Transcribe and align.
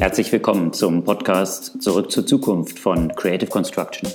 Herzlich 0.00 0.32
willkommen 0.32 0.72
zum 0.72 1.04
Podcast 1.04 1.82
Zurück 1.82 2.10
zur 2.10 2.24
Zukunft 2.24 2.78
von 2.78 3.14
Creative 3.16 3.50
Construction. 3.50 4.08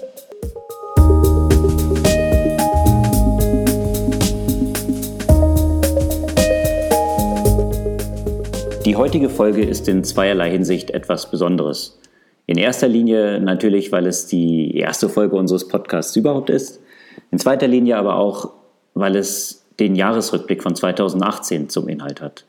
Die 8.83 8.95
heutige 8.95 9.29
Folge 9.29 9.63
ist 9.63 9.87
in 9.87 10.03
zweierlei 10.03 10.49
Hinsicht 10.49 10.89
etwas 10.89 11.29
Besonderes. 11.29 11.99
In 12.47 12.57
erster 12.57 12.87
Linie 12.87 13.39
natürlich, 13.39 13.91
weil 13.91 14.07
es 14.07 14.25
die 14.25 14.75
erste 14.75 15.07
Folge 15.07 15.35
unseres 15.35 15.67
Podcasts 15.67 16.15
überhaupt 16.15 16.49
ist. 16.49 16.81
In 17.29 17.37
zweiter 17.37 17.67
Linie 17.67 17.97
aber 17.97 18.15
auch, 18.15 18.53
weil 18.95 19.15
es 19.15 19.67
den 19.79 19.93
Jahresrückblick 19.93 20.63
von 20.63 20.75
2018 20.75 21.69
zum 21.69 21.87
Inhalt 21.87 22.21
hat. 22.21 22.45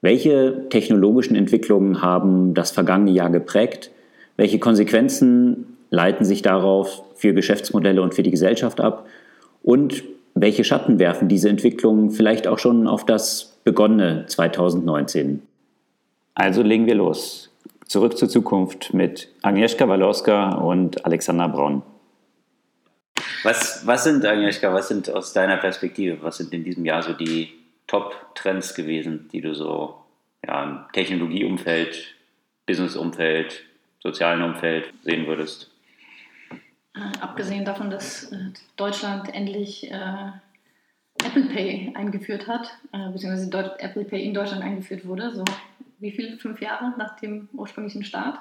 Welche 0.00 0.68
technologischen 0.68 1.34
Entwicklungen 1.34 2.02
haben 2.02 2.54
das 2.54 2.70
vergangene 2.70 3.10
Jahr 3.10 3.30
geprägt? 3.30 3.90
Welche 4.36 4.58
Konsequenzen 4.58 5.76
leiten 5.90 6.24
sich 6.24 6.42
darauf 6.42 7.02
für 7.16 7.34
Geschäftsmodelle 7.34 8.00
und 8.00 8.14
für 8.14 8.22
die 8.22 8.30
Gesellschaft 8.30 8.80
ab? 8.80 9.06
Und 9.62 10.04
welche 10.34 10.62
Schatten 10.62 11.00
werfen 11.00 11.28
diese 11.28 11.48
Entwicklungen 11.48 12.10
vielleicht 12.10 12.46
auch 12.46 12.60
schon 12.60 12.86
auf 12.86 13.04
das 13.04 13.58
begonnene 13.64 14.26
2019? 14.26 15.42
Also 16.34 16.62
legen 16.62 16.86
wir 16.86 16.94
los. 16.94 17.50
Zurück 17.86 18.16
zur 18.16 18.28
Zukunft 18.28 18.94
mit 18.94 19.28
Agnieszka 19.42 19.88
Walorska 19.88 20.54
und 20.56 21.04
Alexander 21.04 21.48
Braun. 21.48 21.82
Was, 23.42 23.84
was 23.86 24.04
sind, 24.04 24.24
Agnieszka, 24.24 24.72
was 24.72 24.88
sind 24.88 25.10
aus 25.10 25.32
deiner 25.32 25.56
Perspektive, 25.56 26.18
was 26.22 26.36
sind 26.36 26.52
in 26.52 26.62
diesem 26.62 26.84
Jahr 26.84 27.02
so 27.02 27.14
die 27.14 27.48
Top-Trends 27.88 28.74
gewesen, 28.74 29.28
die 29.32 29.40
du 29.40 29.54
so 29.54 29.94
ja, 30.46 30.64
im 30.64 30.92
Technologieumfeld, 30.92 32.14
Businessumfeld, 32.66 33.64
sozialen 34.00 34.42
Umfeld 34.42 34.92
sehen 35.02 35.26
würdest? 35.26 35.70
Äh, 36.94 37.18
abgesehen 37.20 37.64
davon, 37.64 37.90
dass 37.90 38.32
äh, 38.32 38.36
Deutschland 38.76 39.34
endlich 39.34 39.90
äh, 39.90 40.30
Apple 41.24 41.44
Pay 41.44 41.92
eingeführt 41.94 42.46
hat, 42.46 42.70
äh, 42.92 43.10
beziehungsweise 43.10 43.76
Apple 43.78 44.04
Pay 44.04 44.24
in 44.24 44.34
Deutschland 44.34 44.62
eingeführt 44.62 45.06
wurde, 45.06 45.32
so 45.32 45.44
wie 46.00 46.12
viel? 46.12 46.38
Fünf 46.38 46.60
Jahre 46.60 46.94
nach 46.96 47.18
dem 47.18 47.48
ursprünglichen 47.52 48.04
Start. 48.04 48.38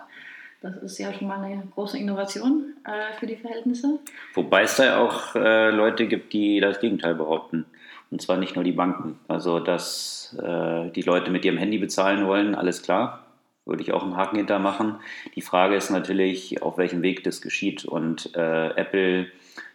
Das 0.62 0.76
ist 0.78 0.98
ja 0.98 1.14
schon 1.14 1.28
mal 1.28 1.44
eine 1.44 1.64
große 1.74 1.98
Innovation 1.98 2.76
äh, 2.84 3.14
für 3.20 3.28
die 3.28 3.36
Verhältnisse. 3.36 4.00
Wobei 4.34 4.64
es 4.64 4.76
da 4.76 5.00
auch 5.00 5.36
äh, 5.36 5.70
Leute 5.70 6.08
gibt, 6.08 6.34
die 6.34 6.60
das 6.60 6.80
Gegenteil 6.80 7.16
behaupten. 7.16 7.66
Und 8.10 8.22
zwar 8.22 8.38
nicht 8.38 8.56
nur 8.56 8.64
die 8.64 8.72
Banken. 8.72 9.20
Also, 9.28 9.60
dass 9.60 10.36
äh, 10.42 10.90
die 10.92 11.02
Leute 11.02 11.32
mit 11.32 11.44
ihrem 11.46 11.58
Handy 11.58 11.78
bezahlen 11.78 12.26
wollen, 12.26 12.56
alles 12.56 12.82
klar. 12.82 13.26
Würde 13.66 13.84
ich 13.84 13.92
auch 13.92 14.04
einen 14.04 14.16
Haken 14.16 14.38
hinter 14.38 14.60
machen. 14.60 14.96
Die 15.36 15.42
Frage 15.42 15.76
ist 15.76 15.90
natürlich, 15.90 16.62
auf 16.62 16.78
welchem 16.78 17.02
Weg 17.02 17.24
das 17.26 17.42
geschieht. 17.42 17.84
Und 17.84 18.34
äh, 18.36 18.70
Apple 18.70 19.28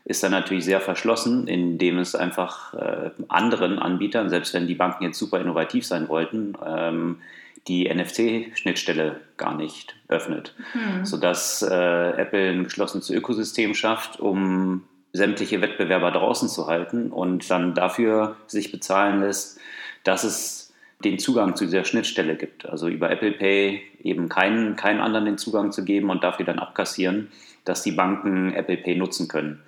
ist 0.05 0.23
da 0.23 0.29
natürlich 0.29 0.65
sehr 0.65 0.81
verschlossen, 0.81 1.47
indem 1.47 1.99
es 1.99 2.15
einfach 2.15 2.75
äh, 2.75 3.11
anderen 3.29 3.79
Anbietern, 3.79 4.31
selbst 4.31 4.55
wenn 4.55 4.67
die 4.67 4.75
Banken 4.75 5.05
jetzt 5.05 5.19
super 5.19 5.41
innovativ 5.41 5.87
sein 5.87 6.09
wollten, 6.09 6.55
ähm, 6.65 7.19
die 7.69 7.89
NFC-Schnittstelle 7.89 9.21
gar 9.37 9.55
nicht 9.55 9.95
öffnet, 10.09 10.55
hm. 10.73 11.05
sodass 11.05 11.63
äh, 11.63 12.11
Apple 12.17 12.51
ein 12.51 12.65
geschlossenes 12.65 13.11
Ökosystem 13.11 13.75
schafft, 13.75 14.19
um 14.19 14.83
sämtliche 15.13 15.61
Wettbewerber 15.61 16.11
draußen 16.11 16.49
zu 16.49 16.67
halten 16.67 17.13
und 17.13 17.51
dann 17.51 17.75
dafür 17.75 18.37
sich 18.47 18.73
bezahlen 18.73 19.21
lässt, 19.21 19.61
dass 20.05 20.25
es 20.25 20.73
den 21.05 21.19
Zugang 21.19 21.57
zu 21.57 21.65
dieser 21.65 21.85
Schnittstelle 21.85 22.37
gibt. 22.37 22.67
Also 22.67 22.89
über 22.89 23.11
Apple 23.11 23.33
Pay 23.33 23.83
eben 24.03 24.29
keinen, 24.29 24.77
keinen 24.77 25.01
anderen 25.01 25.27
den 25.27 25.39
Zugang 25.39 25.73
zu 25.73 25.85
geben 25.85 26.11
und 26.11 26.25
dafür 26.25 26.47
dann 26.47 26.59
abkassieren, 26.59 27.29
dass 27.65 27.83
die 27.83 27.93
Banken 27.93 28.55
Apple 28.55 28.77
Pay 28.77 28.97
nutzen 28.97 29.29
können. 29.29 29.61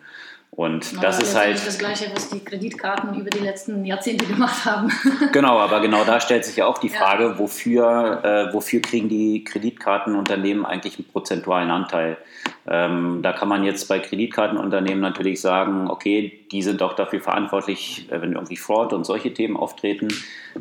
Und 0.56 1.02
das 1.02 1.20
ist 1.20 1.34
halt. 1.34 1.66
das 1.66 1.78
Gleiche, 1.78 2.06
was 2.14 2.30
die 2.30 2.38
Kreditkarten 2.38 3.18
über 3.18 3.28
die 3.28 3.40
letzten 3.40 3.84
Jahrzehnte 3.84 4.24
gemacht 4.24 4.64
haben. 4.64 4.88
genau, 5.32 5.58
aber 5.58 5.80
genau 5.80 6.04
da 6.04 6.20
stellt 6.20 6.44
sich 6.44 6.56
ja 6.56 6.66
auch 6.66 6.78
die 6.78 6.90
Frage, 6.90 7.24
ja. 7.24 7.38
wofür, 7.40 8.20
äh, 8.22 8.54
wofür 8.54 8.80
kriegen 8.80 9.08
die 9.08 9.42
Kreditkartenunternehmen 9.42 10.64
eigentlich 10.64 10.96
einen 10.96 11.08
prozentualen 11.08 11.72
Anteil? 11.72 12.18
Ähm, 12.68 13.18
da 13.22 13.32
kann 13.32 13.48
man 13.48 13.64
jetzt 13.64 13.88
bei 13.88 13.98
Kreditkartenunternehmen 13.98 15.00
natürlich 15.00 15.40
sagen, 15.40 15.90
okay, 15.90 16.46
die 16.52 16.62
sind 16.62 16.82
auch 16.82 16.94
dafür 16.94 17.20
verantwortlich, 17.20 18.06
äh, 18.12 18.22
wenn 18.22 18.34
irgendwie 18.34 18.56
Fraud 18.56 18.92
und 18.92 19.04
solche 19.04 19.34
Themen 19.34 19.56
auftreten. 19.56 20.06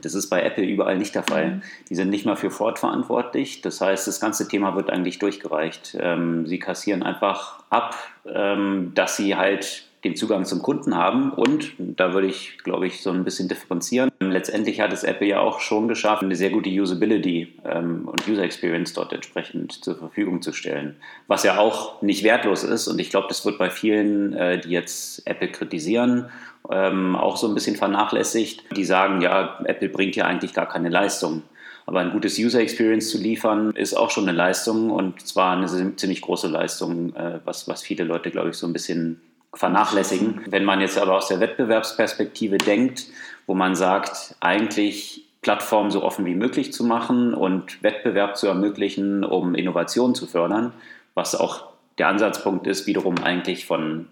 Das 0.02 0.16
ist 0.16 0.28
bei 0.28 0.42
Apple 0.42 0.66
überall 0.66 0.98
nicht 0.98 1.14
der 1.14 1.24
Fall. 1.24 1.52
Mhm. 1.52 1.62
Die 1.90 1.96
sind 1.96 2.10
nicht 2.10 2.26
mal 2.26 2.36
für 2.36 2.50
Fraud 2.50 2.80
verantwortlich. 2.80 3.62
Das 3.62 3.80
heißt, 3.80 4.08
das 4.08 4.20
ganze 4.20 4.48
Thema 4.48 4.76
wird 4.76 4.90
eigentlich 4.90 5.20
durchgereicht. 5.20 5.96
Ähm, 6.00 6.48
sie 6.48 6.58
kassieren 6.58 7.04
einfach 7.04 7.60
ab, 7.70 7.96
ähm, 8.26 8.92
dass 8.96 9.18
sie 9.18 9.36
halt 9.36 9.88
den 10.04 10.16
Zugang 10.16 10.46
zum 10.46 10.62
Kunden 10.62 10.96
haben. 10.96 11.32
Und 11.32 11.74
da 11.78 12.14
würde 12.14 12.28
ich, 12.28 12.58
glaube 12.64 12.88
ich, 12.88 13.02
so 13.02 13.10
ein 13.12 13.24
bisschen 13.24 13.48
differenzieren. 13.48 14.12
Letztendlich 14.20 14.82
hat 14.82 14.92
es 14.92 15.04
Apple 15.04 15.28
ja 15.28 15.40
auch 15.40 15.60
schon 15.60 15.88
geschafft, 15.88 16.24
eine 16.24 16.36
sehr 16.36 16.50
gute 16.50 16.70
Usability 16.70 17.54
ähm, 17.66 18.08
und 18.08 18.28
User 18.28 18.44
Experience 18.44 18.94
dort 18.94 19.14
entsprechend 19.14 19.84
zur 19.84 19.96
Verfügung 19.96 20.42
zu 20.42 20.52
stellen. 20.52 20.96
Was 21.28 21.44
ja 21.44 21.58
auch 21.58 22.02
nicht 22.02 22.24
wertlos 22.24 22.64
ist. 22.64 22.88
Und 22.88 23.00
ich 23.00 23.10
glaube, 23.10 23.28
das 23.30 23.46
wird 23.46 23.58
bei 23.58 23.70
vielen, 23.70 24.34
äh, 24.34 24.60
die 24.60 24.70
jetzt 24.70 25.26
Apple 25.26 25.50
kritisieren, 25.50 26.30
ähm, 26.70 27.16
auch 27.16 27.38
so 27.38 27.48
ein 27.48 27.54
bisschen 27.54 27.76
vernachlässigt. 27.76 28.64
Die 28.76 28.86
sagen, 28.86 29.22
ja, 29.22 29.60
Apple 29.66 29.90
bringt 29.90 30.16
ja 30.16 30.26
eigentlich 30.26 30.54
gar 30.54 30.68
keine 30.68 30.90
Leistung. 30.90 31.44
Aber 31.86 32.00
ein 32.00 32.12
gutes 32.12 32.38
User 32.40 32.62
Experience 32.62 33.10
zu 33.10 33.18
liefern, 33.18 33.72
ist 33.76 33.94
auch 33.94 34.10
schon 34.10 34.28
eine 34.28 34.38
Leistung 34.38 34.90
und 34.90 35.26
zwar 35.26 35.58
eine 35.58 35.96
ziemlich 35.98 36.22
große 36.22 36.48
Leistung, 36.48 37.14
äh, 37.16 37.40
was, 37.44 37.68
was 37.68 37.82
viele 37.82 38.06
Leute, 38.06 38.32
glaube 38.32 38.50
ich, 38.50 38.56
so 38.56 38.66
ein 38.68 38.74
bisschen 38.74 39.22
vernachlässigen. 39.54 40.42
Wenn 40.48 40.66
man 40.66 40.82
jetzt 40.82 40.98
aber 40.98 41.16
aus 41.16 41.28
der 41.28 41.40
Wettbewerbsperspektive 41.40 42.58
denkt, 42.58 43.06
wo 43.46 43.54
man 43.54 43.76
sagt, 43.76 44.36
eigentlich 44.40 45.26
Plattformen 45.42 45.92
so 45.92 46.04
offen 46.04 46.26
wie 46.26 46.36
möglich 46.36 46.74
zu 46.74 46.84
machen 46.84 47.34
und 47.34 47.84
Wettbewerb 47.84 48.38
zu 48.38 48.48
ermöglichen, 48.48 49.24
um 49.24 49.56
Innovation 49.56 50.16
zu 50.16 50.26
fördern, 50.26 50.74
was 51.14 51.36
auch 51.36 51.68
der 51.98 52.08
Ansatzpunkt 52.08 52.66
ist, 52.66 52.88
wiederum 52.88 53.16
eigentlich 53.22 53.66
von 53.66 54.08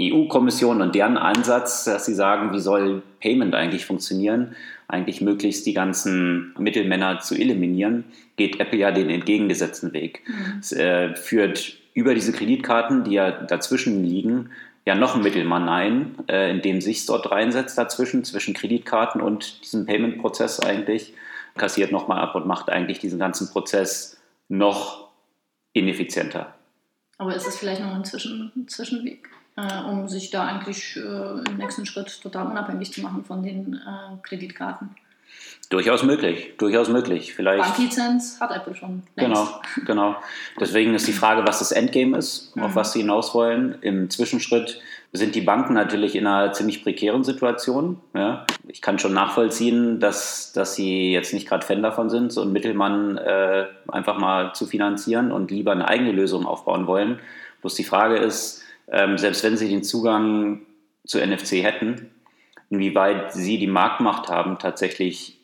EU-Kommission 0.00 0.80
und 0.80 0.94
deren 0.94 1.16
Ansatz, 1.16 1.84
dass 1.84 2.06
sie 2.06 2.14
sagen, 2.14 2.52
wie 2.52 2.60
soll 2.60 3.02
Payment 3.20 3.54
eigentlich 3.54 3.84
funktionieren, 3.84 4.54
eigentlich 4.86 5.20
möglichst 5.20 5.66
die 5.66 5.74
ganzen 5.74 6.54
Mittelmänner 6.56 7.18
zu 7.18 7.34
eliminieren, 7.34 8.04
geht 8.36 8.60
Apple 8.60 8.78
ja 8.78 8.92
den 8.92 9.10
entgegengesetzten 9.10 9.92
Weg. 9.92 10.22
Mhm. 10.26 10.58
Es 10.60 10.72
äh, 10.72 11.14
führt 11.16 11.76
über 11.98 12.14
diese 12.14 12.32
Kreditkarten, 12.32 13.02
die 13.02 13.14
ja 13.14 13.30
dazwischen 13.30 14.04
liegen, 14.04 14.50
ja 14.86 14.94
noch 14.94 15.16
ein 15.16 15.22
Mittelmann 15.22 15.68
ein, 15.68 16.14
äh, 16.28 16.50
in 16.50 16.62
dem 16.62 16.80
sich 16.80 17.04
dort 17.06 17.30
reinsetzt 17.30 17.76
dazwischen, 17.76 18.24
zwischen 18.24 18.54
Kreditkarten 18.54 19.20
und 19.20 19.64
diesem 19.64 19.84
Payment-Prozess 19.84 20.60
eigentlich, 20.60 21.14
kassiert 21.56 21.90
nochmal 21.90 22.20
ab 22.20 22.36
und 22.36 22.46
macht 22.46 22.70
eigentlich 22.70 23.00
diesen 23.00 23.18
ganzen 23.18 23.50
Prozess 23.50 24.16
noch 24.48 25.08
ineffizienter. 25.72 26.54
Aber 27.18 27.34
ist 27.34 27.46
das 27.46 27.56
vielleicht 27.56 27.82
noch 27.82 27.92
ein, 27.92 28.04
Zwischen 28.04 28.52
Zwischenweg, 28.68 29.28
äh, 29.56 29.82
um 29.82 30.06
sich 30.06 30.30
da 30.30 30.46
eigentlich 30.46 30.96
äh, 30.96 31.00
im 31.50 31.56
nächsten 31.56 31.84
Schritt 31.84 32.22
total 32.22 32.46
unabhängig 32.46 32.92
zu 32.92 33.00
machen 33.00 33.24
von 33.24 33.42
den 33.42 33.74
äh, 33.74 34.16
Kreditkarten? 34.22 34.90
Durchaus 35.70 36.02
möglich, 36.02 36.54
durchaus 36.56 36.88
möglich. 36.88 37.34
Vielleicht. 37.34 37.62
Banklizenz 37.62 38.40
hat 38.40 38.50
Apple 38.56 38.74
schon. 38.74 39.02
Längst. 39.16 39.36
Genau, 39.36 39.60
genau. 39.84 40.16
Deswegen 40.58 40.94
ist 40.94 41.06
die 41.06 41.12
Frage, 41.12 41.46
was 41.46 41.58
das 41.58 41.72
Endgame 41.72 42.16
ist, 42.16 42.56
mhm. 42.56 42.62
auf 42.62 42.74
was 42.74 42.92
sie 42.92 43.00
hinaus 43.00 43.34
wollen. 43.34 43.76
Im 43.82 44.08
Zwischenschritt 44.08 44.80
sind 45.12 45.34
die 45.34 45.42
Banken 45.42 45.74
natürlich 45.74 46.16
in 46.16 46.26
einer 46.26 46.52
ziemlich 46.54 46.82
prekären 46.82 47.22
Situation. 47.22 48.00
Ja. 48.14 48.46
Ich 48.66 48.80
kann 48.80 48.98
schon 48.98 49.12
nachvollziehen, 49.12 50.00
dass, 50.00 50.52
dass 50.52 50.74
sie 50.74 51.12
jetzt 51.12 51.34
nicht 51.34 51.46
gerade 51.46 51.66
Fan 51.66 51.82
davon 51.82 52.08
sind, 52.08 52.32
so 52.32 52.40
einen 52.40 52.52
Mittelmann 52.52 53.18
äh, 53.18 53.66
einfach 53.88 54.18
mal 54.18 54.54
zu 54.54 54.66
finanzieren 54.66 55.32
und 55.32 55.50
lieber 55.50 55.72
eine 55.72 55.88
eigene 55.88 56.12
Lösung 56.12 56.46
aufbauen 56.46 56.86
wollen. 56.86 57.18
Bloß 57.60 57.74
die 57.74 57.84
Frage 57.84 58.16
ist, 58.16 58.62
ähm, 58.90 59.18
selbst 59.18 59.44
wenn 59.44 59.58
sie 59.58 59.68
den 59.68 59.82
Zugang 59.82 60.62
zu 61.06 61.18
NFC 61.18 61.62
hätten, 61.62 62.10
inwieweit 62.70 63.32
sie 63.32 63.58
die 63.58 63.66
Marktmacht 63.66 64.28
haben, 64.28 64.58
tatsächlich 64.58 65.38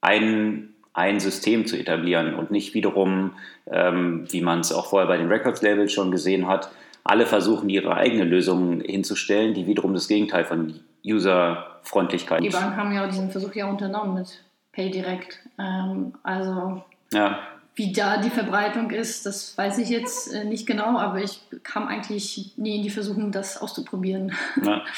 ein, 0.00 0.74
ein 0.92 1.20
System 1.20 1.66
zu 1.66 1.76
etablieren 1.76 2.34
und 2.34 2.50
nicht 2.50 2.74
wiederum, 2.74 3.32
ähm, 3.70 4.26
wie 4.30 4.40
man 4.40 4.60
es 4.60 4.72
auch 4.72 4.86
vorher 4.86 5.08
bei 5.08 5.16
den 5.16 5.28
Records-Labels 5.28 5.92
schon 5.92 6.10
gesehen 6.10 6.46
hat, 6.46 6.70
alle 7.04 7.26
versuchen, 7.26 7.68
ihre 7.68 7.94
eigene 7.94 8.24
Lösung 8.24 8.80
hinzustellen, 8.80 9.54
die 9.54 9.66
wiederum 9.66 9.94
das 9.94 10.08
Gegenteil 10.08 10.44
von 10.44 10.80
User-Freundlichkeit 11.04 12.42
Die 12.42 12.48
Banken 12.48 12.76
haben 12.76 12.92
ja 12.92 13.06
diesen 13.06 13.30
Versuch 13.30 13.54
ja 13.54 13.66
unternommen 13.66 14.14
mit 14.14 14.42
PayDirect. 14.72 15.40
Ähm, 15.58 16.14
also 16.24 16.82
ja. 17.12 17.38
wie 17.76 17.92
da 17.92 18.18
die 18.18 18.30
Verbreitung 18.30 18.90
ist, 18.90 19.24
das 19.24 19.56
weiß 19.56 19.78
ich 19.78 19.88
jetzt 19.88 20.32
äh, 20.34 20.44
nicht 20.44 20.66
genau, 20.66 20.98
aber 20.98 21.22
ich 21.22 21.40
kam 21.62 21.86
eigentlich 21.86 22.52
nie 22.56 22.76
in 22.76 22.82
die 22.82 22.90
Versuchung, 22.90 23.30
das 23.30 23.60
auszuprobieren. 23.60 24.32
Ja. 24.62 24.82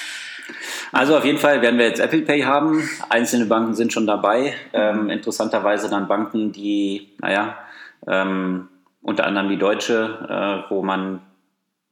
Also 0.92 1.16
auf 1.16 1.24
jeden 1.24 1.38
Fall 1.38 1.62
werden 1.62 1.78
wir 1.78 1.86
jetzt 1.86 2.00
Apple 2.00 2.22
Pay 2.22 2.42
haben. 2.42 2.88
Einzelne 3.08 3.46
Banken 3.46 3.74
sind 3.74 3.92
schon 3.92 4.06
dabei. 4.06 4.54
Ähm, 4.72 5.10
interessanterweise 5.10 5.90
dann 5.90 6.08
Banken, 6.08 6.52
die, 6.52 7.08
naja, 7.20 7.58
ähm, 8.06 8.68
unter 9.02 9.26
anderem 9.26 9.48
die 9.48 9.58
deutsche, 9.58 10.64
äh, 10.68 10.70
wo 10.70 10.82
man 10.82 11.20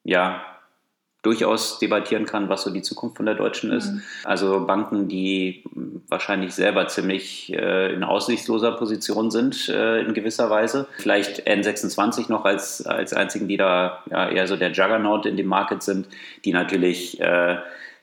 ja 0.05 0.43
durchaus 1.27 1.81
debattieren 1.81 2.25
kann, 2.25 2.49
was 2.49 2.63
so 2.63 2.71
die 2.71 2.83
Zukunft 2.83 3.17
von 3.17 3.27
der 3.27 3.35
Deutschen 3.35 3.73
ist. 3.73 3.93
Mhm. 3.93 4.03
Also 4.23 4.65
Banken, 4.65 5.09
die 5.09 5.65
wahrscheinlich 6.09 6.55
selber 6.55 6.87
ziemlich 6.87 7.53
äh, 7.53 7.93
in 7.93 8.05
aussichtsloser 8.05 8.73
Position 8.73 9.33
sind 9.33 9.69
äh, 9.69 10.03
in 10.03 10.15
gewisser 10.15 10.51
Weise. 10.51 10.87
Vielleicht 10.99 11.49
N26 11.49 12.31
noch 12.31 12.45
als, 12.45 12.87
als 12.87 13.13
einzigen, 13.13 13.49
die 13.49 13.57
da 13.57 14.05
ja, 14.09 14.29
eher 14.29 14.47
so 14.47 14.57
der 14.57 14.71
Juggernaut 14.71 15.27
in 15.27 15.37
dem 15.37 15.49
Market 15.49 15.83
sind, 15.83 16.07
die 16.45 16.53
natürlich 16.53 17.21
äh, 17.21 17.57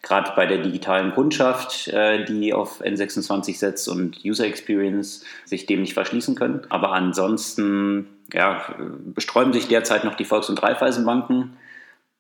gerade 0.04 0.34
bei 0.36 0.46
der 0.46 0.60
digitalen 0.60 1.14
Kundschaft, 1.14 1.88
äh, 1.88 2.26
die 2.26 2.54
auf 2.54 2.82
N26 2.82 3.58
setzt 3.58 3.88
und 3.88 4.24
User 4.24 4.46
Experience 4.46 5.26
sich 5.46 5.66
dem 5.66 5.82
nicht 5.82 5.96
verschließen 5.96 6.36
können. 6.36 6.68
Aber 6.70 6.92
ansonsten 6.92 8.10
ja, 8.32 8.76
besträuben 8.78 9.54
sich 9.54 9.68
derzeit 9.68 10.04
noch 10.04 10.16
die 10.16 10.26
Volks- 10.26 10.50
und 10.50 10.62
Raiffeisenbanken 10.62 11.58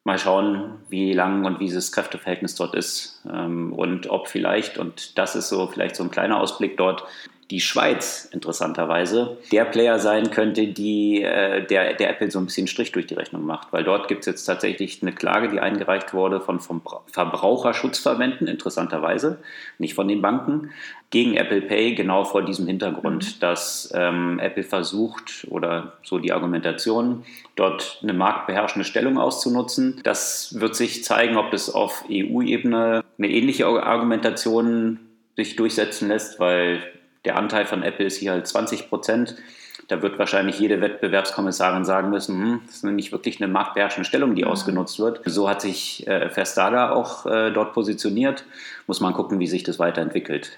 mal 0.05 0.17
schauen, 0.17 0.79
wie 0.89 1.13
lang 1.13 1.45
und 1.45 1.59
wie 1.59 1.65
dieses 1.65 1.91
Kräfteverhältnis 1.91 2.55
dort 2.55 2.73
ist 2.73 3.12
und 3.25 4.09
ob 4.09 4.27
vielleicht, 4.27 4.77
und 4.77 5.17
das 5.17 5.35
ist 5.35 5.49
so 5.49 5.67
vielleicht 5.67 5.95
so 5.95 6.03
ein 6.03 6.11
kleiner 6.11 6.39
Ausblick 6.39 6.77
dort, 6.77 7.03
die 7.53 7.59
Schweiz 7.59 8.27
interessanterweise 8.31 9.37
der 9.51 9.65
Player 9.65 9.99
sein 9.99 10.31
könnte, 10.31 10.67
die, 10.67 11.21
äh, 11.21 11.65
der, 11.65 11.93
der 11.93 12.09
Apple 12.09 12.31
so 12.31 12.39
ein 12.39 12.45
bisschen 12.45 12.67
Strich 12.67 12.91
durch 12.91 13.05
die 13.05 13.13
Rechnung 13.13 13.45
macht. 13.45 13.71
Weil 13.71 13.83
dort 13.83 14.07
gibt 14.07 14.21
es 14.21 14.25
jetzt 14.25 14.45
tatsächlich 14.45 15.01
eine 15.01 15.11
Klage, 15.11 15.49
die 15.49 15.59
eingereicht 15.59 16.13
wurde 16.13 16.41
von, 16.41 16.59
von 16.59 16.81
Verbraucherschutzverbänden, 17.11 18.47
interessanterweise, 18.47 19.39
nicht 19.77 19.93
von 19.93 20.07
den 20.07 20.21
Banken, 20.21 20.71
gegen 21.11 21.35
Apple 21.35 21.61
Pay, 21.61 21.93
genau 21.93 22.23
vor 22.23 22.43
diesem 22.43 22.65
Hintergrund, 22.65 23.35
mhm. 23.35 23.39
dass 23.39 23.91
ähm, 23.93 24.39
Apple 24.39 24.63
versucht, 24.63 25.45
oder 25.47 25.93
so 26.01 26.17
die 26.17 26.31
Argumentation, 26.31 27.23
dort 27.55 27.99
eine 28.01 28.13
marktbeherrschende 28.13 28.83
Stellung 28.83 29.19
auszunutzen. 29.19 30.01
Das 30.03 30.59
wird 30.59 30.75
sich 30.75 31.03
zeigen, 31.03 31.37
ob 31.37 31.51
das 31.51 31.69
auf 31.69 32.03
EU-Ebene 32.09 33.03
eine 33.17 33.29
ähnliche 33.29 33.67
Argumentation 33.67 34.99
sich 35.35 35.55
durchsetzen 35.55 36.07
lässt, 36.07 36.39
weil 36.39 36.83
der 37.25 37.37
Anteil 37.37 37.65
von 37.65 37.83
Apple 37.83 38.05
ist 38.05 38.17
hier 38.17 38.31
halt 38.31 38.47
20 38.47 38.89
Prozent. 38.89 39.35
Da 39.87 40.01
wird 40.01 40.17
wahrscheinlich 40.17 40.59
jede 40.59 40.81
Wettbewerbskommissarin 40.81 41.83
sagen 41.83 42.09
müssen, 42.09 42.41
hm, 42.41 42.61
das 42.65 42.77
ist 42.77 42.83
nicht 42.83 43.11
wirklich 43.11 43.41
eine 43.41 43.51
marktbeherrende 43.51 44.05
Stellung, 44.05 44.35
die 44.35 44.43
mhm. 44.43 44.49
ausgenutzt 44.49 44.99
wird. 44.99 45.21
So 45.25 45.49
hat 45.49 45.61
sich 45.61 46.07
äh, 46.07 46.29
Verstaga 46.29 46.91
auch 46.91 47.25
äh, 47.25 47.51
dort 47.51 47.73
positioniert. 47.73 48.45
Muss 48.87 49.01
man 49.01 49.13
gucken, 49.13 49.39
wie 49.39 49.47
sich 49.47 49.63
das 49.63 49.79
weiterentwickelt 49.79 50.57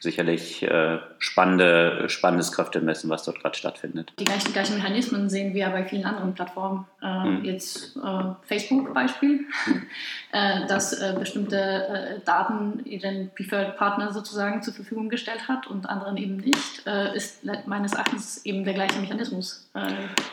sicherlich 0.00 0.62
äh, 0.62 0.98
spannende, 1.18 2.08
spannendes 2.08 2.52
Kräftemessen, 2.52 3.10
was 3.10 3.24
dort 3.24 3.40
gerade 3.40 3.56
stattfindet. 3.56 4.12
Die 4.18 4.24
gleichen, 4.24 4.52
gleichen, 4.52 4.76
Mechanismen 4.76 5.28
sehen 5.28 5.54
wir 5.54 5.68
bei 5.68 5.84
vielen 5.84 6.04
anderen 6.04 6.34
Plattformen. 6.34 6.86
Äh, 7.02 7.24
mhm. 7.24 7.44
Jetzt 7.44 7.96
äh, 7.96 8.24
Facebook 8.46 8.92
Beispiel, 8.94 9.46
mhm. 9.66 9.82
Äh, 10.32 10.64
dass 10.68 10.92
äh, 10.92 11.12
bestimmte 11.18 11.56
äh, 11.56 12.24
Daten 12.24 12.84
ihren 12.84 13.30
Preferred 13.34 13.76
Partner 13.76 14.12
sozusagen 14.12 14.62
zur 14.62 14.72
Verfügung 14.72 15.08
gestellt 15.08 15.48
hat 15.48 15.66
und 15.66 15.88
anderen 15.88 16.16
eben 16.18 16.36
nicht, 16.36 16.84
ist 17.14 17.40
meines 17.66 17.94
Erachtens 17.94 18.44
eben 18.44 18.64
der 18.64 18.74
gleiche 18.74 18.98
Mechanismus. 19.00 19.68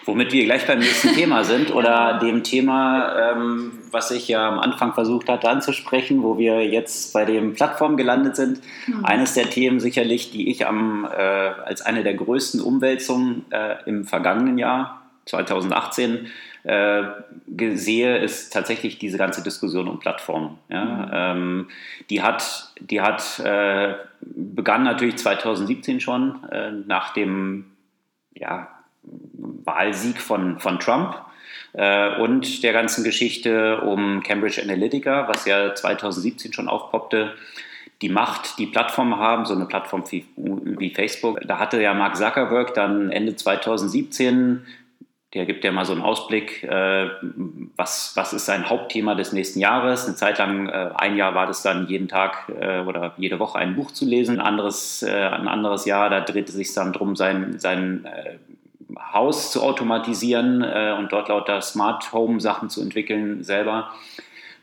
Womit 0.06 0.32
wir 0.32 0.46
gleich 0.46 0.68
beim 0.68 0.80
nächsten 0.80 1.14
Thema 1.16 1.44
sind 1.44 1.74
oder 1.74 2.20
dem 2.20 2.44
Thema, 2.44 3.32
ähm, 3.32 3.72
was 3.92 4.12
ich 4.12 4.28
ja 4.28 4.48
am 4.48 4.60
Anfang 4.60 4.94
versucht 4.94 5.30
hatte 5.30 5.50
anzusprechen, 5.50 6.22
wo 6.22 6.38
wir 6.38 6.64
jetzt 6.66 7.14
bei 7.14 7.26
den 7.26 7.54
Plattformen 7.54 7.98
gelandet 7.98 8.36
sind. 8.36 8.62
Mhm. 8.86 9.04
Eines 9.04 9.34
der 9.34 9.50
Themen 9.50 9.57
sicherlich, 9.80 10.32
die 10.32 10.50
ich 10.50 10.68
am, 10.68 11.06
äh, 11.06 11.18
als 11.18 11.82
eine 11.82 12.04
der 12.04 12.14
größten 12.14 12.62
Umwälzungen 12.62 13.46
äh, 13.52 13.76
im 13.86 14.06
vergangenen 14.06 14.58
Jahr, 14.58 15.02
2018, 15.26 16.28
äh, 16.64 17.04
sehe, 17.76 18.18
ist 18.18 18.52
tatsächlich 18.52 18.98
diese 18.98 19.18
ganze 19.18 19.42
Diskussion 19.42 19.88
um 19.88 20.00
Plattformen. 20.00 20.58
Ja? 20.70 20.86
Mhm. 20.86 21.10
Ähm, 21.14 21.68
die 22.10 22.22
hat, 22.22 22.74
die 22.80 23.02
hat 23.02 23.40
äh, 23.40 23.96
begann 24.22 24.84
natürlich 24.84 25.18
2017 25.18 26.00
schon, 26.00 26.44
äh, 26.52 26.72
nach 26.72 27.14
dem 27.14 27.72
ja, 28.34 28.68
Wahlsieg 29.04 30.20
von, 30.20 30.60
von 30.60 30.80
Trump 30.80 31.16
äh, 31.74 32.20
und 32.20 32.64
der 32.64 32.74
ganzen 32.74 33.04
Geschichte 33.04 33.82
um 33.82 34.22
Cambridge 34.24 34.62
Analytica, 34.62 35.28
was 35.28 35.46
ja 35.46 35.74
2017 35.74 36.54
schon 36.54 36.68
aufpoppte 36.68 37.34
die 38.02 38.10
Macht, 38.10 38.60
die 38.60 38.68
Plattformen 38.68 39.18
haben, 39.18 39.46
so 39.46 39.56
eine 39.56 39.66
Plattform 39.66 40.04
wie, 40.10 40.26
wie, 40.36 40.92
Facebook. 40.92 41.40
Da 41.48 41.58
hatte 41.58 41.82
ja 41.82 41.94
Mark 41.94 42.16
Zuckerberg 42.16 42.74
dann 42.74 43.12
Ende 43.12 43.36
2017, 43.36 44.66
der 45.34 45.46
gibt 45.46 45.64
ja 45.64 45.72
mal 45.72 45.86
so 45.86 45.94
einen 45.94 46.02
Ausblick, 46.02 46.64
äh, 46.64 47.10
was, 47.76 48.14
was 48.16 48.34
ist 48.34 48.46
sein 48.46 48.70
Hauptthema 48.70 49.14
des 49.14 49.34
nächsten 49.34 49.60
Jahres. 49.60 50.06
Eine 50.06 50.16
Zeit 50.16 50.38
lang, 50.38 50.70
äh, 50.70 50.92
ein 50.96 51.18
Jahr 51.18 51.36
war 51.36 51.48
das 51.48 51.64
dann 51.64 51.88
jeden 51.88 52.08
Tag 52.08 52.50
äh, 52.60 52.80
oder 52.80 53.14
jede 53.18 53.40
Woche 53.40 53.58
ein 53.58 53.76
Buch 53.76 53.92
zu 53.92 54.06
lesen. 54.06 54.40
Ein 54.40 54.46
anderes, 54.46 55.04
äh, 55.04 55.12
ein 55.12 55.48
anderes 55.48 55.86
Jahr, 55.86 56.10
da 56.10 56.22
drehte 56.22 56.52
sich 56.52 56.74
dann 56.74 56.94
darum, 56.94 57.16
sein, 57.16 57.60
sein 57.60 58.06
äh, 58.06 58.38
Haus 59.14 59.52
zu 59.52 59.64
automatisieren 59.64 60.64
äh, 60.64 60.96
und 60.98 61.12
dort 61.12 61.28
lauter 61.28 61.62
Smart 61.62 62.14
Home 62.14 62.40
Sachen 62.40 62.70
zu 62.70 62.82
entwickeln 62.82 63.44
selber. 63.44 63.92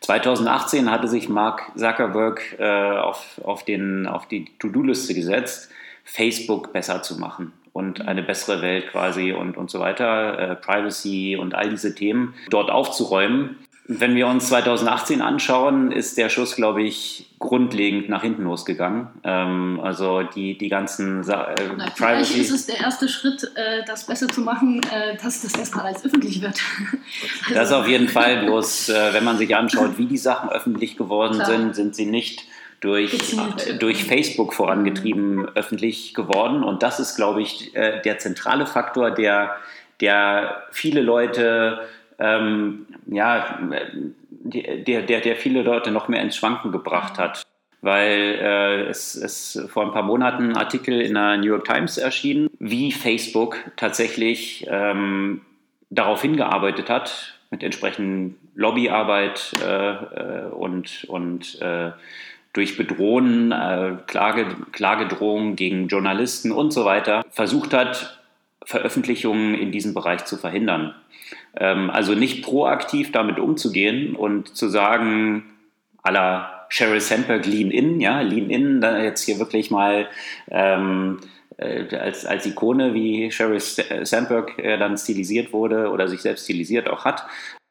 2018 0.04 0.90
hatte 0.90 1.08
sich 1.08 1.30
Mark 1.30 1.72
Zuckerberg 1.76 2.56
äh, 2.58 2.98
auf, 2.98 3.40
auf, 3.42 3.64
den, 3.64 4.06
auf 4.06 4.28
die 4.28 4.44
To-Do-Liste 4.58 5.14
gesetzt, 5.14 5.70
Facebook 6.04 6.74
besser 6.74 7.02
zu 7.02 7.18
machen 7.18 7.54
und 7.72 8.06
eine 8.06 8.22
bessere 8.22 8.60
Welt 8.60 8.90
quasi 8.90 9.32
und, 9.32 9.56
und 9.56 9.70
so 9.70 9.80
weiter, 9.80 10.38
äh, 10.38 10.56
Privacy 10.56 11.36
und 11.40 11.54
all 11.54 11.70
diese 11.70 11.94
Themen 11.94 12.34
dort 12.50 12.70
aufzuräumen. 12.70 13.56
Wenn 13.86 14.14
wir 14.16 14.28
uns 14.28 14.48
2018 14.48 15.20
anschauen, 15.20 15.92
ist 15.92 16.16
der 16.16 16.30
Schuss, 16.30 16.56
glaube 16.56 16.82
ich, 16.82 17.26
grundlegend 17.38 18.08
nach 18.08 18.22
hinten 18.22 18.44
losgegangen. 18.44 19.08
Ähm, 19.24 19.78
also 19.82 20.22
die, 20.22 20.56
die 20.56 20.70
ganzen 20.70 21.22
Sa 21.22 21.48
äh, 21.50 21.68
Na, 21.76 21.90
Privacy. 21.90 22.40
ist 22.40 22.50
es 22.50 22.64
der 22.64 22.80
erste 22.80 23.10
Schritt, 23.10 23.44
äh, 23.54 23.84
das 23.86 24.06
besser 24.06 24.28
zu 24.28 24.40
machen, 24.40 24.80
äh, 24.84 25.18
dass 25.22 25.42
das 25.42 25.54
erstmal 25.54 25.84
als 25.84 26.02
öffentlich 26.02 26.40
wird. 26.40 26.58
also, 27.42 27.54
das 27.54 27.72
auf 27.72 27.86
jeden 27.86 28.08
Fall. 28.08 28.44
Bloß, 28.46 28.88
äh, 28.88 29.12
wenn 29.12 29.24
man 29.24 29.36
sich 29.36 29.54
anschaut, 29.54 29.98
wie 29.98 30.06
die 30.06 30.16
Sachen 30.16 30.48
öffentlich 30.48 30.96
geworden 30.96 31.34
klar. 31.34 31.46
sind, 31.46 31.74
sind 31.74 31.94
sie 31.94 32.06
nicht 32.06 32.44
durch, 32.80 33.34
äh, 33.66 33.74
durch 33.74 34.04
Facebook 34.04 34.54
vorangetrieben 34.54 35.36
mhm. 35.36 35.48
öffentlich 35.54 36.14
geworden. 36.14 36.64
Und 36.64 36.82
das 36.82 37.00
ist, 37.00 37.16
glaube 37.16 37.42
ich, 37.42 37.76
äh, 37.76 38.00
der 38.00 38.18
zentrale 38.18 38.64
Faktor, 38.64 39.10
der, 39.10 39.56
der 40.00 40.62
viele 40.70 41.02
Leute 41.02 41.80
ähm, 42.18 42.86
ja, 43.06 43.58
der, 44.44 45.02
der, 45.02 45.20
der 45.20 45.36
viele 45.36 45.62
Leute 45.62 45.90
noch 45.90 46.08
mehr 46.08 46.22
ins 46.22 46.36
Schwanken 46.36 46.72
gebracht 46.72 47.18
hat. 47.18 47.42
Weil 47.80 48.38
äh, 48.40 48.82
es, 48.88 49.14
es 49.14 49.62
vor 49.68 49.84
ein 49.84 49.92
paar 49.92 50.02
Monaten 50.02 50.50
ein 50.50 50.56
Artikel 50.56 51.02
in 51.02 51.14
der 51.14 51.36
New 51.36 51.48
York 51.48 51.64
Times 51.66 51.98
erschien, 51.98 52.48
wie 52.58 52.92
Facebook 52.92 53.58
tatsächlich 53.76 54.66
ähm, 54.70 55.42
darauf 55.90 56.22
hingearbeitet 56.22 56.88
hat, 56.88 57.38
mit 57.50 57.62
entsprechenden 57.62 58.38
Lobbyarbeit 58.54 59.52
äh, 59.62 59.90
äh 59.90 60.46
und, 60.50 61.04
und 61.08 61.60
äh, 61.60 61.90
durch 62.54 62.76
Bedrohen, 62.78 63.52
äh, 63.52 63.96
Klage, 64.06 64.46
Klagedrohungen 64.72 65.54
gegen 65.56 65.88
Journalisten 65.88 66.52
und 66.52 66.72
so 66.72 66.84
weiter, 66.86 67.24
versucht 67.28 67.74
hat, 67.74 68.23
Veröffentlichungen 68.64 69.54
in 69.54 69.72
diesem 69.72 69.94
Bereich 69.94 70.24
zu 70.24 70.36
verhindern. 70.36 70.94
Ähm, 71.56 71.90
also 71.90 72.14
nicht 72.14 72.44
proaktiv 72.44 73.12
damit 73.12 73.38
umzugehen 73.38 74.16
und 74.16 74.56
zu 74.56 74.68
sagen, 74.68 75.44
aller 76.02 76.66
Sheryl 76.68 77.00
Sandberg 77.00 77.46
Lean 77.46 77.70
In, 77.70 78.00
ja, 78.00 78.20
Lean 78.20 78.50
In, 78.50 78.80
da 78.80 78.98
jetzt 78.98 79.24
hier 79.24 79.38
wirklich 79.38 79.70
mal 79.70 80.08
ähm, 80.50 81.18
äh, 81.56 81.96
als, 81.96 82.26
als 82.26 82.46
Ikone, 82.46 82.94
wie 82.94 83.30
Sheryl 83.30 83.60
Sandberg 83.60 84.58
äh, 84.58 84.76
dann 84.76 84.98
stilisiert 84.98 85.52
wurde 85.52 85.90
oder 85.90 86.08
sich 86.08 86.20
selbst 86.20 86.44
stilisiert 86.44 86.88
auch 86.88 87.04
hat. 87.04 87.24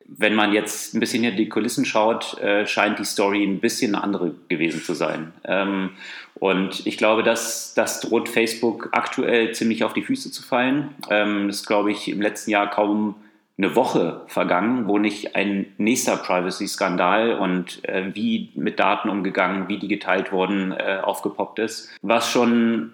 Wenn 0.06 0.36
man 0.36 0.54
jetzt 0.54 0.94
ein 0.94 1.00
bisschen 1.00 1.24
hinter 1.24 1.38
die 1.38 1.50
Kulissen 1.50 1.86
schaut, 1.86 2.38
äh, 2.40 2.68
scheint 2.68 3.00
die 3.00 3.06
Story 3.06 3.44
ein 3.44 3.60
bisschen 3.60 3.96
eine 3.96 4.04
andere 4.04 4.36
gewesen 4.50 4.82
zu 4.82 4.94
sein. 4.94 5.34
Ähm, 5.44 5.92
und 6.36 6.86
ich 6.86 6.98
glaube, 6.98 7.24
dass 7.24 7.74
das 7.74 8.02
droht 8.02 8.30
Facebook 8.30 8.90
aktuell 8.92 9.54
ziemlich 9.54 9.84
auf 9.84 9.94
die 9.94 10.02
Füße 10.02 10.32
zu 10.32 10.44
fallen. 10.44 10.90
Ähm, 11.10 11.48
das 11.48 11.66
glaube 11.66 11.92
ich 11.92 12.10
im 12.10 12.22
letzten 12.22 12.52
Jahr 12.52 12.70
kaum 12.70 13.16
eine 13.58 13.76
Woche 13.76 14.22
vergangen, 14.28 14.88
wo 14.88 14.98
nicht 14.98 15.36
ein 15.36 15.68
nächster 15.78 16.18
Privacy-Skandal 16.18 17.36
und 17.36 17.88
äh, 17.88 18.14
wie 18.14 18.50
mit 18.56 18.80
Daten 18.80 19.10
umgegangen, 19.10 19.68
wie 19.68 19.78
die 19.78 19.88
geteilt 19.88 20.32
wurden, 20.32 20.72
äh, 20.72 21.00
aufgepoppt 21.02 21.60
ist, 21.60 21.90
was 22.02 22.30
schon 22.30 22.94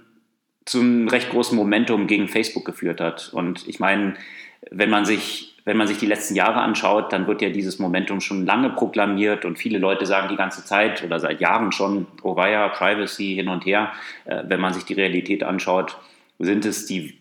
zu 0.66 0.82
einem 0.82 1.08
recht 1.08 1.30
großen 1.32 1.58
Momentum 1.58 2.08
gegen 2.08 2.28
Facebook 2.28 2.66
geführt 2.66 3.00
hat. 3.00 3.32
Und 3.34 3.68
ich 3.68 3.80
meine, 3.80 4.16
wenn 4.70 4.90
man 4.90 5.06
sich 5.06 5.56
wenn 5.70 5.78
man 5.78 5.88
sich 5.88 6.00
die 6.00 6.08
letzten 6.08 6.34
Jahre 6.34 6.62
anschaut, 6.62 7.14
dann 7.14 7.28
wird 7.28 7.44
ja 7.44 7.52
dieses 7.52 7.78
Momentum 7.78 8.22
schon 8.22 8.44
lange 8.44 8.72
proklamiert 8.72 9.46
und 9.46 9.60
viele 9.60 9.78
Leute 9.78 10.08
sagen 10.08 10.28
die 10.28 10.36
ganze 10.36 10.66
Zeit 10.66 11.04
oder 11.04 11.20
seit 11.20 11.42
Jahren 11.42 11.72
schon, 11.72 12.08
oh 12.24 12.36
weia, 12.36 12.70
Privacy 12.70 13.36
hin 13.36 13.50
und 13.50 13.68
her. 13.68 13.92
Äh, 14.26 14.46
wenn 14.48 14.60
man 14.60 14.74
sich 14.74 14.86
die 14.86 14.96
Realität 14.96 15.44
anschaut, 15.44 16.00
sind 16.40 16.66
es 16.66 16.88
die 16.88 17.20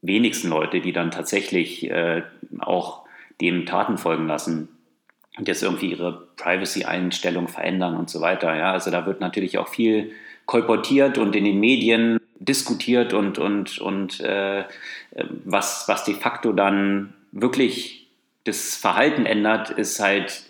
wenigsten 0.00 0.48
Leute, 0.48 0.80
die 0.80 0.92
dann 0.92 1.10
tatsächlich 1.10 1.90
äh, 1.90 2.22
auch 2.60 3.02
dem 3.40 3.66
Taten 3.66 3.98
folgen 3.98 4.28
lassen 4.28 4.68
und 5.36 5.48
jetzt 5.48 5.64
irgendwie 5.64 5.90
ihre 5.90 6.28
Privacy-Einstellung 6.36 7.48
verändern 7.48 7.96
und 7.96 8.08
so 8.08 8.20
weiter. 8.20 8.54
Ja, 8.54 8.70
also 8.70 8.92
da 8.92 9.06
wird 9.06 9.18
natürlich 9.18 9.58
auch 9.58 9.66
viel 9.66 10.12
kolportiert 10.46 11.18
und 11.18 11.34
in 11.34 11.44
den 11.44 11.58
Medien 11.58 12.20
diskutiert 12.38 13.12
und, 13.12 13.38
und, 13.38 13.80
und 13.80 14.20
äh, 14.20 14.62
was, 15.44 15.88
was 15.88 16.04
de 16.04 16.14
facto 16.14 16.52
dann 16.52 17.14
wirklich 17.32 18.08
das 18.44 18.76
Verhalten 18.76 19.26
ändert, 19.26 19.70
ist 19.70 20.00
halt 20.00 20.44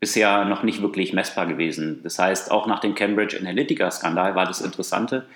bisher 0.00 0.44
noch 0.44 0.62
nicht 0.62 0.82
wirklich 0.82 1.12
messbar 1.12 1.46
gewesen. 1.46 2.00
Das 2.02 2.18
heißt, 2.18 2.50
auch 2.50 2.66
nach 2.66 2.80
dem 2.80 2.94
Cambridge 2.94 3.38
Analytica-Skandal 3.38 4.34
war 4.34 4.46
das 4.46 4.60
Interessante, 4.60 5.26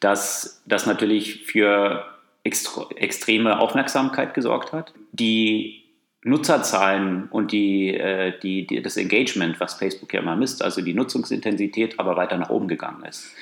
dass 0.00 0.62
das 0.66 0.86
natürlich 0.86 1.44
für 1.44 2.06
extreme 2.40 3.58
Aufmerksamkeit 3.58 4.32
gesorgt 4.32 4.72
hat. 4.72 4.94
Die 5.12 5.84
Nutzerzahlen 6.24 7.28
und 7.30 7.52
die, 7.52 7.94
äh, 7.94 8.38
die, 8.40 8.66
die, 8.66 8.82
das 8.82 8.96
Engagement, 8.96 9.60
was 9.60 9.74
Facebook 9.74 10.12
ja 10.14 10.20
immer 10.20 10.36
misst, 10.36 10.62
also 10.62 10.80
die 10.80 10.94
Nutzungsintensität, 10.94 11.98
aber 11.98 12.16
weiter 12.16 12.36
nach 12.38 12.50
oben 12.50 12.68
gegangen 12.68 13.04
ist. 13.04 13.32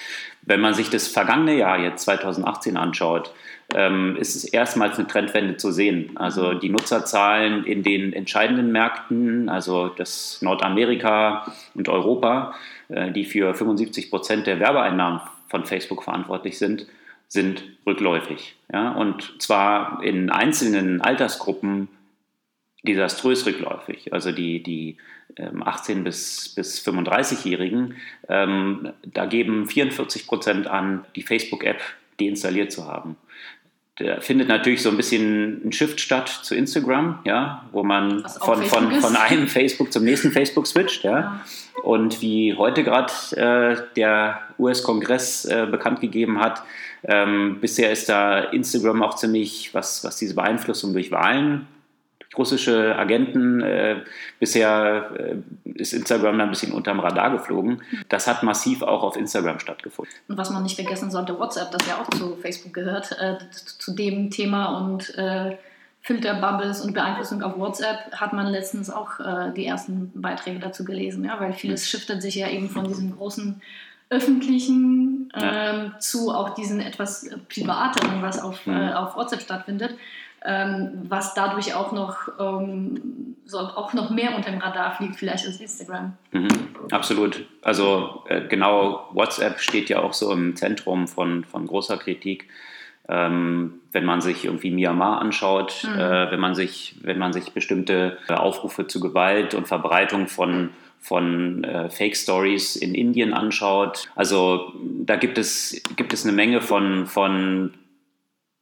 Wenn 0.43 0.61
man 0.61 0.75
sich 0.75 0.91
das 0.91 1.09
vergangene 1.09 1.57
Jahr, 1.57 1.79
jetzt 1.79 2.05
2018, 2.05 2.77
anschaut, 2.77 3.33
ähm, 3.75 4.17
ist 4.17 4.37
es 4.37 4.45
erstmals 4.45 4.99
eine 4.99 5.09
Trendwende 5.09 5.57
zu 5.57 5.73
sehen. 5.73 6.13
Also 6.17 6.55
die 6.55 6.69
Nutzerzahlen 6.69 7.65
in 7.65 7.83
den 7.83 8.13
entscheidenden 8.13 8.73
Märkten, 8.73 9.49
also 9.49 9.89
das 9.89 10.39
Nordamerika 10.41 11.53
und 11.75 11.89
Europa, 11.89 12.55
äh, 12.89 13.11
die 13.13 13.25
für 13.25 13.55
75 13.55 14.11
Prozent 14.11 14.47
der 14.47 14.61
Werbeeinnahmen 14.61 15.21
von 15.49 15.65
Facebook 15.65 16.05
verantwortlich 16.05 16.59
sind, 16.59 16.87
sind 17.29 17.65
rückläufig. 17.87 18.57
Ja? 18.73 18.93
Und 18.93 19.43
zwar 19.43 20.03
in 20.03 20.31
einzelnen 20.31 21.01
Altersgruppen 21.01 21.89
desaströs 22.87 23.45
rückläufig. 23.47 24.13
Also 24.13 24.31
die, 24.31 24.63
die 24.63 24.97
18- 25.37 26.05
bis, 26.05 26.55
bis 26.55 26.87
35-Jährigen, 26.87 27.97
ähm, 28.29 28.93
da 29.05 29.27
geben 29.27 29.67
44 29.67 30.27
Prozent 30.27 30.67
an, 30.67 31.05
die 31.17 31.23
Facebook-App 31.23 31.81
deinstalliert 32.21 32.73
zu 32.73 32.87
haben. 32.87 33.17
Da 33.99 34.21
findet 34.21 34.49
natürlich 34.49 34.83
so 34.83 34.91
ein 34.91 34.97
bisschen 34.99 35.67
ein 35.67 35.73
Shift 35.73 36.01
statt 36.01 36.29
zu 36.29 36.55
Instagram, 36.55 37.21
ja, 37.25 37.65
wo 37.73 37.83
man 37.83 38.27
von, 38.29 38.63
von, 38.63 38.93
von 38.93 39.17
einem 39.17 39.49
Facebook 39.49 39.91
zum 39.91 40.05
nächsten 40.05 40.33
Facebook 40.33 40.67
switcht. 40.67 41.03
Ja. 41.05 41.19
ja. 41.19 41.41
Und 41.83 42.21
wie 42.21 42.55
heute 42.55 42.85
gerade 42.85 43.13
äh, 43.37 43.83
der 43.97 44.41
US-Kongress 44.59 45.47
äh, 45.47 45.67
bekannt 45.71 46.01
gegeben 46.01 46.41
hat, 46.41 46.63
ähm, 47.05 47.59
bisher 47.61 47.91
ist 47.91 48.09
da 48.09 48.41
Instagram 48.41 49.03
auch 49.03 49.15
ziemlich, 49.15 49.73
was, 49.73 50.05
was 50.05 50.17
diese 50.17 50.35
Beeinflussung 50.35 50.93
durch 50.93 51.11
Wahlen 51.11 51.67
russische 52.39 52.97
Agenten. 52.97 53.61
Äh, 53.61 54.03
bisher 54.39 55.11
äh, 55.19 55.37
ist 55.75 55.93
Instagram 55.93 56.39
da 56.39 56.45
ein 56.45 56.51
bisschen 56.51 56.73
unterm 56.73 57.01
Radar 57.01 57.31
geflogen. 57.31 57.83
Das 58.09 58.27
hat 58.27 58.43
massiv 58.43 58.83
auch 58.83 59.03
auf 59.03 59.17
Instagram 59.17 59.59
stattgefunden. 59.59 60.13
Und 60.29 60.37
was 60.37 60.51
man 60.51 60.63
nicht 60.63 60.77
vergessen 60.77 61.11
sollte, 61.11 61.39
WhatsApp, 61.39 61.71
das 61.71 61.87
ja 61.87 62.01
auch 62.01 62.11
zu 62.11 62.37
Facebook 62.37 62.73
gehört, 62.73 63.13
äh, 63.19 63.37
zu 63.53 63.95
dem 63.95 64.31
Thema 64.31 64.79
und 64.79 65.17
äh, 65.17 65.57
Filterbubbles 66.03 66.83
und 66.83 66.95
Beeinflussung 66.95 67.43
auf 67.43 67.59
WhatsApp 67.59 68.13
hat 68.13 68.33
man 68.33 68.47
letztens 68.47 68.91
auch 68.91 69.19
äh, 69.19 69.53
die 69.57 69.67
ersten 69.67 70.13
Beiträge 70.15 70.61
dazu 70.61 70.85
gelesen, 70.85 71.25
ja, 71.25 71.41
weil 71.41 71.53
vieles 71.53 71.89
shiftet 71.89 72.23
sich 72.23 72.37
ja 72.37 72.49
eben 72.49 72.71
von 72.71 72.87
diesen 72.87 73.17
großen 73.17 73.61
öffentlichen 74.09 75.33
ähm, 75.35 75.93
ja. 75.93 75.99
zu 75.99 76.33
auch 76.33 76.51
diesen 76.51 76.81
etwas 76.81 77.29
privateren, 77.49 78.23
was 78.23 78.41
auf, 78.41 78.65
mhm. 78.67 78.77
äh, 78.77 78.93
auf 78.93 79.17
WhatsApp 79.17 79.43
stattfindet 79.43 79.91
ähm, 79.91 79.97
was 81.09 81.35
dadurch 81.35 81.75
auch 81.75 81.93
noch, 81.93 82.29
ähm, 82.39 83.37
so 83.45 83.59
auch 83.59 83.93
noch 83.95 84.11
mehr 84.11 84.37
unter 84.37 84.51
dem 84.51 84.61
Radar 84.61 84.95
fliegt, 84.97 85.17
vielleicht 85.17 85.47
als 85.47 85.61
Instagram. 85.61 86.13
Mhm, 86.33 86.49
absolut. 86.91 87.47
Also 87.63 88.23
äh, 88.29 88.47
genau, 88.47 89.09
WhatsApp 89.13 89.61
steht 89.61 89.89
ja 89.89 90.01
auch 90.01 90.13
so 90.13 90.33
im 90.33 90.55
Zentrum 90.57 91.09
von, 91.09 91.45
von 91.45 91.67
großer 91.67 91.97
Kritik. 91.97 92.49
Ähm, 93.09 93.81
wenn 93.93 94.05
man 94.05 94.21
sich 94.21 94.45
irgendwie 94.45 94.71
Myanmar 94.71 95.21
anschaut, 95.21 95.85
mhm. 95.85 95.99
äh, 95.99 96.31
wenn, 96.31 96.41
man 96.41 96.55
sich, 96.55 96.97
wenn 97.03 97.19
man 97.19 97.33
sich 97.33 97.53
bestimmte 97.53 98.19
äh, 98.29 98.35
Aufrufe 98.35 98.87
zu 98.89 99.01
Gewalt 99.01 99.55
und 99.55 99.69
Verbreitung 99.69 100.27
von 100.27 100.71
von 100.99 101.63
äh, 101.63 101.89
Fake 101.89 102.17
Stories 102.17 102.75
in 102.75 102.93
Indien 102.93 103.33
anschaut. 103.33 104.09
Also 104.17 104.73
da 105.05 105.15
gibt 105.15 105.39
es, 105.39 105.81
gibt 105.95 106.13
es 106.13 106.25
eine 106.25 106.33
Menge 106.33 106.61
von, 106.61 107.07
von 107.07 107.75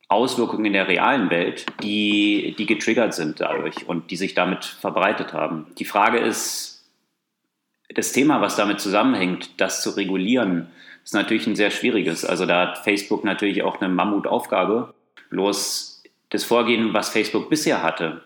Auswirkungen 0.09 0.67
in 0.67 0.73
der 0.75 0.89
realen 0.89 1.31
Welt, 1.31 1.67
die, 1.83 2.55
die 2.59 2.67
getriggert 2.67 3.15
sind 3.15 3.41
dadurch 3.41 3.89
und 3.89 4.11
die 4.11 4.17
sich 4.17 4.35
damit 4.35 4.65
verbreitet 4.65 5.33
haben. 5.33 5.67
Die 5.79 5.85
Frage 5.85 6.19
ist, 6.19 6.75
das 7.95 8.13
Thema, 8.13 8.41
was 8.41 8.57
damit 8.57 8.81
zusammenhängt, 8.81 9.61
das 9.61 9.83
zu 9.83 9.91
regulieren, 9.91 10.69
ist 11.05 11.15
natürlich 11.15 11.47
ein 11.47 11.57
sehr 11.57 11.71
schwieriges. 11.71 12.25
Also 12.25 12.47
da 12.47 12.69
hat 12.69 12.79
Facebook 12.79 13.25
natürlich 13.25 13.63
auch 13.63 13.81
eine 13.81 13.93
Mammutaufgabe. 13.93 14.95
Bloß 15.31 16.03
das 16.31 16.45
Vorgehen, 16.45 16.95
was 16.95 17.11
Facebook 17.11 17.51
bisher 17.51 17.83
hatte, 17.83 18.23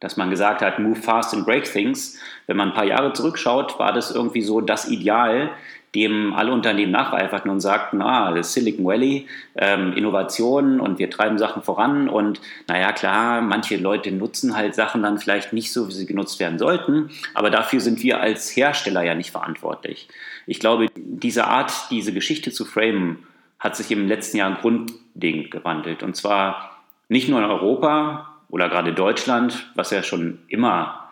dass 0.00 0.16
man 0.16 0.30
gesagt 0.30 0.62
hat, 0.62 0.78
move 0.78 0.96
fast 0.96 1.34
and 1.34 1.44
break 1.44 1.64
things. 1.64 2.18
Wenn 2.46 2.56
man 2.56 2.68
ein 2.68 2.74
paar 2.74 2.84
Jahre 2.84 3.12
zurückschaut, 3.12 3.78
war 3.78 3.92
das 3.92 4.10
irgendwie 4.10 4.42
so 4.42 4.60
das 4.60 4.88
Ideal, 4.88 5.50
dem 5.94 6.34
alle 6.34 6.52
Unternehmen 6.52 6.92
nacheiferten 6.92 7.50
und 7.50 7.60
sagten, 7.60 8.02
ah, 8.02 8.32
das 8.32 8.52
Silicon 8.52 8.84
Valley, 8.84 9.26
ähm, 9.56 9.92
Innovationen 9.94 10.80
und 10.80 10.98
wir 10.98 11.10
treiben 11.10 11.38
Sachen 11.38 11.62
voran 11.62 12.08
und 12.08 12.40
naja, 12.66 12.92
klar, 12.92 13.40
manche 13.40 13.76
Leute 13.76 14.12
nutzen 14.12 14.56
halt 14.56 14.74
Sachen 14.74 15.02
dann 15.02 15.18
vielleicht 15.18 15.52
nicht 15.52 15.72
so, 15.72 15.88
wie 15.88 15.92
sie 15.92 16.06
genutzt 16.06 16.40
werden 16.40 16.58
sollten, 16.58 17.10
aber 17.34 17.50
dafür 17.50 17.80
sind 17.80 18.02
wir 18.02 18.20
als 18.20 18.54
Hersteller 18.54 19.02
ja 19.02 19.14
nicht 19.14 19.30
verantwortlich. 19.30 20.08
Ich 20.46 20.60
glaube, 20.60 20.86
diese 20.96 21.46
Art, 21.46 21.72
diese 21.90 22.12
Geschichte 22.12 22.52
zu 22.52 22.64
framen, 22.64 23.26
hat 23.58 23.74
sich 23.74 23.90
im 23.90 24.06
letzten 24.06 24.36
Jahr 24.36 24.54
grundlegend 24.60 25.50
gewandelt 25.50 26.02
und 26.02 26.14
zwar 26.14 26.82
nicht 27.08 27.28
nur 27.28 27.38
in 27.38 27.46
Europa 27.46 28.36
oder 28.50 28.68
gerade 28.68 28.92
Deutschland, 28.92 29.70
was 29.74 29.90
ja 29.90 30.02
schon 30.02 30.38
immer 30.48 31.08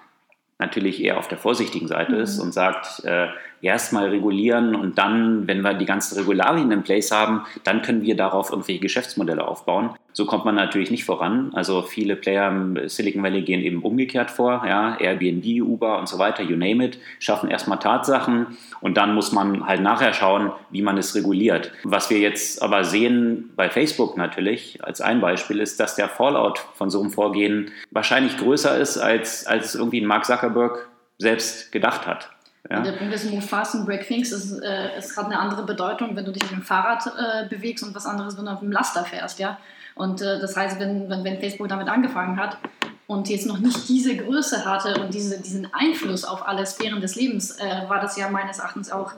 natürlich 0.59 1.02
eher 1.02 1.18
auf 1.18 1.28
der 1.28 1.38
vorsichtigen 1.38 1.88
Seite 1.88 2.12
mhm. 2.12 2.21
ist 2.21 2.38
und 2.38 2.52
sagt, 2.52 3.04
äh, 3.04 3.28
erstmal 3.63 4.09
regulieren 4.09 4.75
und 4.75 4.99
dann, 4.99 5.47
wenn 5.47 5.63
wir 5.63 5.75
die 5.75 5.87
ganzen 5.87 6.19
Regularien 6.19 6.71
in 6.71 6.83
place 6.83 7.11
haben, 7.11 7.43
dann 7.65 7.83
können 7.83 8.03
wir 8.03 8.17
darauf 8.17 8.51
irgendwelche 8.51 8.81
Geschäftsmodelle 8.81 9.47
aufbauen. 9.47 9.91
So 10.13 10.25
kommt 10.25 10.47
man 10.47 10.55
natürlich 10.55 10.91
nicht 10.91 11.05
voran. 11.05 11.51
Also 11.53 11.83
viele 11.83 12.17
Player 12.17 12.49
im 12.49 12.89
Silicon 12.89 13.23
Valley 13.23 13.43
gehen 13.43 13.61
eben 13.61 13.83
umgekehrt 13.83 14.31
vor, 14.31 14.65
ja, 14.67 14.97
Airbnb, 14.99 15.45
Uber 15.63 15.99
und 15.99 16.09
so 16.09 16.19
weiter, 16.19 16.43
you 16.43 16.57
name 16.57 16.85
it, 16.85 16.99
schaffen 17.19 17.51
erstmal 17.51 17.79
Tatsachen 17.79 18.57
und 18.81 18.97
dann 18.97 19.15
muss 19.15 19.33
man 19.33 19.67
halt 19.67 19.83
nachher 19.83 20.15
schauen, 20.15 20.53
wie 20.71 20.83
man 20.83 20.97
es 20.97 21.15
reguliert. 21.15 21.73
Was 21.85 22.09
wir 22.09 22.19
jetzt 22.19 22.63
aber 22.63 22.85
sehen 22.85 23.51
bei 23.57 23.69
Facebook 23.69 24.17
natürlich 24.17 24.83
als 24.83 25.01
ein 25.01 25.21
Beispiel 25.21 25.61
ist, 25.61 25.81
dass 25.81 25.97
der 25.97 26.09
Fallout 26.09 26.59
von 26.75 26.89
so 26.89 27.01
einem 27.01 27.11
Vorgehen 27.11 27.71
wahrscheinlich 27.91 28.39
größer 28.39 28.79
ist, 28.79 28.99
als, 28.99 29.47
als 29.47 29.75
irgendwie 29.75 30.01
Mark 30.01 30.25
Zuckerberg 30.25 30.89
selbst 31.19 31.73
gedacht 31.73 32.07
hat. 32.07 32.31
Ja. 32.70 32.80
Der 32.80 32.92
Punkt 32.92 33.14
ist, 33.14 33.30
move 33.30 33.42
fast 33.42 33.75
and 33.75 33.87
break 33.87 34.06
things. 34.06 34.32
Es, 34.32 34.58
äh, 34.58 34.90
es 34.96 35.16
hat 35.16 35.26
eine 35.26 35.38
andere 35.38 35.64
Bedeutung, 35.64 36.16
wenn 36.16 36.25
du 36.25 36.32
dich 36.32 36.42
auf 36.42 36.50
dem 36.50 36.62
Fahrrad 36.62 37.06
äh, 37.06 37.49
bewegst 37.49 37.85
und 37.85 37.94
was 37.94 38.06
anderes, 38.06 38.37
wenn 38.37 38.46
du 38.46 38.52
auf 38.52 38.61
dem 38.61 38.73
Laster 38.73 39.04
fährst. 39.04 39.38
Ja? 39.38 39.58
Und 39.94 40.20
äh, 40.23 40.40
das 40.40 40.56
heißt, 40.56 40.80
wenn, 40.80 41.08
wenn, 41.08 41.25
wenn, 41.25 41.38
Facebook 41.38 41.68
damit 41.68 41.88
angefangen 41.88 42.38
hat 42.38 42.58
und 43.06 43.28
jetzt 43.28 43.46
noch 43.46 43.58
nicht 43.58 43.88
diese 43.88 44.16
Größe 44.16 44.64
hatte 44.64 45.00
und 45.00 45.14
diese, 45.14 45.40
diesen 45.40 45.73
Einfluss 45.73 46.25
auf 46.25 46.46
alle 46.46 46.66
Sphären 46.66 47.00
des 47.00 47.14
Lebens, 47.14 47.58
äh, 47.58 47.88
war 47.88 48.00
das 48.00 48.16
ja 48.16 48.28
meines 48.30 48.58
Erachtens 48.58 48.90
auch 48.90 49.12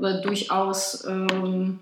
äh, 0.00 0.22
durchaus 0.22 1.04
ähm, 1.06 1.80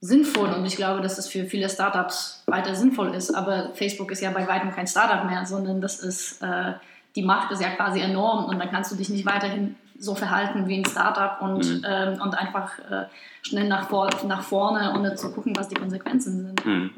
sinnvoll. 0.00 0.50
Und 0.50 0.64
ich 0.66 0.76
glaube, 0.76 1.00
dass 1.00 1.16
das 1.16 1.28
für 1.28 1.44
viele 1.44 1.68
Startups 1.68 2.42
weiter 2.46 2.74
sinnvoll 2.74 3.14
ist. 3.14 3.34
Aber 3.34 3.70
Facebook 3.74 4.10
ist 4.12 4.22
ja 4.22 4.30
bei 4.30 4.46
weitem 4.46 4.72
kein 4.72 4.86
Startup 4.86 5.28
mehr, 5.28 5.44
sondern 5.46 5.80
das 5.80 5.98
ist 5.98 6.42
äh, 6.42 6.74
die 7.16 7.22
Macht 7.22 7.50
ist 7.50 7.60
ja 7.60 7.70
quasi 7.70 8.00
enorm 8.00 8.44
und 8.44 8.58
dann 8.58 8.70
kannst 8.70 8.92
du 8.92 8.96
dich 8.96 9.08
nicht 9.08 9.26
weiterhin 9.26 9.76
so 10.00 10.14
verhalten 10.14 10.66
wie 10.66 10.78
ein 10.78 10.84
Startup 10.84 11.40
und, 11.42 11.64
mhm. 11.64 11.86
ähm, 11.86 12.20
und 12.20 12.34
einfach 12.34 12.78
äh, 12.78 13.04
schnell 13.42 13.68
nach, 13.68 13.88
vor, 13.88 14.10
nach 14.26 14.42
vorne, 14.42 14.94
ohne 14.96 15.14
zu 15.14 15.30
gucken, 15.32 15.54
was 15.56 15.68
die 15.68 15.76
Konsequenzen 15.76 16.46
sind. 16.46 16.66
Mhm. 16.66 16.90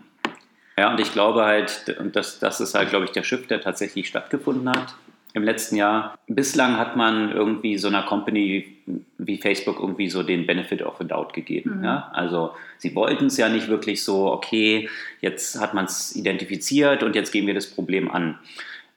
Ja, 0.79 0.91
und 0.91 1.01
ich 1.01 1.13
glaube 1.13 1.45
halt, 1.45 1.97
und 2.01 2.17
das, 2.17 2.39
das 2.39 2.61
ist 2.61 2.75
halt, 2.75 2.89
glaube 2.89 3.05
ich, 3.05 3.11
der 3.11 3.25
Shift, 3.25 3.51
der 3.51 3.61
tatsächlich 3.61 4.09
stattgefunden 4.09 4.71
hat 4.71 4.95
im 5.35 5.45
letzten 5.45 5.77
Jahr. 5.77 6.15
Bislang 6.29 6.77
hat 6.77 6.97
man 6.97 7.33
irgendwie 7.33 7.77
so 7.79 7.89
einer 7.89 8.03
Company 8.03 8.77
wie 9.19 9.39
Facebook 9.39 9.81
irgendwie 9.81 10.09
so 10.09 10.23
den 10.23 10.47
Benefit 10.47 10.83
of 10.83 11.01
a 11.01 11.05
Doubt 11.05 11.33
gegeben. 11.33 11.79
Mhm. 11.79 11.85
Ja? 11.85 12.11
Also 12.13 12.53
sie 12.79 12.95
wollten 12.95 13.27
es 13.27 13.37
ja 13.37 13.49
nicht 13.49 13.69
wirklich 13.69 14.05
so, 14.05 14.31
okay, 14.31 14.89
jetzt 15.21 15.61
hat 15.61 15.75
man 15.75 15.87
es 15.87 16.15
identifiziert 16.15 17.03
und 17.03 17.15
jetzt 17.15 17.33
gehen 17.33 17.47
wir 17.47 17.55
das 17.55 17.67
Problem 17.67 18.11
an. 18.11 18.39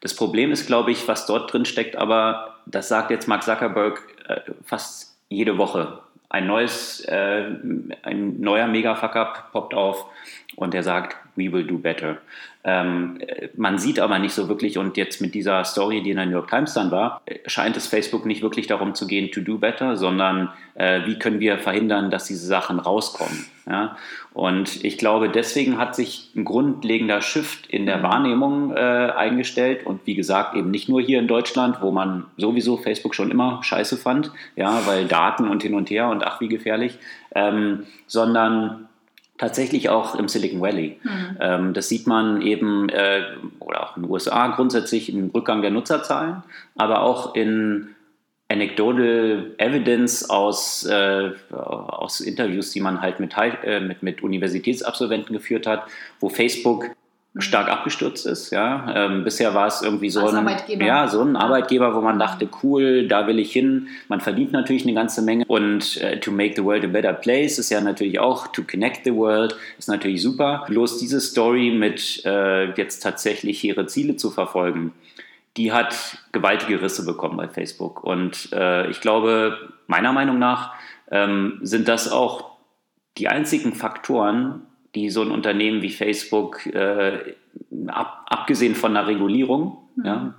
Das 0.02 0.16
Problem 0.16 0.52
ist, 0.52 0.68
glaube 0.68 0.92
ich, 0.92 1.08
was 1.08 1.26
dort 1.26 1.52
drin 1.52 1.66
steckt, 1.66 1.96
aber 1.96 2.55
das 2.66 2.88
sagt 2.88 3.12
jetzt 3.12 3.28
Mark 3.28 3.44
Zuckerberg 3.44 4.02
äh, 4.28 4.42
fast 4.64 5.18
jede 5.30 5.58
Woche. 5.58 6.00
Ein 6.30 6.48
neues, 6.48 7.02
äh, 7.06 7.46
ein 8.04 8.40
neuer 8.40 8.68
Mega-Fuck-Up 8.68 9.52
poppt 9.52 9.74
auf 9.74 10.06
und 10.56 10.74
der 10.74 10.84
sagt, 10.84 11.16
we 11.36 11.52
will 11.52 11.66
do 11.66 11.78
better. 11.78 12.18
Ähm, 12.64 13.20
man 13.56 13.78
sieht 13.78 14.00
aber 14.00 14.18
nicht 14.18 14.34
so 14.34 14.50
wirklich, 14.50 14.78
und 14.78 14.98
jetzt 14.98 15.22
mit 15.22 15.36
dieser 15.36 15.64
Story, 15.66 16.02
die 16.02 16.10
in 16.10 16.18
der 16.18 16.26
New 16.26 16.32
York 16.32 16.50
Times 16.50 16.74
dann 16.74 16.90
war, 16.90 17.22
scheint 17.46 17.78
es 17.78 17.88
Facebook 17.88 18.26
nicht 18.26 18.42
wirklich 18.42 18.66
darum 18.66 18.96
zu 18.96 19.06
gehen, 19.06 19.32
to 19.32 19.42
do 19.42 19.58
better, 19.58 19.98
sondern 19.98 20.50
äh, 20.74 21.02
wie 21.06 21.20
können 21.20 21.40
wir 21.40 21.60
verhindern, 21.60 22.10
dass 22.10 22.26
diese 22.26 22.48
Sachen 22.48 22.80
rauskommen. 22.80 23.46
Ja? 23.68 23.98
Und 24.34 24.84
ich 24.84 24.98
glaube, 24.98 25.30
deswegen 25.30 25.78
hat 25.78 25.96
sich 25.96 26.32
ein 26.36 26.44
grundlegender 26.44 27.22
Shift 27.22 27.68
in 27.68 27.86
der 27.86 28.02
Wahrnehmung 28.02 28.76
äh, 28.76 28.80
eingestellt. 28.80 29.86
Und 29.86 30.08
wie 30.08 30.16
gesagt, 30.16 30.56
eben 30.56 30.72
nicht 30.72 30.90
nur 30.90 31.02
hier 31.02 31.20
in 31.20 31.28
Deutschland, 31.28 31.82
wo 31.82 31.92
man 31.92 32.26
sowieso 32.38 32.78
Facebook 32.78 33.14
schon 33.14 33.30
immer 33.30 33.62
scheiße 33.62 33.98
fand, 33.98 34.32
ja, 34.56 34.82
weil 34.88 35.06
Daten 35.06 35.48
und 35.48 35.62
hin 35.62 35.76
und 35.76 35.90
her 35.92 36.10
und 36.10 36.26
ach, 36.26 36.42
wie 36.42 36.48
gefährlich, 36.48 36.98
ähm, 37.36 37.86
sondern 38.08 38.88
tatsächlich 39.38 39.90
auch 39.90 40.16
im 40.16 40.28
Silicon 40.28 40.62
Valley. 40.62 41.00
Mhm. 41.04 41.38
Ähm, 41.40 41.74
das 41.74 41.90
sieht 41.90 42.08
man 42.08 42.42
eben, 42.42 42.90
äh, 42.90 43.24
oder 43.60 43.84
auch 43.84 43.98
in 43.98 44.04
den 44.04 44.12
USA 44.12 44.48
grundsätzlich 44.48 45.12
im 45.12 45.30
Rückgang 45.30 45.62
der 45.62 45.72
Nutzerzahlen, 45.72 46.44
aber 46.76 47.02
auch 47.02 47.36
in 47.36 47.96
anecdotal 48.48 49.54
Evidence 49.58 50.30
aus, 50.30 50.86
äh, 50.86 51.32
aus 51.52 52.22
Interviews, 52.22 52.72
die 52.72 52.80
man 52.80 53.02
halt 53.02 53.20
mit, 53.20 53.34
äh, 53.38 53.80
mit, 53.80 54.04
mit 54.04 54.22
Universitätsabsolventen 54.24 55.36
geführt 55.36 55.66
hat, 55.66 55.84
wo 56.20 56.30
Facebook 56.30 56.92
stark 57.38 57.70
abgestürzt 57.70 58.26
ist. 58.26 58.52
Ja. 58.52 58.94
Ähm, 58.96 59.24
bisher 59.24 59.54
war 59.54 59.68
es 59.68 59.82
irgendwie 59.82 60.10
so 60.10 60.26
ein, 60.26 60.48
ja, 60.80 61.08
so 61.08 61.22
ein 61.22 61.36
Arbeitgeber, 61.36 61.94
wo 61.94 62.02
man 62.02 62.18
dachte, 62.18 62.48
cool, 62.64 63.08
da 63.08 63.28
will 63.28 63.40
ich 63.40 63.52
hin. 63.52 63.88
Man 64.08 64.22
verdient 64.22 64.54
natürlich 64.54 64.84
eine 64.84 64.94
ganze 64.94 65.22
Menge. 65.22 65.46
Und 65.46 65.98
äh, 65.98 66.20
to 66.20 66.32
make 66.32 66.56
the 66.56 66.64
world 66.64 66.86
a 66.86 66.88
better 66.88 67.14
place 67.14 67.60
ist 67.60 67.70
ja 67.70 67.82
natürlich 67.82 68.20
auch, 68.20 68.48
to 68.48 68.64
connect 68.64 69.04
the 69.04 69.14
world 69.14 69.56
ist 69.78 69.90
natürlich 69.90 70.22
super. 70.22 70.64
Bloß 70.68 70.98
diese 71.00 71.20
Story 71.20 71.72
mit 71.72 72.24
äh, 72.26 72.72
jetzt 72.74 73.02
tatsächlich 73.02 73.64
ihre 73.64 73.86
Ziele 73.88 74.16
zu 74.16 74.32
verfolgen, 74.32 74.94
die 75.58 75.74
hat 75.74 76.18
gewaltige 76.32 76.82
Risse 76.82 77.06
bekommen 77.06 77.38
bei 77.38 77.50
Facebook. 77.50 78.04
Und 78.04 78.50
äh, 78.54 78.90
ich 78.90 79.02
glaube, 79.02 79.58
meiner 79.88 80.14
Meinung 80.14 80.40
nach 80.40 80.74
ähm, 81.12 81.60
sind 81.62 81.88
das 81.88 82.12
auch 82.12 82.56
die 83.18 83.28
einzigen 83.28 83.74
Faktoren, 83.74 84.62
die 84.96 85.10
so 85.10 85.22
ein 85.22 85.32
Unternehmen 85.32 85.82
wie 85.82 85.92
Facebook, 85.92 86.66
äh, 86.68 87.36
ab, 87.88 88.26
abgesehen 88.30 88.76
von 88.76 88.96
einer 88.96 89.08
Regulierung, 89.08 89.78
mhm. 89.96 90.06
ja, 90.06 90.34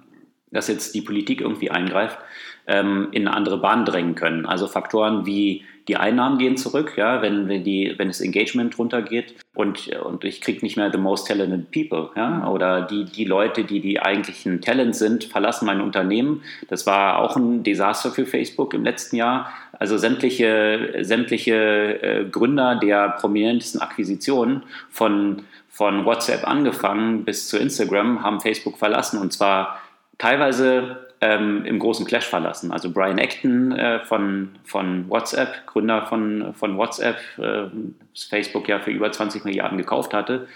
dass 0.50 0.68
jetzt 0.68 0.94
die 0.94 1.02
Politik 1.02 1.40
irgendwie 1.40 1.70
eingreift, 1.70 2.18
ähm, 2.66 3.08
in 3.12 3.26
eine 3.26 3.36
andere 3.36 3.58
Bahn 3.58 3.84
drängen 3.84 4.14
können. 4.14 4.46
Also 4.46 4.66
Faktoren 4.66 5.26
wie 5.26 5.64
die 5.88 5.96
Einnahmen 5.96 6.38
gehen 6.38 6.56
zurück, 6.56 6.94
ja, 6.96 7.22
wenn, 7.22 7.48
wenn, 7.48 7.62
die, 7.62 7.94
wenn 7.96 8.08
das 8.08 8.20
Engagement 8.20 8.76
runtergeht 8.76 9.36
und, 9.54 9.88
und 9.88 10.24
ich 10.24 10.40
kriege 10.40 10.64
nicht 10.64 10.76
mehr 10.76 10.90
the 10.90 10.98
most 10.98 11.28
talented 11.28 11.70
people, 11.70 12.10
ja, 12.16 12.48
oder 12.48 12.82
die, 12.82 13.04
die 13.04 13.24
Leute, 13.24 13.62
die 13.62 13.80
die 13.80 14.00
eigentlichen 14.00 14.60
Talent 14.60 14.96
sind, 14.96 15.24
verlassen 15.24 15.66
mein 15.66 15.80
Unternehmen. 15.80 16.42
Das 16.68 16.86
war 16.86 17.18
auch 17.18 17.36
ein 17.36 17.62
Desaster 17.62 18.10
für 18.10 18.26
Facebook 18.26 18.74
im 18.74 18.82
letzten 18.82 19.16
Jahr. 19.16 19.52
Also 19.78 19.98
sämtliche, 19.98 20.98
sämtliche 21.02 22.02
äh, 22.02 22.24
Gründer 22.24 22.76
der 22.76 23.10
prominentesten 23.10 23.80
Akquisitionen 23.80 24.62
von, 24.90 25.42
von 25.68 26.04
WhatsApp 26.04 26.46
angefangen 26.46 27.24
bis 27.24 27.48
zu 27.48 27.58
Instagram 27.58 28.22
haben 28.22 28.40
Facebook 28.40 28.78
verlassen 28.78 29.20
und 29.20 29.32
zwar 29.32 29.80
teilweise 30.18 31.06
ähm, 31.20 31.64
im 31.64 31.78
großen 31.78 32.06
Clash 32.06 32.26
verlassen. 32.26 32.72
Also 32.72 32.90
Brian 32.90 33.18
Acton 33.18 33.72
äh, 33.72 34.00
von, 34.00 34.50
von 34.64 35.08
WhatsApp, 35.08 35.66
Gründer 35.66 36.06
von, 36.06 36.54
von 36.54 36.76
WhatsApp, 36.76 37.16
äh, 37.38 37.68
das 38.12 38.24
Facebook 38.24 38.68
ja 38.68 38.80
für 38.80 38.90
über 38.90 39.10
20 39.10 39.44
Milliarden 39.44 39.78
gekauft 39.78 40.14
hatte, 40.14 40.46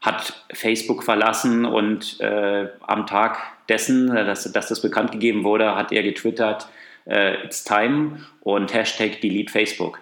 hat 0.00 0.44
Facebook 0.52 1.02
verlassen 1.02 1.64
und 1.64 2.20
äh, 2.20 2.68
am 2.86 3.06
Tag 3.06 3.38
dessen, 3.68 4.08
dass, 4.08 4.50
dass 4.52 4.68
das 4.68 4.80
bekannt 4.80 5.10
gegeben 5.12 5.42
wurde, 5.42 5.74
hat 5.74 5.90
er 5.90 6.02
getwittert, 6.02 6.68
äh, 7.06 7.44
It's 7.44 7.64
time 7.64 8.20
und 8.40 8.72
Hashtag 8.72 9.20
Delete 9.20 9.50
Facebook. 9.50 10.00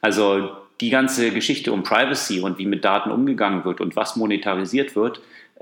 Also 0.00 0.50
die 0.80 0.90
ganze 0.90 1.30
Geschichte 1.30 1.72
um 1.72 1.82
Privacy 1.82 2.40
und 2.40 2.58
wie 2.58 2.66
mit 2.66 2.84
Daten 2.84 3.10
umgegangen 3.10 3.64
wird 3.64 3.80
und 3.80 3.96
was 3.96 4.16
monetarisiert 4.16 4.94
wird, 4.94 5.20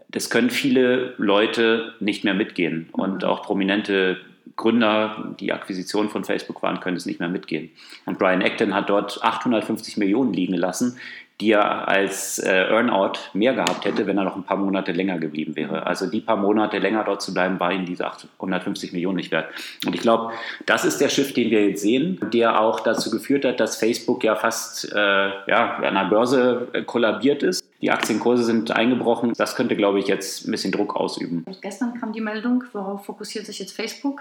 das 0.08 0.30
können 0.30 0.50
viele 0.50 1.14
Leute 1.18 1.94
nicht 2.00 2.24
mehr 2.24 2.34
mitgehen. 2.34 2.88
Und 2.92 3.22
mhm. 3.22 3.28
auch 3.28 3.42
prominente 3.42 4.18
Gründer, 4.56 5.34
die 5.40 5.52
Akquisition 5.52 6.08
von 6.08 6.24
Facebook 6.24 6.62
waren, 6.62 6.80
können 6.80 6.96
es 6.96 7.06
nicht 7.06 7.18
mehr 7.18 7.28
mitgehen. 7.28 7.70
Und 8.06 8.18
Brian 8.18 8.42
Acton 8.42 8.74
hat 8.74 8.88
dort 8.88 9.22
850 9.22 9.96
Millionen 9.96 10.32
liegen 10.32 10.54
lassen, 10.54 10.98
die 11.40 11.50
er 11.50 11.88
als 11.88 12.38
äh, 12.38 12.50
Earnout 12.50 13.18
mehr 13.32 13.54
gehabt 13.54 13.84
hätte, 13.84 14.06
wenn 14.06 14.16
er 14.16 14.24
noch 14.24 14.36
ein 14.36 14.44
paar 14.44 14.56
Monate 14.56 14.92
länger 14.92 15.18
geblieben 15.18 15.56
wäre. 15.56 15.84
Also 15.84 16.06
die 16.06 16.20
paar 16.20 16.36
Monate 16.36 16.78
länger 16.78 17.02
dort 17.02 17.22
zu 17.22 17.34
bleiben, 17.34 17.58
war 17.58 17.72
ihm 17.72 17.84
diese 17.84 18.06
850 18.06 18.92
Millionen 18.92 19.16
nicht 19.16 19.32
wert. 19.32 19.48
Und 19.84 19.94
ich 19.96 20.00
glaube, 20.00 20.32
das 20.66 20.84
ist 20.84 21.00
der 21.00 21.08
Shift, 21.08 21.36
den 21.36 21.50
wir 21.50 21.68
jetzt 21.68 21.82
sehen, 21.82 22.20
der 22.32 22.60
auch 22.60 22.80
dazu 22.80 23.10
geführt 23.10 23.44
hat, 23.44 23.58
dass 23.58 23.76
Facebook 23.76 24.22
ja 24.22 24.36
fast 24.36 24.92
äh, 24.92 24.96
ja, 24.96 25.76
an 25.76 25.94
der 25.94 26.04
Börse 26.04 26.68
äh, 26.72 26.82
kollabiert 26.82 27.42
ist. 27.42 27.64
Die 27.82 27.90
Aktienkurse 27.90 28.44
sind 28.44 28.70
eingebrochen. 28.70 29.32
Das 29.36 29.56
könnte, 29.56 29.74
glaube 29.74 29.98
ich, 29.98 30.06
jetzt 30.06 30.46
ein 30.46 30.52
bisschen 30.52 30.70
Druck 30.70 30.94
ausüben. 30.94 31.44
Gestern 31.60 31.98
kam 31.98 32.12
die 32.12 32.20
Meldung, 32.20 32.62
worauf 32.72 33.04
fokussiert 33.04 33.44
sich 33.46 33.58
jetzt 33.58 33.74
Facebook, 33.74 34.20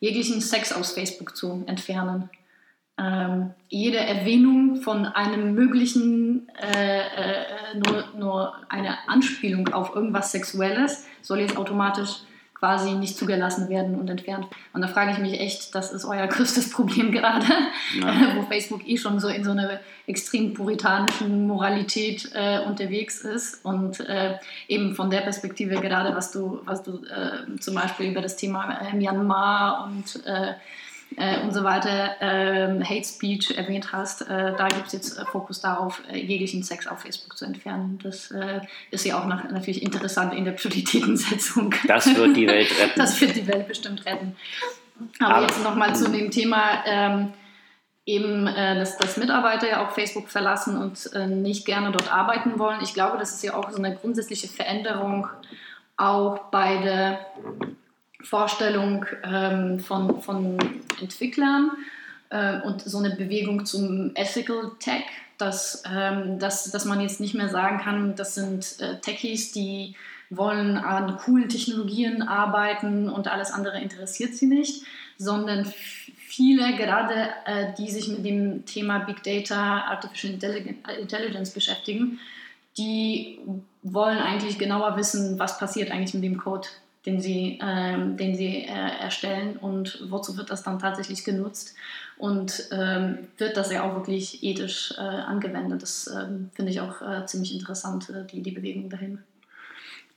jeglichen 0.00 0.40
Sex 0.40 0.72
aus 0.72 0.92
Facebook 0.92 1.36
zu 1.36 1.62
entfernen 1.66 2.30
ähm, 2.96 3.50
jede 3.68 3.98
Erwähnung 3.98 4.76
von 4.76 5.06
einem 5.06 5.54
möglichen, 5.54 6.48
äh, 6.60 7.00
äh, 7.00 7.44
nur, 7.74 8.04
nur 8.16 8.54
eine 8.68 9.08
Anspielung 9.08 9.68
auf 9.68 9.94
irgendwas 9.96 10.30
Sexuelles 10.30 11.06
soll 11.20 11.40
jetzt 11.40 11.56
automatisch 11.56 12.20
quasi 12.64 12.92
nicht 12.92 13.18
zugelassen 13.18 13.68
werden 13.68 13.96
und 13.96 14.08
entfernt. 14.08 14.46
Und 14.72 14.80
da 14.80 14.88
frage 14.88 15.10
ich 15.10 15.18
mich 15.18 15.38
echt, 15.38 15.74
das 15.74 15.92
ist 15.92 16.04
euer 16.04 16.26
größtes 16.28 16.70
Problem 16.70 17.10
gerade, 17.12 17.46
ja. 18.00 18.36
wo 18.36 18.42
Facebook 18.42 18.88
eh 18.88 18.96
schon 18.96 19.20
so 19.20 19.28
in 19.28 19.44
so 19.44 19.50
einer 19.50 19.80
extrem 20.06 20.54
puritanischen 20.54 21.46
Moralität 21.46 22.30
äh, 22.32 22.60
unterwegs 22.60 23.20
ist 23.20 23.64
und 23.64 24.00
äh, 24.00 24.38
eben 24.68 24.94
von 24.94 25.10
der 25.10 25.20
Perspektive 25.22 25.74
gerade, 25.80 26.14
was 26.16 26.32
du, 26.32 26.60
was 26.64 26.82
du 26.82 27.04
äh, 27.04 27.58
zum 27.58 27.74
Beispiel 27.74 28.10
über 28.10 28.22
das 28.22 28.36
Thema 28.36 28.80
äh, 28.80 28.96
Myanmar 28.96 29.84
und 29.84 30.24
äh, 31.16 31.24
äh, 31.24 31.40
und 31.42 31.52
so 31.52 31.64
weiter, 31.64 32.20
äh, 32.20 32.84
Hate 32.84 33.04
Speech 33.04 33.56
erwähnt 33.56 33.92
hast, 33.92 34.22
äh, 34.22 34.54
da 34.56 34.68
gibt 34.68 34.88
es 34.88 34.92
jetzt 34.92 35.18
äh, 35.18 35.24
Fokus 35.24 35.60
darauf, 35.60 36.02
äh, 36.10 36.18
jeglichen 36.18 36.62
Sex 36.62 36.86
auf 36.86 37.00
Facebook 37.00 37.36
zu 37.36 37.44
entfernen. 37.44 37.98
Das 38.02 38.30
äh, 38.30 38.60
ist 38.90 39.04
ja 39.04 39.20
auch 39.20 39.26
nach, 39.26 39.44
natürlich 39.50 39.82
interessant 39.82 40.34
in 40.34 40.44
der 40.44 40.52
Prioritätensetzung. 40.52 41.74
Das 41.86 42.14
wird 42.14 42.36
die 42.36 42.46
Welt 42.46 42.70
retten. 42.80 42.98
Das 42.98 43.20
wird 43.20 43.36
die 43.36 43.46
Welt 43.46 43.68
bestimmt 43.68 44.04
retten. 44.06 44.36
Aber, 45.20 45.34
Aber 45.34 45.46
jetzt 45.46 45.62
nochmal 45.62 45.94
zu 45.94 46.10
dem 46.10 46.30
Thema. 46.30 46.84
Ähm, 46.86 47.32
eben, 48.06 48.44
dass, 48.44 48.98
dass, 48.98 49.16
Mitarbeiter 49.16 49.66
ja 49.66 49.86
auch 49.86 49.92
Facebook 49.92 50.28
verlassen 50.28 50.76
und 50.76 51.10
nicht 51.42 51.64
gerne 51.64 51.90
dort 51.90 52.12
arbeiten 52.12 52.58
wollen. 52.58 52.80
Ich 52.82 52.92
glaube, 52.92 53.16
das 53.16 53.32
ist 53.32 53.42
ja 53.42 53.54
auch 53.54 53.70
so 53.70 53.78
eine 53.78 53.96
grundsätzliche 53.96 54.46
Veränderung 54.46 55.26
auch 55.96 56.50
bei 56.50 56.76
der 56.82 57.26
Vorstellung 58.24 59.06
ähm, 59.22 59.78
von, 59.78 60.20
von 60.22 60.58
Entwicklern 61.00 61.70
äh, 62.30 62.60
und 62.62 62.82
so 62.82 62.98
eine 62.98 63.14
Bewegung 63.14 63.66
zum 63.66 64.12
Ethical 64.14 64.72
Tech, 64.80 65.04
dass, 65.38 65.82
ähm, 65.90 66.38
dass, 66.38 66.70
dass 66.70 66.84
man 66.84 67.00
jetzt 67.00 67.20
nicht 67.20 67.34
mehr 67.34 67.48
sagen 67.48 67.78
kann, 67.78 68.16
das 68.16 68.34
sind 68.34 68.80
äh, 68.80 68.98
Techies, 69.00 69.52
die 69.52 69.94
wollen 70.30 70.76
an 70.76 71.18
coolen 71.18 71.48
Technologien 71.48 72.22
arbeiten 72.22 73.08
und 73.08 73.28
alles 73.28 73.50
andere 73.50 73.80
interessiert 73.80 74.34
sie 74.34 74.46
nicht, 74.46 74.84
sondern 75.18 75.72
viele, 76.26 76.74
gerade 76.76 77.28
äh, 77.44 77.72
die 77.78 77.90
sich 77.90 78.08
mit 78.08 78.24
dem 78.24 78.64
Thema 78.64 79.00
Big 79.00 79.22
Data, 79.22 79.82
Artificial 79.82 80.34
Intelligence 80.98 81.50
beschäftigen, 81.50 82.18
die 82.76 83.38
wollen 83.82 84.18
eigentlich 84.18 84.58
genauer 84.58 84.96
wissen, 84.96 85.38
was 85.38 85.58
passiert 85.58 85.90
eigentlich 85.90 86.14
mit 86.14 86.24
dem 86.24 86.38
Code, 86.38 86.66
den 87.06 87.20
sie, 87.20 87.58
ähm, 87.62 88.16
den 88.16 88.34
sie 88.34 88.62
äh, 88.62 89.00
erstellen 89.00 89.56
und 89.56 90.02
wozu 90.08 90.36
wird 90.36 90.50
das 90.50 90.62
dann 90.62 90.78
tatsächlich 90.78 91.24
genutzt 91.24 91.74
und 92.16 92.68
ähm, 92.72 93.18
wird 93.38 93.56
das 93.56 93.72
ja 93.72 93.82
auch 93.82 93.94
wirklich 93.94 94.42
ethisch 94.42 94.94
äh, 94.96 95.00
angewendet. 95.00 95.82
Das 95.82 96.06
ähm, 96.06 96.50
finde 96.54 96.72
ich 96.72 96.80
auch 96.80 97.02
äh, 97.02 97.26
ziemlich 97.26 97.54
interessant, 97.54 98.08
äh, 98.10 98.24
die, 98.26 98.42
die 98.42 98.52
Bewegung 98.52 98.88
dahin. 98.88 99.18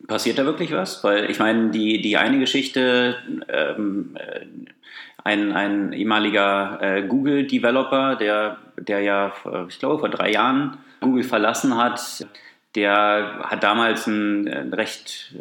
Passiert 0.07 0.37
da 0.37 0.45
wirklich 0.45 0.71
was? 0.71 1.03
Weil 1.03 1.29
ich 1.29 1.39
meine, 1.39 1.71
die, 1.71 2.01
die 2.01 2.17
eine 2.17 2.39
Geschichte, 2.39 3.15
ähm, 3.49 4.15
äh, 4.15 4.45
ein, 5.23 5.51
ein 5.51 5.91
ehemaliger 5.91 6.77
äh, 6.81 7.01
Google-Developer, 7.07 8.15
der, 8.15 8.57
der 8.77 9.01
ja, 9.01 9.33
ich 9.67 9.79
glaube, 9.79 9.99
vor 9.99 10.09
drei 10.09 10.31
Jahren 10.31 10.77
Google 11.01 11.23
verlassen 11.23 11.75
hat, 11.75 12.25
der 12.75 13.41
hat 13.43 13.63
damals 13.63 14.07
ein, 14.07 14.47
recht 14.73 15.35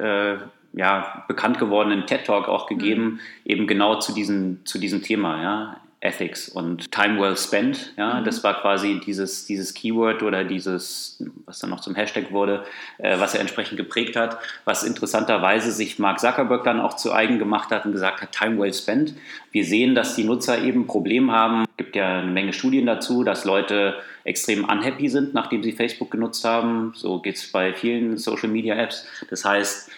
ja, 0.72 1.24
bekannt 1.29 1.59
gewordenen 1.59 2.07
TED 2.07 2.24
Talk 2.24 2.48
auch 2.48 2.66
gegeben, 2.66 3.05
mhm. 3.05 3.20
eben 3.44 3.66
genau 3.66 3.98
zu 3.98 4.12
diesem, 4.12 4.64
zu 4.64 4.79
diesem 4.79 5.02
Thema, 5.02 5.42
ja. 5.42 5.76
Ethics 6.00 6.48
und 6.48 6.90
Time 6.92 7.20
well 7.20 7.37
spent. 7.37 7.92
Ja, 7.96 8.20
mhm. 8.20 8.24
das 8.24 8.44
war 8.44 8.61
quasi 8.61 9.00
dieses, 9.05 9.46
dieses 9.46 9.74
Keyword 9.74 10.22
oder 10.22 10.44
dieses, 10.44 11.22
was 11.46 11.59
dann 11.59 11.70
noch 11.70 11.81
zum 11.81 11.94
Hashtag 11.94 12.33
wurde, 12.33 12.64
äh, 12.98 13.18
was 13.18 13.35
er 13.35 13.40
entsprechend 13.40 13.76
geprägt 13.76 14.14
hat, 14.14 14.38
was 14.64 14.83
interessanterweise 14.83 15.72
sich 15.72 15.98
Mark 15.98 16.20
Zuckerberg 16.20 16.64
dann 16.64 16.81
auch 16.81 16.94
zu 16.94 17.12
eigen 17.12 17.38
gemacht 17.38 17.70
hat 17.70 17.87
und 17.87 17.92
gesagt 17.92 18.20
hat, 18.20 18.33
Time 18.33 18.59
well 18.59 18.72
spent. 18.72 19.14
Wir 19.52 19.64
sehen, 19.64 19.94
dass 19.94 20.14
die 20.14 20.24
Nutzer 20.24 20.62
eben 20.62 20.87
Probleme 20.87 21.33
haben. 21.33 21.62
Es 21.62 21.76
gibt 21.79 21.96
ja 21.96 22.18
eine 22.18 22.31
Menge 22.31 22.52
Studien 22.52 22.87
dazu, 22.87 23.24
dass 23.24 23.44
Leute 23.44 23.96
extrem 24.24 24.64
unhappy 24.64 25.09
sind, 25.09 25.35
nachdem 25.35 25.62
sie 25.62 25.72
Facebook 25.72 26.11
genutzt 26.11 26.44
haben. 26.44 26.92
So 26.94 27.20
geht 27.20 27.37
es 27.37 27.50
bei 27.50 27.72
vielen 27.72 28.18
Social 28.18 28.48
Media 28.48 28.74
Apps. 28.74 29.07
Das 29.31 29.44
heißt, 29.44 29.90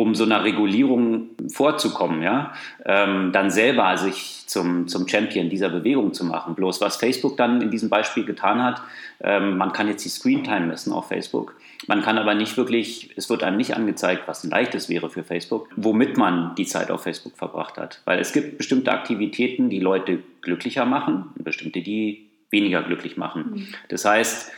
um 0.00 0.14
so 0.14 0.22
einer 0.22 0.44
Regulierung 0.44 1.30
vorzukommen, 1.52 2.22
ja, 2.22 2.52
ähm, 2.84 3.32
dann 3.32 3.50
selber 3.50 3.96
sich 3.96 4.44
zum, 4.46 4.86
zum 4.86 5.08
Champion 5.08 5.50
dieser 5.50 5.70
Bewegung 5.70 6.14
zu 6.14 6.24
machen. 6.24 6.54
Bloß 6.54 6.80
was 6.80 6.98
Facebook 6.98 7.36
dann 7.36 7.60
in 7.60 7.72
diesem 7.72 7.88
Beispiel 7.88 8.24
getan 8.24 8.62
hat, 8.62 8.80
ähm, 9.20 9.58
man 9.58 9.72
kann 9.72 9.88
jetzt 9.88 10.04
die 10.04 10.08
Screentime 10.08 10.66
messen 10.66 10.92
auf 10.92 11.08
Facebook. 11.08 11.56
Man 11.88 12.02
kann 12.02 12.16
aber 12.16 12.34
nicht 12.34 12.56
wirklich, 12.56 13.10
es 13.16 13.28
wird 13.28 13.42
einem 13.42 13.56
nicht 13.56 13.74
angezeigt, 13.74 14.28
was 14.28 14.44
ein 14.44 14.50
leichtes 14.50 14.88
wäre 14.88 15.10
für 15.10 15.24
Facebook, 15.24 15.68
womit 15.74 16.16
man 16.16 16.54
die 16.54 16.66
Zeit 16.66 16.92
auf 16.92 17.02
Facebook 17.02 17.36
verbracht 17.36 17.76
hat. 17.76 18.00
Weil 18.04 18.20
es 18.20 18.32
gibt 18.32 18.56
bestimmte 18.56 18.92
Aktivitäten, 18.92 19.68
die 19.68 19.80
Leute 19.80 20.20
glücklicher 20.42 20.86
machen 20.86 21.32
und 21.36 21.44
bestimmte, 21.44 21.82
die 21.82 22.28
weniger 22.50 22.84
glücklich 22.84 23.16
machen. 23.16 23.50
Mhm. 23.50 23.66
Das 23.88 24.04
heißt, 24.04 24.52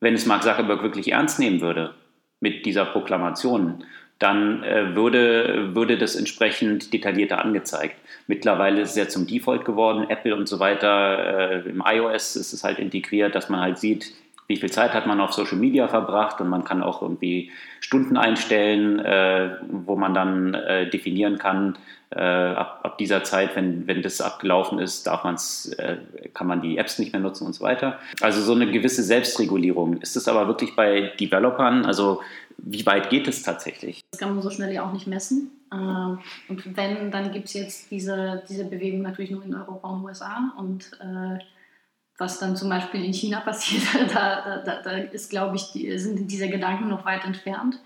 wenn 0.00 0.14
es 0.14 0.26
Mark 0.26 0.42
Zuckerberg 0.42 0.82
wirklich 0.82 1.12
ernst 1.12 1.38
nehmen 1.38 1.60
würde 1.60 1.94
mit 2.40 2.66
dieser 2.66 2.86
Proklamation, 2.86 3.84
dann 4.20 4.62
äh, 4.62 4.94
würde, 4.94 5.74
würde 5.74 5.98
das 5.98 6.14
entsprechend 6.14 6.92
detaillierter 6.92 7.42
angezeigt. 7.42 7.96
Mittlerweile 8.26 8.82
ist 8.82 8.90
es 8.90 8.96
ja 8.96 9.08
zum 9.08 9.26
Default 9.26 9.64
geworden, 9.64 10.08
Apple 10.08 10.36
und 10.36 10.46
so 10.46 10.60
weiter. 10.60 11.62
Äh, 11.64 11.68
Im 11.68 11.82
iOS 11.84 12.36
ist 12.36 12.52
es 12.52 12.62
halt 12.62 12.78
integriert, 12.78 13.34
dass 13.34 13.48
man 13.48 13.60
halt 13.60 13.78
sieht, 13.78 14.12
wie 14.46 14.56
viel 14.56 14.70
Zeit 14.70 14.92
hat 14.94 15.06
man 15.06 15.20
auf 15.20 15.32
Social 15.32 15.56
Media 15.56 15.88
verbracht 15.88 16.40
und 16.40 16.48
man 16.48 16.64
kann 16.64 16.82
auch 16.82 17.02
irgendwie 17.02 17.50
Stunden 17.80 18.16
einstellen, 18.16 18.98
äh, 18.98 19.56
wo 19.68 19.96
man 19.96 20.12
dann 20.12 20.54
äh, 20.54 20.90
definieren 20.90 21.38
kann, 21.38 21.78
äh, 22.10 22.20
ab, 22.20 22.80
ab, 22.82 22.98
dieser 22.98 23.22
Zeit, 23.22 23.54
wenn, 23.54 23.86
wenn 23.86 24.02
das 24.02 24.20
abgelaufen 24.20 24.78
ist, 24.78 25.06
darf 25.06 25.24
man's, 25.24 25.66
äh, 25.78 25.98
kann 26.34 26.46
man 26.46 26.60
die 26.60 26.76
Apps 26.76 26.98
nicht 26.98 27.12
mehr 27.12 27.20
nutzen 27.20 27.46
und 27.46 27.54
so 27.54 27.64
weiter. 27.64 27.98
Also 28.20 28.40
so 28.40 28.52
eine 28.52 28.70
gewisse 28.70 29.02
Selbstregulierung. 29.02 29.98
Ist 29.98 30.16
es 30.16 30.26
aber 30.26 30.48
wirklich 30.48 30.74
bei 30.74 31.12
Developern, 31.20 31.86
also 31.86 32.20
wie 32.58 32.84
weit 32.84 33.10
geht 33.10 33.28
es 33.28 33.42
tatsächlich? 33.42 34.00
Das 34.10 34.20
kann 34.20 34.34
man 34.34 34.42
so 34.42 34.50
schnell 34.50 34.72
ja 34.72 34.84
auch 34.84 34.92
nicht 34.92 35.06
messen. 35.06 35.50
Äh, 35.72 35.76
und 35.76 36.76
wenn, 36.76 37.10
dann 37.10 37.32
gibt 37.32 37.46
es 37.46 37.54
jetzt 37.54 37.90
diese, 37.90 38.42
diese 38.48 38.64
Bewegung 38.64 39.02
natürlich 39.02 39.30
nur 39.30 39.44
in 39.44 39.54
Europa 39.54 39.88
und 39.88 40.04
USA 40.04 40.52
und 40.58 40.90
äh, 41.00 41.38
was 42.18 42.38
dann 42.38 42.56
zum 42.56 42.68
Beispiel 42.68 43.04
in 43.04 43.14
China 43.14 43.40
passiert, 43.40 43.82
da, 44.14 44.62
da, 44.64 44.82
da 44.82 44.90
ist, 44.90 45.30
glaube 45.30 45.56
ich, 45.56 45.72
die, 45.72 45.96
sind 45.98 46.30
diese 46.30 46.48
Gedanken 46.48 46.88
noch 46.88 47.04
weit 47.04 47.24
entfernt. 47.24 47.80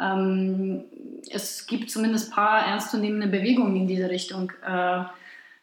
Ähm, 0.00 0.84
es 1.30 1.66
gibt 1.66 1.90
zumindest 1.90 2.28
ein 2.28 2.34
paar 2.34 2.66
ernstzunehmende 2.66 3.26
Bewegungen 3.26 3.76
in 3.76 3.86
diese 3.86 4.08
Richtung. 4.08 4.52
Äh, 4.66 5.04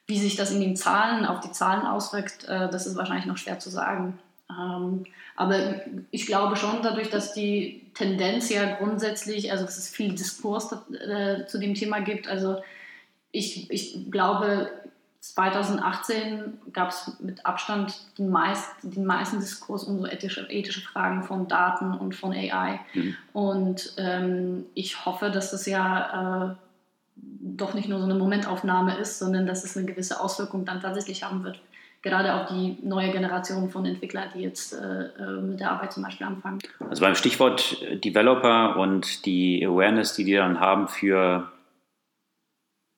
wie 0.07 0.17
sich 0.17 0.37
das 0.37 0.51
in 0.51 0.61
den 0.61 0.77
Zahlen, 0.77 1.25
auf 1.25 1.41
die 1.41 1.51
Zahlen 1.51 1.85
auswirkt, 1.85 2.45
äh, 2.45 2.69
das 2.69 2.87
ist 2.87 2.95
wahrscheinlich 2.95 3.25
noch 3.25 3.37
schwer 3.37 3.59
zu 3.59 3.69
sagen. 3.69 4.17
Ähm, 4.49 5.05
aber 5.35 5.81
ich 6.11 6.25
glaube 6.25 6.55
schon 6.55 6.81
dadurch, 6.81 7.09
dass 7.09 7.33
die 7.33 7.91
Tendenz 7.93 8.49
ja 8.49 8.75
grundsätzlich, 8.77 9.51
also 9.51 9.65
dass 9.65 9.77
es 9.77 9.89
viel 9.89 10.13
Diskurs 10.13 10.71
äh, 10.93 11.45
zu 11.45 11.59
dem 11.59 11.73
Thema 11.73 11.99
gibt, 11.99 12.27
also 12.29 12.57
ich, 13.31 13.69
ich 13.69 14.09
glaube, 14.09 14.71
2018 15.19 16.59
gab 16.73 16.89
es 16.89 17.17
mit 17.19 17.45
Abstand 17.45 17.95
den, 18.17 18.29
meist, 18.29 18.69
den 18.83 19.05
meisten 19.05 19.39
Diskurs 19.39 19.83
um 19.83 19.99
so 19.99 20.07
ethische, 20.07 20.47
ethische 20.49 20.81
Fragen 20.81 21.23
von 21.23 21.47
Daten 21.47 21.93
und 21.93 22.15
von 22.15 22.33
AI. 22.33 22.79
Mhm. 22.93 23.15
Und 23.33 23.93
ähm, 23.97 24.65
ich 24.73 25.05
hoffe, 25.05 25.29
dass 25.31 25.51
das 25.51 25.65
ja 25.65 26.51
äh, 26.51 26.55
doch 27.15 27.73
nicht 27.73 27.89
nur 27.89 27.99
so 27.99 28.05
eine 28.05 28.15
Momentaufnahme 28.15 28.97
ist, 28.97 29.19
sondern 29.19 29.47
dass 29.47 29.63
es 29.63 29.75
eine 29.75 29.85
gewisse 29.85 30.21
Auswirkung 30.21 30.65
dann 30.65 30.81
tatsächlich 30.81 31.23
haben 31.23 31.43
wird. 31.43 31.59
Gerade 32.03 32.35
auf 32.35 32.47
die 32.47 32.77
neue 32.83 33.11
Generation 33.11 33.71
von 33.71 33.85
Entwicklern, 33.85 34.29
die 34.35 34.41
jetzt 34.41 34.73
äh, 34.73 35.07
äh 35.07 35.41
mit 35.41 35.59
der 35.59 35.71
Arbeit 35.71 35.93
zum 35.93 36.03
Beispiel 36.03 36.27
anfangen. 36.27 36.59
Also 36.89 37.01
beim 37.01 37.15
Stichwort 37.15 37.81
Developer 38.03 38.77
und 38.77 39.25
die 39.25 39.65
Awareness, 39.65 40.13
die 40.13 40.23
die 40.23 40.35
dann 40.35 40.59
haben 40.59 40.87
für 40.87 41.51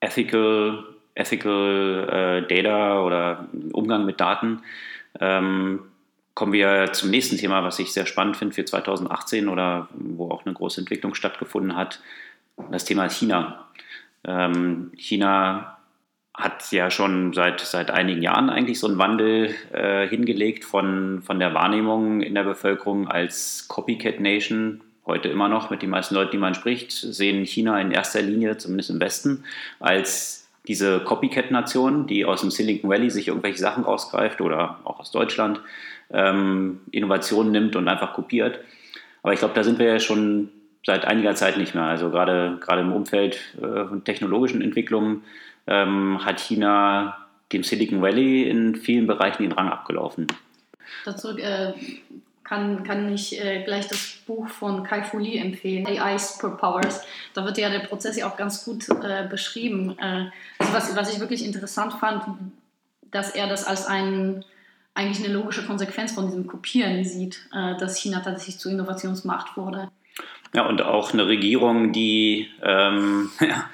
Ethical 0.01 0.83
Ethical 1.15 2.43
äh, 2.47 2.47
Data 2.47 3.01
oder 3.01 3.47
Umgang 3.73 4.05
mit 4.05 4.19
Daten, 4.19 4.61
ähm, 5.19 5.81
kommen 6.33 6.53
wir 6.53 6.93
zum 6.93 7.09
nächsten 7.09 7.37
Thema, 7.37 7.63
was 7.63 7.79
ich 7.79 7.91
sehr 7.91 8.05
spannend 8.05 8.37
finde 8.37 8.55
für 8.55 8.63
2018 8.63 9.49
oder 9.49 9.89
wo 9.93 10.31
auch 10.31 10.45
eine 10.45 10.53
große 10.53 10.79
Entwicklung 10.79 11.13
stattgefunden 11.13 11.75
hat. 11.75 12.01
Das 12.71 12.85
Thema 12.85 13.09
China. 13.09 13.67
Ähm, 14.23 14.91
China 14.95 15.77
hat 16.33 16.71
ja 16.71 16.89
schon 16.89 17.33
seit, 17.33 17.59
seit 17.59 17.91
einigen 17.91 18.21
Jahren 18.21 18.49
eigentlich 18.49 18.79
so 18.79 18.87
einen 18.87 18.97
Wandel 18.97 19.53
äh, 19.73 20.07
hingelegt 20.07 20.63
von, 20.63 21.21
von 21.21 21.39
der 21.39 21.53
Wahrnehmung 21.53 22.21
in 22.21 22.35
der 22.35 22.43
Bevölkerung 22.43 23.09
als 23.09 23.67
Copycat 23.67 24.21
Nation. 24.21 24.79
Heute 25.05 25.27
immer 25.27 25.49
noch 25.49 25.69
mit 25.69 25.81
den 25.81 25.89
meisten 25.89 26.15
Leuten, 26.15 26.31
die 26.31 26.37
man 26.37 26.53
spricht, 26.53 26.91
sehen 26.91 27.43
China 27.45 27.81
in 27.81 27.91
erster 27.91 28.21
Linie, 28.21 28.57
zumindest 28.57 28.91
im 28.91 29.01
Westen, 29.01 29.43
als 29.81 30.38
diese 30.69 30.99
Copycat-Nation, 30.99 32.05
die 32.05 32.25
aus 32.25 32.41
dem 32.41 32.51
Silicon 32.51 32.91
Valley 32.91 33.09
sich 33.09 33.27
irgendwelche 33.27 33.57
Sachen 33.57 33.83
rausgreift 33.83 34.39
oder 34.39 34.79
auch 34.83 34.99
aus 34.99 35.09
Deutschland 35.09 35.59
ähm, 36.11 36.81
Innovationen 36.91 37.51
nimmt 37.51 37.75
und 37.75 37.87
einfach 37.87 38.13
kopiert. 38.13 38.59
Aber 39.23 39.33
ich 39.33 39.39
glaube, 39.39 39.55
da 39.55 39.63
sind 39.63 39.79
wir 39.79 39.87
ja 39.87 39.99
schon 39.99 40.49
seit 40.85 41.05
einiger 41.05 41.33
Zeit 41.33 41.57
nicht 41.57 41.73
mehr. 41.73 41.85
Also 41.85 42.11
gerade, 42.11 42.59
gerade 42.61 42.81
im 42.81 42.93
Umfeld 42.93 43.39
äh, 43.57 43.85
von 43.85 44.03
technologischen 44.03 44.61
Entwicklungen 44.61 45.23
ähm, 45.65 46.23
hat 46.23 46.39
China 46.39 47.17
dem 47.51 47.63
Silicon 47.63 48.03
Valley 48.03 48.43
in 48.43 48.75
vielen 48.75 49.07
Bereichen 49.07 49.41
den 49.41 49.51
Rang 49.53 49.69
abgelaufen. 49.69 50.27
Dazu 51.03 51.35
äh, 51.35 51.73
kann, 52.49 52.83
kann 52.83 53.13
ich 53.13 53.39
äh, 53.39 53.63
gleich 53.63 53.87
das 53.87 54.17
Buch 54.25 54.47
von 54.49 54.83
Kai 54.83 55.03
Fu 55.03 55.19
Lee 55.19 55.37
empfehlen, 55.37 55.85
AI 55.85 56.17
Superpowers. 56.17 57.01
Da 57.35 57.45
wird 57.45 57.59
ja 57.59 57.69
der 57.69 57.79
Prozess 57.79 58.17
ja 58.17 58.27
auch 58.27 58.37
ganz 58.37 58.65
gut 58.65 58.89
äh, 58.89 59.27
beschrieben. 59.29 59.95
Äh, 59.99 60.31
also 60.57 60.73
was, 60.73 60.95
was 60.95 61.13
ich 61.13 61.19
wirklich 61.19 61.45
interessant 61.45 61.93
fand, 61.93 62.23
dass 63.11 63.35
er 63.35 63.47
das 63.47 63.65
als 63.65 63.85
ein, 63.85 64.43
eigentlich 64.95 65.23
eine 65.23 65.31
logische 65.31 65.63
Konsequenz 65.63 66.13
von 66.13 66.25
diesem 66.25 66.47
Kopieren 66.47 67.05
sieht, 67.05 67.47
äh, 67.53 67.77
dass 67.77 67.99
China 67.99 68.21
tatsächlich 68.21 68.57
zur 68.57 68.71
Innovationsmacht 68.71 69.55
wurde. 69.55 69.91
Ja, 70.55 70.65
und 70.65 70.81
auch 70.81 71.13
eine 71.13 71.27
Regierung, 71.27 71.93
die 71.93 72.49
ähm, 72.63 73.29
ja, 73.39 73.69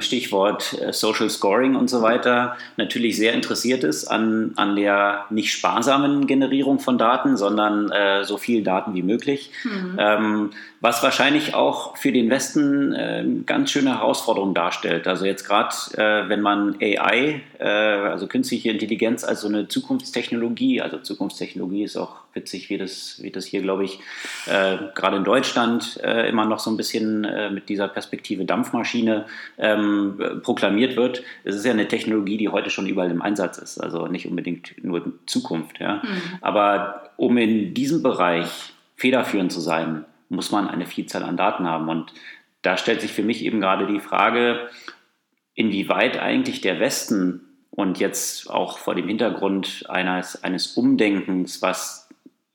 Stichwort 0.00 0.76
äh, 0.80 0.92
Social 0.92 1.30
Scoring 1.30 1.76
und 1.76 1.88
so 1.88 2.02
weiter, 2.02 2.56
natürlich 2.76 3.16
sehr 3.16 3.32
interessiert 3.32 3.84
ist 3.84 4.06
an, 4.06 4.52
an 4.56 4.76
der 4.76 5.26
nicht 5.30 5.52
sparsamen 5.52 6.26
Generierung 6.26 6.80
von 6.80 6.98
Daten, 6.98 7.36
sondern 7.36 7.90
äh, 7.90 8.24
so 8.24 8.36
viel 8.36 8.62
Daten 8.62 8.94
wie 8.94 9.02
möglich. 9.02 9.50
Mhm. 9.64 9.96
Ähm, 9.98 10.50
was 10.80 11.02
wahrscheinlich 11.02 11.54
auch 11.54 11.96
für 11.96 12.12
den 12.12 12.28
Westen 12.28 12.92
äh, 12.92 13.24
ganz 13.46 13.70
schöne 13.70 13.98
Herausforderung 13.98 14.52
darstellt. 14.52 15.06
Also 15.06 15.24
jetzt 15.24 15.44
gerade, 15.44 15.74
äh, 15.96 16.28
wenn 16.28 16.42
man 16.42 16.76
AI, 16.80 17.40
äh, 17.58 17.64
also 17.64 18.26
künstliche 18.26 18.70
Intelligenz 18.70 19.24
als 19.24 19.40
so 19.40 19.48
eine 19.48 19.66
Zukunftstechnologie, 19.68 20.82
also 20.82 20.98
Zukunftstechnologie 20.98 21.84
ist 21.84 21.96
auch 21.96 22.23
witzig, 22.34 22.70
wie 22.70 22.78
das, 22.78 23.22
wie 23.22 23.30
das 23.30 23.46
hier, 23.46 23.62
glaube 23.62 23.84
ich, 23.84 24.00
äh, 24.46 24.78
gerade 24.94 25.16
in 25.16 25.24
Deutschland 25.24 26.00
äh, 26.02 26.28
immer 26.28 26.44
noch 26.44 26.58
so 26.58 26.70
ein 26.70 26.76
bisschen 26.76 27.24
äh, 27.24 27.50
mit 27.50 27.68
dieser 27.68 27.88
Perspektive 27.88 28.44
Dampfmaschine 28.44 29.26
ähm, 29.58 30.40
proklamiert 30.42 30.96
wird. 30.96 31.22
Es 31.44 31.54
ist 31.54 31.64
ja 31.64 31.72
eine 31.72 31.88
Technologie, 31.88 32.36
die 32.36 32.48
heute 32.48 32.70
schon 32.70 32.86
überall 32.86 33.10
im 33.10 33.22
Einsatz 33.22 33.58
ist, 33.58 33.78
also 33.78 34.06
nicht 34.06 34.26
unbedingt 34.26 34.74
nur 34.82 35.12
Zukunft. 35.26 35.80
Ja. 35.80 35.96
Mhm. 35.96 36.22
Aber 36.40 37.10
um 37.16 37.36
in 37.38 37.74
diesem 37.74 38.02
Bereich 38.02 38.74
federführend 38.96 39.52
zu 39.52 39.60
sein, 39.60 40.04
muss 40.28 40.50
man 40.50 40.68
eine 40.68 40.86
Vielzahl 40.86 41.22
an 41.22 41.36
Daten 41.36 41.66
haben. 41.66 41.88
Und 41.88 42.12
da 42.62 42.76
stellt 42.76 43.00
sich 43.00 43.12
für 43.12 43.22
mich 43.22 43.44
eben 43.44 43.60
gerade 43.60 43.86
die 43.86 44.00
Frage, 44.00 44.68
inwieweit 45.54 46.18
eigentlich 46.18 46.60
der 46.60 46.80
Westen 46.80 47.42
und 47.70 47.98
jetzt 47.98 48.50
auch 48.50 48.78
vor 48.78 48.94
dem 48.94 49.08
Hintergrund 49.08 49.84
eines, 49.88 50.42
eines 50.44 50.76
Umdenkens, 50.76 51.60
was 51.62 52.03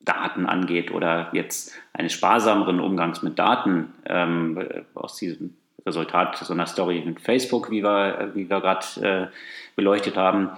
Daten 0.09 0.45
angeht 0.47 0.91
oder 0.91 1.29
jetzt 1.33 1.73
eines 1.93 2.13
sparsameren 2.13 2.79
Umgangs 2.79 3.21
mit 3.21 3.37
Daten 3.37 3.93
ähm, 4.05 4.59
aus 4.95 5.17
diesem 5.17 5.55
Resultat 5.85 6.37
so 6.37 6.53
einer 6.53 6.65
Story 6.65 7.03
mit 7.05 7.21
Facebook, 7.21 7.69
wie 7.69 7.83
wir, 7.83 8.31
wie 8.33 8.49
wir 8.49 8.59
gerade 8.59 8.85
äh, 9.01 9.27
beleuchtet 9.75 10.17
haben, 10.17 10.49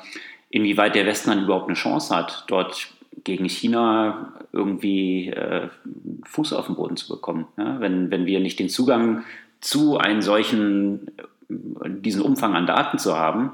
inwieweit 0.49 0.95
der 0.95 1.05
Westen 1.05 1.29
dann 1.29 1.43
überhaupt 1.43 1.67
eine 1.67 1.75
Chance 1.75 2.15
hat, 2.15 2.45
dort 2.47 2.87
gegen 3.23 3.47
China 3.47 4.33
irgendwie 4.53 5.29
äh, 5.29 5.67
Fuß 6.25 6.53
auf 6.53 6.67
den 6.67 6.75
Boden 6.75 6.97
zu 6.97 7.07
bekommen. 7.13 7.47
Ja? 7.57 7.79
Wenn, 7.79 8.09
wenn 8.09 8.25
wir 8.25 8.39
nicht 8.39 8.59
den 8.59 8.69
Zugang 8.69 9.23
zu 9.59 9.97
einem 9.97 10.21
solchen 10.21 11.11
diesen 11.49 12.21
Umfang 12.21 12.55
an 12.55 12.65
Daten 12.65 12.97
zu 12.97 13.17
haben, 13.17 13.51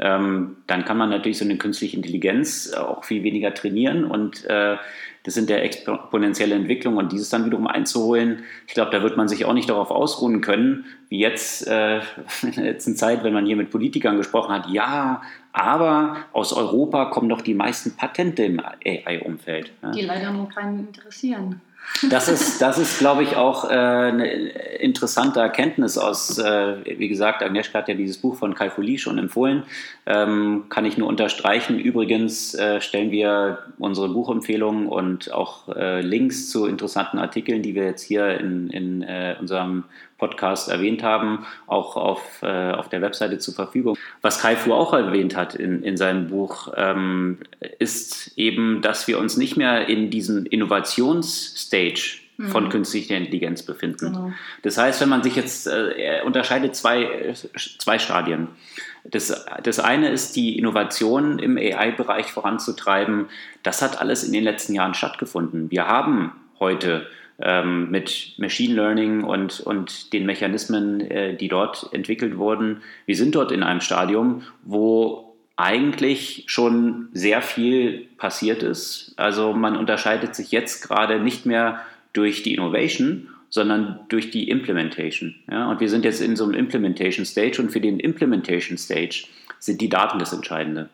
ähm, 0.00 0.56
dann 0.66 0.84
kann 0.84 0.96
man 0.96 1.10
natürlich 1.10 1.38
so 1.38 1.44
eine 1.44 1.56
künstliche 1.56 1.96
Intelligenz 1.96 2.72
auch 2.72 3.04
viel 3.04 3.22
weniger 3.22 3.52
trainieren 3.54 4.04
und 4.04 4.44
äh, 4.46 4.76
das 5.24 5.34
sind 5.34 5.50
der 5.50 5.62
exponentielle 5.62 6.54
Entwicklung 6.54 6.96
und 6.96 7.12
dieses 7.12 7.28
dann 7.28 7.44
wiederum 7.44 7.66
einzuholen, 7.66 8.44
ich 8.66 8.72
glaube, 8.72 8.90
da 8.90 9.02
wird 9.02 9.18
man 9.18 9.28
sich 9.28 9.44
auch 9.44 9.52
nicht 9.52 9.68
darauf 9.68 9.90
ausruhen 9.90 10.40
können, 10.40 10.86
wie 11.10 11.18
jetzt 11.18 11.66
äh, 11.66 11.98
in 12.42 12.52
der 12.52 12.64
letzten 12.64 12.96
Zeit, 12.96 13.22
wenn 13.22 13.34
man 13.34 13.44
hier 13.44 13.56
mit 13.56 13.70
Politikern 13.70 14.16
gesprochen 14.16 14.54
hat, 14.54 14.70
ja, 14.70 15.20
aber 15.52 16.16
aus 16.32 16.52
Europa 16.52 17.06
kommen 17.06 17.28
doch 17.28 17.42
die 17.42 17.54
meisten 17.54 17.96
Patente 17.96 18.44
im 18.44 18.60
AI-Umfeld. 18.60 19.72
Ja. 19.82 19.90
Die 19.90 20.02
leider 20.02 20.32
nur 20.32 20.48
keinen 20.48 20.86
interessieren. 20.86 21.60
Das 22.08 22.28
ist, 22.28 22.62
das 22.62 22.78
ist 22.78 22.98
glaube 22.98 23.22
ich, 23.22 23.36
auch 23.36 23.68
äh, 23.68 23.74
eine 23.74 24.26
interessante 24.30 25.40
Erkenntnis 25.40 25.98
aus, 25.98 26.38
äh, 26.38 26.76
wie 26.98 27.08
gesagt, 27.08 27.42
Agnieszka 27.42 27.78
hat 27.78 27.88
ja 27.88 27.94
dieses 27.94 28.18
Buch 28.18 28.36
von 28.36 28.54
Kai 28.54 28.70
Folie 28.70 28.98
schon 28.98 29.18
empfohlen, 29.18 29.64
ähm, 30.06 30.64
kann 30.68 30.84
ich 30.84 30.96
nur 30.96 31.08
unterstreichen. 31.08 31.78
Übrigens 31.78 32.54
äh, 32.54 32.80
stellen 32.80 33.10
wir 33.10 33.58
unsere 33.78 34.08
Buchempfehlungen 34.08 34.86
und 34.86 35.32
auch 35.32 35.68
äh, 35.68 36.00
Links 36.00 36.48
zu 36.48 36.66
interessanten 36.66 37.18
Artikeln, 37.18 37.62
die 37.62 37.74
wir 37.74 37.84
jetzt 37.84 38.02
hier 38.02 38.38
in, 38.38 38.70
in 38.70 39.02
äh, 39.02 39.36
unserem 39.38 39.84
Podcast 40.20 40.68
erwähnt 40.68 41.02
haben, 41.02 41.46
auch 41.66 41.96
auf, 41.96 42.42
äh, 42.42 42.72
auf 42.72 42.88
der 42.88 43.02
Webseite 43.02 43.38
zur 43.38 43.54
Verfügung. 43.54 43.96
Was 44.22 44.42
Kai 44.42 44.54
Fu 44.54 44.72
auch 44.72 44.92
erwähnt 44.92 45.34
hat 45.34 45.54
in, 45.56 45.82
in 45.82 45.96
seinem 45.96 46.28
Buch, 46.28 46.72
ähm, 46.76 47.38
ist 47.78 48.32
eben, 48.36 48.82
dass 48.82 49.08
wir 49.08 49.18
uns 49.18 49.36
nicht 49.36 49.56
mehr 49.56 49.88
in 49.88 50.10
diesem 50.10 50.46
Innovationsstage 50.46 52.20
von 52.48 52.64
mhm. 52.64 52.68
künstlicher 52.70 53.16
Intelligenz 53.16 53.62
befinden. 53.62 54.12
Genau. 54.12 54.32
Das 54.62 54.78
heißt, 54.78 55.00
wenn 55.00 55.08
man 55.08 55.22
sich 55.22 55.36
jetzt, 55.36 55.66
äh, 55.66 55.90
er 55.90 56.24
unterscheidet 56.24 56.74
zwei, 56.74 57.34
zwei 57.78 57.98
Stadien. 57.98 58.48
Das, 59.04 59.44
das 59.62 59.80
eine 59.80 60.10
ist, 60.10 60.36
die 60.36 60.58
Innovation 60.58 61.38
im 61.38 61.56
AI-Bereich 61.56 62.32
voranzutreiben. 62.32 63.26
Das 63.62 63.82
hat 63.82 64.00
alles 64.00 64.24
in 64.24 64.32
den 64.32 64.44
letzten 64.44 64.74
Jahren 64.74 64.94
stattgefunden. 64.94 65.70
Wir 65.70 65.86
haben 65.86 66.32
heute 66.58 67.06
ähm, 67.42 67.90
mit 67.90 68.34
Machine 68.38 68.74
Learning 68.74 69.24
und, 69.24 69.60
und 69.60 70.12
den 70.12 70.26
Mechanismen, 70.26 71.00
äh, 71.00 71.36
die 71.36 71.48
dort 71.48 71.88
entwickelt 71.92 72.36
wurden. 72.36 72.82
Wir 73.06 73.16
sind 73.16 73.34
dort 73.34 73.52
in 73.52 73.62
einem 73.62 73.80
Stadium, 73.80 74.42
wo 74.62 75.34
eigentlich 75.56 76.44
schon 76.46 77.08
sehr 77.12 77.42
viel 77.42 78.06
passiert 78.16 78.62
ist. 78.62 79.12
Also 79.16 79.52
man 79.52 79.76
unterscheidet 79.76 80.34
sich 80.34 80.50
jetzt 80.50 80.86
gerade 80.86 81.20
nicht 81.20 81.44
mehr 81.44 81.80
durch 82.12 82.42
die 82.42 82.54
Innovation, 82.54 83.28
sondern 83.50 84.00
durch 84.08 84.30
die 84.30 84.48
Implementation. 84.48 85.34
Ja? 85.50 85.70
Und 85.70 85.80
wir 85.80 85.88
sind 85.88 86.04
jetzt 86.04 86.22
in 86.22 86.36
so 86.36 86.44
einem 86.44 86.54
Implementation 86.54 87.26
Stage 87.26 87.60
und 87.60 87.70
für 87.70 87.80
den 87.80 88.00
Implementation 88.00 88.78
Stage 88.78 89.24
sind 89.58 89.80
die 89.80 89.88
Daten 89.88 90.18
das 90.18 90.32
Entscheidende. 90.32 90.88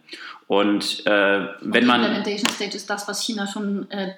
Und 0.48 1.06
äh, 1.06 1.46
wenn 1.60 1.82
und 1.82 1.86
man. 1.86 2.00
Implementation 2.00 2.50
Stage 2.50 2.76
ist 2.76 2.90
das, 2.90 3.06
was 3.06 3.24
China 3.24 3.46
schon 3.46 3.90
äh, 3.90 4.12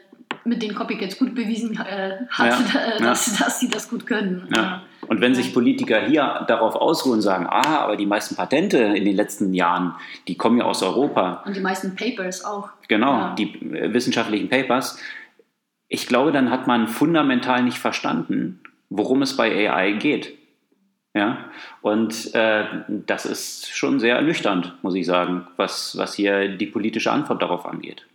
mit 0.48 0.62
den 0.62 0.74
Copycats 0.74 1.18
gut 1.18 1.34
bewiesen 1.34 1.78
äh, 1.78 2.16
hat, 2.30 2.74
ja, 2.74 2.80
äh, 2.80 3.02
dass, 3.02 3.38
ja. 3.38 3.44
dass, 3.44 3.60
sie 3.60 3.68
das 3.68 3.88
gut 3.88 4.06
können. 4.06 4.48
Ja. 4.54 4.82
Und 5.06 5.20
wenn 5.20 5.34
sich 5.34 5.54
Politiker 5.54 6.00
hier 6.00 6.44
darauf 6.48 6.74
ausruhen 6.74 7.16
und 7.16 7.22
sagen, 7.22 7.46
ah, 7.48 7.78
aber 7.78 7.96
die 7.96 8.06
meisten 8.06 8.36
Patente 8.36 8.78
in 8.78 9.04
den 9.04 9.16
letzten 9.16 9.54
Jahren, 9.54 9.94
die 10.26 10.36
kommen 10.36 10.58
ja 10.58 10.64
aus 10.64 10.82
Europa. 10.82 11.42
Und 11.46 11.56
die 11.56 11.60
meisten 11.60 11.94
Papers 11.96 12.44
auch. 12.44 12.70
Genau, 12.88 13.34
die 13.34 13.54
äh, 13.74 13.92
wissenschaftlichen 13.92 14.48
Papers. 14.48 14.98
Ich 15.88 16.06
glaube, 16.06 16.32
dann 16.32 16.50
hat 16.50 16.66
man 16.66 16.88
fundamental 16.88 17.62
nicht 17.62 17.78
verstanden, 17.78 18.60
worum 18.90 19.22
es 19.22 19.36
bei 19.36 19.70
AI 19.70 19.92
geht. 19.92 20.36
Ja, 21.14 21.46
und 21.80 22.34
äh, 22.34 22.64
das 22.88 23.24
ist 23.24 23.74
schon 23.74 23.98
sehr 23.98 24.16
ernüchternd, 24.16 24.74
muss 24.82 24.94
ich 24.94 25.06
sagen, 25.06 25.46
was, 25.56 25.96
was 25.96 26.14
hier 26.14 26.48
die 26.48 26.66
politische 26.66 27.10
Antwort 27.10 27.40
darauf 27.42 27.66
angeht. 27.66 28.06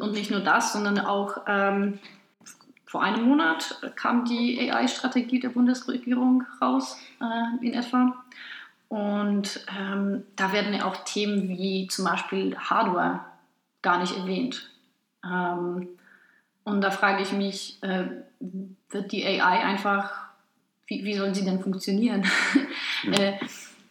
Und 0.00 0.12
nicht 0.12 0.30
nur 0.30 0.40
das, 0.40 0.72
sondern 0.72 0.98
auch 1.00 1.38
ähm, 1.46 1.98
vor 2.86 3.02
einem 3.02 3.24
Monat 3.24 3.80
kam 3.96 4.24
die 4.24 4.70
AI-Strategie 4.70 5.40
der 5.40 5.50
Bundesregierung 5.50 6.44
raus 6.62 6.98
äh, 7.20 7.66
in 7.66 7.74
etwa. 7.74 8.24
Und 8.88 9.66
ähm, 9.76 10.24
da 10.36 10.52
werden 10.52 10.72
ja 10.72 10.84
auch 10.84 10.96
Themen 11.04 11.48
wie 11.48 11.88
zum 11.88 12.04
Beispiel 12.04 12.56
Hardware 12.56 13.20
gar 13.82 13.98
nicht 13.98 14.16
erwähnt. 14.16 14.70
Ähm, 15.24 15.88
und 16.64 16.80
da 16.80 16.90
frage 16.90 17.22
ich 17.22 17.32
mich, 17.32 17.82
äh, 17.82 18.04
wird 18.90 19.12
die 19.12 19.26
AI 19.26 19.64
einfach, 19.64 20.28
wie, 20.86 21.04
wie 21.04 21.14
soll 21.14 21.34
sie 21.34 21.44
denn 21.44 21.60
funktionieren? 21.60 22.24
äh, 23.12 23.32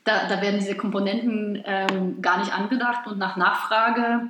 da, 0.03 0.27
da, 0.27 0.41
werden 0.41 0.59
diese 0.59 0.75
Komponenten 0.75 1.61
ähm, 1.65 2.21
gar 2.21 2.39
nicht 2.39 2.53
angedacht 2.53 3.07
und 3.07 3.17
nach 3.17 3.37
Nachfrage 3.37 4.29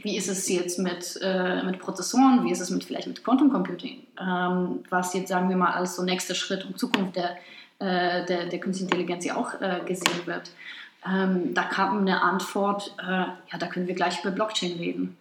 wie 0.00 0.16
ist 0.16 0.28
es 0.28 0.48
jetzt 0.48 0.78
mit, 0.78 1.18
äh, 1.22 1.62
mit 1.62 1.78
Prozessoren, 1.78 2.44
wie 2.44 2.50
ist 2.50 2.60
es 2.60 2.70
mit, 2.70 2.84
vielleicht 2.84 3.08
mit 3.08 3.22
Quantum 3.22 3.50
Computing, 3.50 3.98
ähm, 4.20 4.84
was 4.88 5.12
jetzt, 5.12 5.28
sagen 5.28 5.48
wir 5.48 5.56
mal, 5.56 5.72
als 5.72 5.96
so 5.96 6.02
nächster 6.02 6.34
Schritt 6.34 6.64
und 6.64 6.78
Zukunft 6.78 7.16
der, 7.16 7.36
äh, 7.78 8.24
der, 8.24 8.46
der 8.46 8.58
künstlichen 8.58 8.90
Intelligenz 8.90 9.24
ja 9.24 9.36
auch 9.36 9.60
äh, 9.60 9.80
gesehen 9.86 10.26
wird. 10.26 10.50
Ähm, 11.06 11.52
da 11.52 11.64
kam 11.64 11.98
eine 11.98 12.22
Antwort, 12.22 12.94
äh, 13.02 13.10
ja, 13.10 13.58
da 13.58 13.66
können 13.66 13.86
wir 13.86 13.94
gleich 13.94 14.20
über 14.20 14.30
Blockchain 14.30 14.78
reden. 14.78 15.16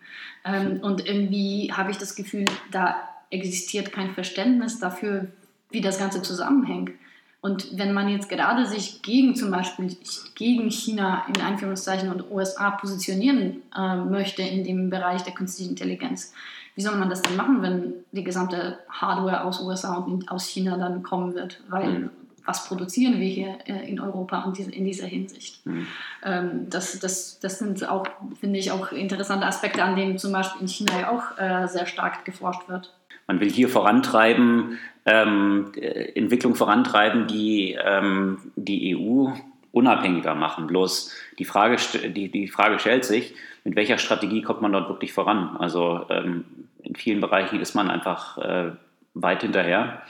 Ähm, 0.46 0.80
und 0.82 1.06
irgendwie 1.06 1.74
habe 1.74 1.92
ich 1.92 1.98
das 1.98 2.16
Gefühl, 2.16 2.46
da 2.72 2.96
existiert 3.30 3.92
kein 3.92 4.14
Verständnis 4.14 4.80
dafür, 4.80 5.28
wie 5.70 5.82
das 5.82 6.00
Ganze 6.00 6.22
zusammenhängt. 6.22 6.92
Und 7.42 7.76
wenn 7.76 7.92
man 7.92 8.08
jetzt 8.08 8.30
gerade 8.30 8.68
sich 8.68 9.02
gegen 9.02 9.36
zum 9.36 9.50
Beispiel 9.50 9.98
gegen 10.36 10.70
China 10.70 11.26
in 11.28 11.42
Anführungszeichen 11.42 12.12
und 12.12 12.30
USA 12.30 12.70
positionieren 12.70 13.64
äh, 13.76 13.96
möchte 13.96 14.44
in 14.44 14.64
dem 14.64 14.92
Bereich 14.92 15.24
der 15.24 15.34
künstlichen 15.34 15.72
Intelligenz, 15.72 16.34
wie 16.76 16.82
soll 16.82 16.96
man 16.98 17.10
das 17.10 17.24
denn 17.24 17.36
machen, 17.36 17.64
wenn 17.64 17.94
die 18.12 18.24
gesamte 18.24 18.78
Hardware 18.90 19.44
aus 19.44 19.60
USA 19.60 19.96
und 19.96 20.32
aus 20.32 20.48
China 20.48 20.78
dann 20.78 21.02
kommen 21.02 21.34
wird? 21.34 21.64
Weil 21.68 21.90
mhm. 21.90 22.10
was 22.46 22.68
produzieren 22.68 23.20
wir 23.20 23.28
hier 23.28 23.58
äh, 23.66 23.90
in 23.90 24.00
Europa 24.00 24.54
in 24.56 24.86
dieser 24.86 25.08
Hinsicht? 25.08 25.66
Mhm. 25.66 25.88
Ähm, 26.24 26.70
das, 26.70 27.00
das, 27.00 27.40
das 27.40 27.58
sind 27.58 27.90
auch, 27.90 28.06
finde 28.40 28.60
ich, 28.60 28.72
auch 28.72 28.92
interessante 28.92 29.48
Aspekte, 29.48 29.84
an 29.84 29.96
denen 29.96 30.20
zum 30.20 30.32
Beispiel 30.32 30.62
in 30.62 30.68
China 30.68 31.00
ja 31.00 31.10
auch 31.10 31.40
äh, 31.40 31.68
sehr 31.68 31.88
stark 31.88 32.24
geforscht 32.24 32.70
wird. 32.70 32.94
Man 33.32 33.40
will 33.40 33.50
hier 33.50 33.70
vorantreiben, 33.70 34.78
ähm, 35.06 35.72
Entwicklung 36.16 36.54
vorantreiben, 36.56 37.28
die 37.28 37.78
ähm, 37.82 38.40
die 38.58 38.94
EU 38.94 39.30
unabhängiger 39.72 40.36
machen. 40.36 40.68
Bloß 40.68 41.16
die 41.40 41.46
Frage, 41.46 41.78
die, 42.10 42.30
die 42.30 42.50
Frage 42.50 42.78
stellt 42.78 43.06
sich, 43.06 43.34
mit 43.64 43.78
welcher 43.78 43.98
Strategie 43.98 44.42
kommt 44.42 44.62
man 44.62 44.74
dort 44.74 44.90
wirklich 44.90 45.14
voran? 45.14 45.56
Also 45.58 46.08
ähm, 46.10 46.44
in 46.84 46.96
vielen 46.96 47.22
Bereichen 47.22 47.62
ist 47.62 47.74
man 47.74 47.90
einfach 47.90 48.38
äh, 48.38 48.72
weit 49.14 49.44
hinterher, 49.44 50.02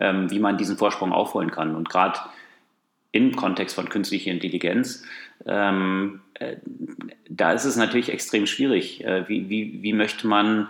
ähm, 0.00 0.30
wie 0.30 0.38
man 0.38 0.56
diesen 0.56 0.78
Vorsprung 0.78 1.12
aufholen 1.12 1.50
kann. 1.50 1.74
Und 1.74 1.90
gerade 1.90 2.18
im 3.12 3.36
Kontext 3.36 3.76
von 3.76 3.90
künstlicher 3.90 4.30
Intelligenz, 4.30 5.04
ähm, 5.44 6.22
äh, 6.32 6.56
da 7.28 7.52
ist 7.52 7.66
es 7.66 7.76
natürlich 7.76 8.10
extrem 8.10 8.46
schwierig. 8.46 9.04
Äh, 9.04 9.28
wie, 9.28 9.50
wie, 9.50 9.82
wie 9.82 9.92
möchte 9.92 10.26
man 10.26 10.68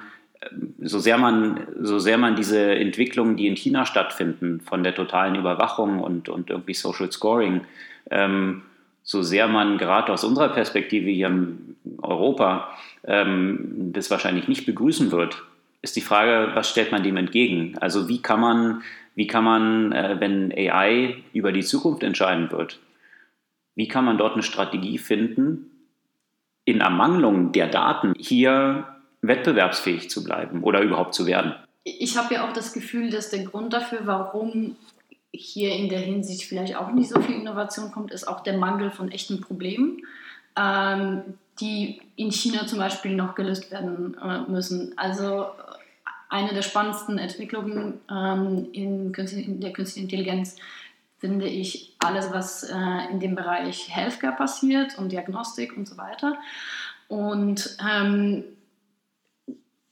so 0.81 0.99
sehr 0.99 1.19
man, 1.19 1.67
so 1.81 1.99
sehr 1.99 2.19
man 2.19 2.37
diese 2.37 2.75
Entwicklungen, 2.75 3.37
die 3.37 3.47
in 3.47 3.57
China 3.57 3.87
stattfinden, 3.87 4.61
von 4.61 4.83
der 4.83 4.95
totalen 4.95 5.35
Überwachung 5.35 6.01
und, 6.01 6.29
und 6.29 6.51
irgendwie 6.51 6.75
Social 6.75 7.11
Scoring, 7.11 7.63
ähm, 8.11 8.63
so 9.03 9.23
sehr 9.23 9.49
man 9.49 9.79
gerade 9.79 10.13
aus 10.13 10.25
unserer 10.25 10.51
Perspektive 10.51 11.11
hier 11.11 11.29
in 11.29 11.77
Europa 12.03 12.71
ähm, 13.05 13.91
das 13.93 14.11
wahrscheinlich 14.11 14.49
nicht 14.49 14.67
begrüßen 14.67 15.11
wird, 15.11 15.43
ist 15.83 15.97
die 15.97 16.03
Frage, 16.03 16.55
was 16.55 16.69
stellt 16.69 16.93
man 16.93 17.03
dem 17.03 17.17
entgegen? 17.17 17.77
Also 17.79 18.09
wie 18.09 18.21
kann 18.21 18.41
man, 18.41 18.83
wie 19.15 19.27
kann 19.27 19.45
man, 19.45 19.93
äh, 19.93 20.17
wenn 20.21 20.53
AI 20.53 21.17
über 21.33 21.53
die 21.53 21.63
Zukunft 21.63 22.03
entscheiden 22.03 22.51
wird, 22.53 22.79
wie 23.75 23.89
kann 23.89 24.05
man 24.05 24.19
dort 24.19 24.35
eine 24.35 24.43
Strategie 24.43 24.99
finden, 24.99 25.71
in 26.65 26.81
Ermangelung 26.81 27.53
der 27.53 27.69
Daten 27.69 28.13
hier 28.19 28.87
wettbewerbsfähig 29.22 30.11
zu 30.11 30.24
bleiben 30.24 30.62
oder 30.62 30.80
überhaupt 30.80 31.14
zu 31.14 31.26
werden. 31.26 31.54
Ich 31.85 32.16
habe 32.16 32.35
ja 32.35 32.48
auch 32.48 32.52
das 32.52 32.72
Gefühl, 32.72 33.11
dass 33.11 33.30
der 33.30 33.44
Grund 33.44 33.72
dafür, 33.72 34.00
warum 34.04 34.76
hier 35.33 35.74
in 35.74 35.88
der 35.88 36.00
Hinsicht 36.00 36.44
vielleicht 36.44 36.76
auch 36.76 36.92
nicht 36.92 37.09
so 37.09 37.20
viel 37.20 37.37
Innovation 37.37 37.92
kommt, 37.92 38.12
ist 38.12 38.26
auch 38.26 38.40
der 38.40 38.59
Mangel 38.59 38.90
von 38.90 39.11
echten 39.11 39.40
Problemen, 39.40 40.02
ähm, 40.56 41.22
die 41.61 42.00
in 42.16 42.33
China 42.33 42.66
zum 42.66 42.78
Beispiel 42.78 43.14
noch 43.14 43.35
gelöst 43.35 43.70
werden 43.70 44.16
äh, 44.22 44.50
müssen. 44.50 44.96
Also 44.96 45.46
eine 46.28 46.52
der 46.52 46.62
spannendsten 46.62 47.18
Entwicklungen 47.18 48.00
ähm, 48.11 48.68
in, 48.72 49.12
in, 49.12 49.61
der 49.61 49.72
künstlichen 49.72 50.04
Intelligenz 50.04 50.56
finde 51.18 51.46
ich 51.46 51.96
alles, 51.98 52.33
was 52.33 52.62
äh, 52.62 53.11
in 53.11 53.20
dem 53.20 53.35
Bereich 53.35 53.94
Healthcare 53.94 54.35
passiert 54.35 54.96
und 54.98 55.12
Diagnostik 55.12 55.76
und 55.76 55.87
so 55.87 55.96
weiter. 55.98 56.38
Und 57.09 57.76
ähm, 57.87 58.44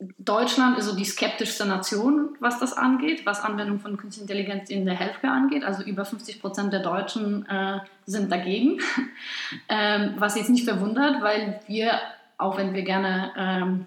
Deutschland 0.00 0.78
ist 0.78 0.87
so 0.87 0.94
die 0.94 1.04
skeptischste 1.04 1.66
Nation, 1.66 2.37
was 2.38 2.61
das 2.61 2.72
angeht, 2.72 3.26
was 3.26 3.40
Anwendung 3.40 3.80
von 3.80 3.96
Künstliche 3.96 4.30
Intelligenz 4.30 4.70
in 4.70 4.84
der 4.84 4.94
Healthcare 4.94 5.34
angeht. 5.34 5.64
Also 5.64 5.82
über 5.82 6.04
50 6.04 6.40
Prozent 6.40 6.72
der 6.72 6.80
Deutschen 6.80 7.44
äh, 7.46 7.80
sind 8.06 8.30
dagegen, 8.30 8.78
ähm, 9.68 10.14
was 10.16 10.37
jetzt 10.37 10.50
nicht 10.50 10.64
verwundert, 10.64 11.20
weil 11.20 11.61
wir, 11.66 11.98
auch 12.37 12.58
wenn 12.58 12.74
wir 12.74 12.82
gerne 12.82 13.32
ähm, 13.37 13.87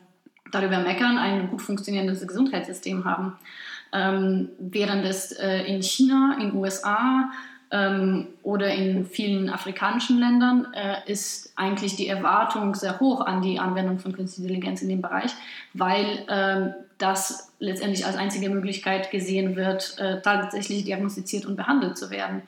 darüber 0.52 0.80
meckern, 0.80 1.18
ein 1.18 1.50
gut 1.50 1.62
funktionierendes 1.62 2.28
Gesundheitssystem 2.28 3.06
haben. 3.06 3.38
Ähm, 3.94 4.50
während 4.60 5.06
es 5.06 5.32
äh, 5.32 5.64
in 5.64 5.82
China, 5.82 6.36
in 6.40 6.50
den 6.50 6.56
USA, 6.56 7.32
ähm, 7.72 8.28
oder 8.44 8.74
in 8.74 9.06
vielen 9.06 9.50
afrikanischen 9.50 10.20
Ländern 10.20 10.68
äh, 10.74 11.10
ist 11.10 11.54
eigentlich 11.56 11.96
die 11.96 12.08
Erwartung 12.08 12.76
sehr 12.76 13.00
hoch 13.00 13.22
an 13.22 13.42
die 13.42 13.60
Anwendung 13.60 14.00
von 14.00 14.14
künstlicher 14.14 14.50
Intelligenz 14.50 14.82
in 14.82 14.90
dem 14.90 15.02
Bereich, 15.02 15.32
weil 15.74 16.26
ähm, 16.30 16.74
das 16.98 17.52
letztendlich 17.60 18.06
als 18.06 18.16
einzige 18.16 18.50
Möglichkeit 18.50 19.10
gesehen 19.10 19.56
wird, 19.56 19.98
äh, 20.00 20.22
tatsächlich 20.22 20.84
diagnostiziert 20.84 21.46
und 21.46 21.56
behandelt 21.56 21.98
zu 21.98 22.10
werden. 22.12 22.44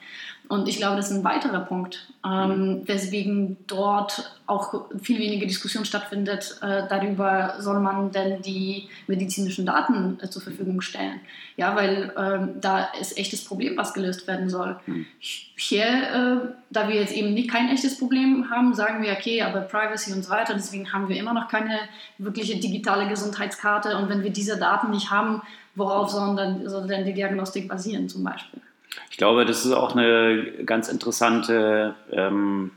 Und 0.54 0.70
ich 0.70 0.78
glaube, 0.78 0.98
das 0.98 1.10
ist 1.10 1.18
ein 1.18 1.24
weiterer 1.24 1.62
Punkt, 1.62 2.14
ähm, 2.24 2.84
weswegen 2.86 3.58
dort 3.66 4.38
auch 4.46 4.86
viel 5.02 5.18
weniger 5.18 5.48
Diskussion 5.48 5.84
stattfindet 5.84 6.60
äh, 6.62 6.84
darüber, 6.88 7.56
soll 7.58 7.80
man 7.80 8.12
denn 8.12 8.44
die 8.44 8.88
medizinischen 9.08 9.66
Daten 9.66 10.20
äh, 10.22 10.30
zur 10.30 10.44
Verfügung 10.44 10.82
stellen. 10.82 11.22
Ja, 11.58 11.76
weil 11.76 12.14
ähm, 12.16 12.62
da 12.62 12.84
ist 13.02 13.18
echtes 13.18 13.44
Problem, 13.44 13.78
was 13.78 13.96
gelöst 13.96 14.28
werden 14.28 14.48
soll. 14.48 14.80
Mhm. 14.86 15.08
Hier, 15.56 15.86
äh, 15.86 16.48
da 16.70 16.88
wir 16.88 16.98
jetzt 16.98 17.16
eben 17.16 17.34
nicht 17.34 17.50
kein 17.50 17.70
echtes 17.70 17.98
Problem 17.98 18.52
haben, 18.52 18.76
sagen 18.76 19.02
wir, 19.02 19.14
okay, 19.14 19.42
aber 19.42 19.62
Privacy 19.62 20.14
und 20.14 20.24
so 20.24 20.30
weiter, 20.30 20.54
deswegen 20.54 20.94
haben 20.94 21.10
wir 21.10 21.16
immer 21.16 21.34
noch 21.34 21.48
keine 21.48 21.80
wirkliche 22.20 22.58
digitale 22.58 23.10
Gesundheitskarte. 23.10 23.98
Und 23.98 24.08
wenn 24.08 24.22
wir 24.22 24.30
diese 24.30 24.60
Daten 24.60 24.92
nicht 24.92 25.10
haben, 25.10 25.42
worauf 25.74 26.12
soll 26.12 26.36
dann, 26.36 26.70
soll 26.70 26.86
denn 26.86 27.06
die 27.06 27.14
Diagnostik 27.16 27.68
basieren 27.68 28.08
zum 28.08 28.24
Beispiel? 28.24 28.62
Ich 29.10 29.18
glaube, 29.18 29.46
das 29.46 29.66
ist 29.66 29.72
auch 29.72 29.96
eine 29.96 30.64
ganz 30.66 30.90
interessante 30.90 31.96
ähm, 32.12 32.72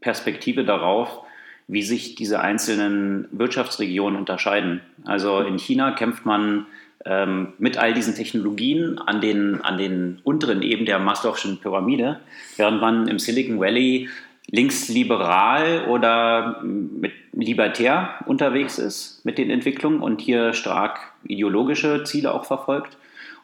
Perspektive 0.00 0.64
darauf, 0.64 1.22
wie 1.66 1.82
sich 1.82 2.14
diese 2.14 2.40
einzelnen 2.40 3.28
Wirtschaftsregionen 3.30 4.18
unterscheiden. 4.18 4.80
Also 5.04 5.40
in 5.40 5.58
China 5.58 5.92
kämpft 5.92 6.24
man 6.24 6.66
ähm, 7.04 7.52
mit 7.58 7.78
all 7.78 7.94
diesen 7.94 8.14
Technologien 8.14 8.98
an 8.98 9.20
den, 9.20 9.60
an 9.60 9.78
den 9.78 10.20
unteren 10.24 10.62
Ebenen 10.62 10.86
der 10.86 10.98
Maslow'schen 10.98 11.60
Pyramide, 11.60 12.20
während 12.56 12.80
man 12.80 13.06
im 13.06 13.18
Silicon 13.18 13.60
Valley 13.60 14.08
linksliberal 14.50 15.86
oder 15.88 16.62
mit 16.62 17.12
libertär 17.32 18.14
unterwegs 18.26 18.78
ist 18.78 19.24
mit 19.24 19.38
den 19.38 19.50
Entwicklungen 19.50 20.00
und 20.00 20.20
hier 20.20 20.54
stark 20.54 21.12
ideologische 21.24 22.02
Ziele 22.04 22.32
auch 22.32 22.46
verfolgt. 22.46 22.96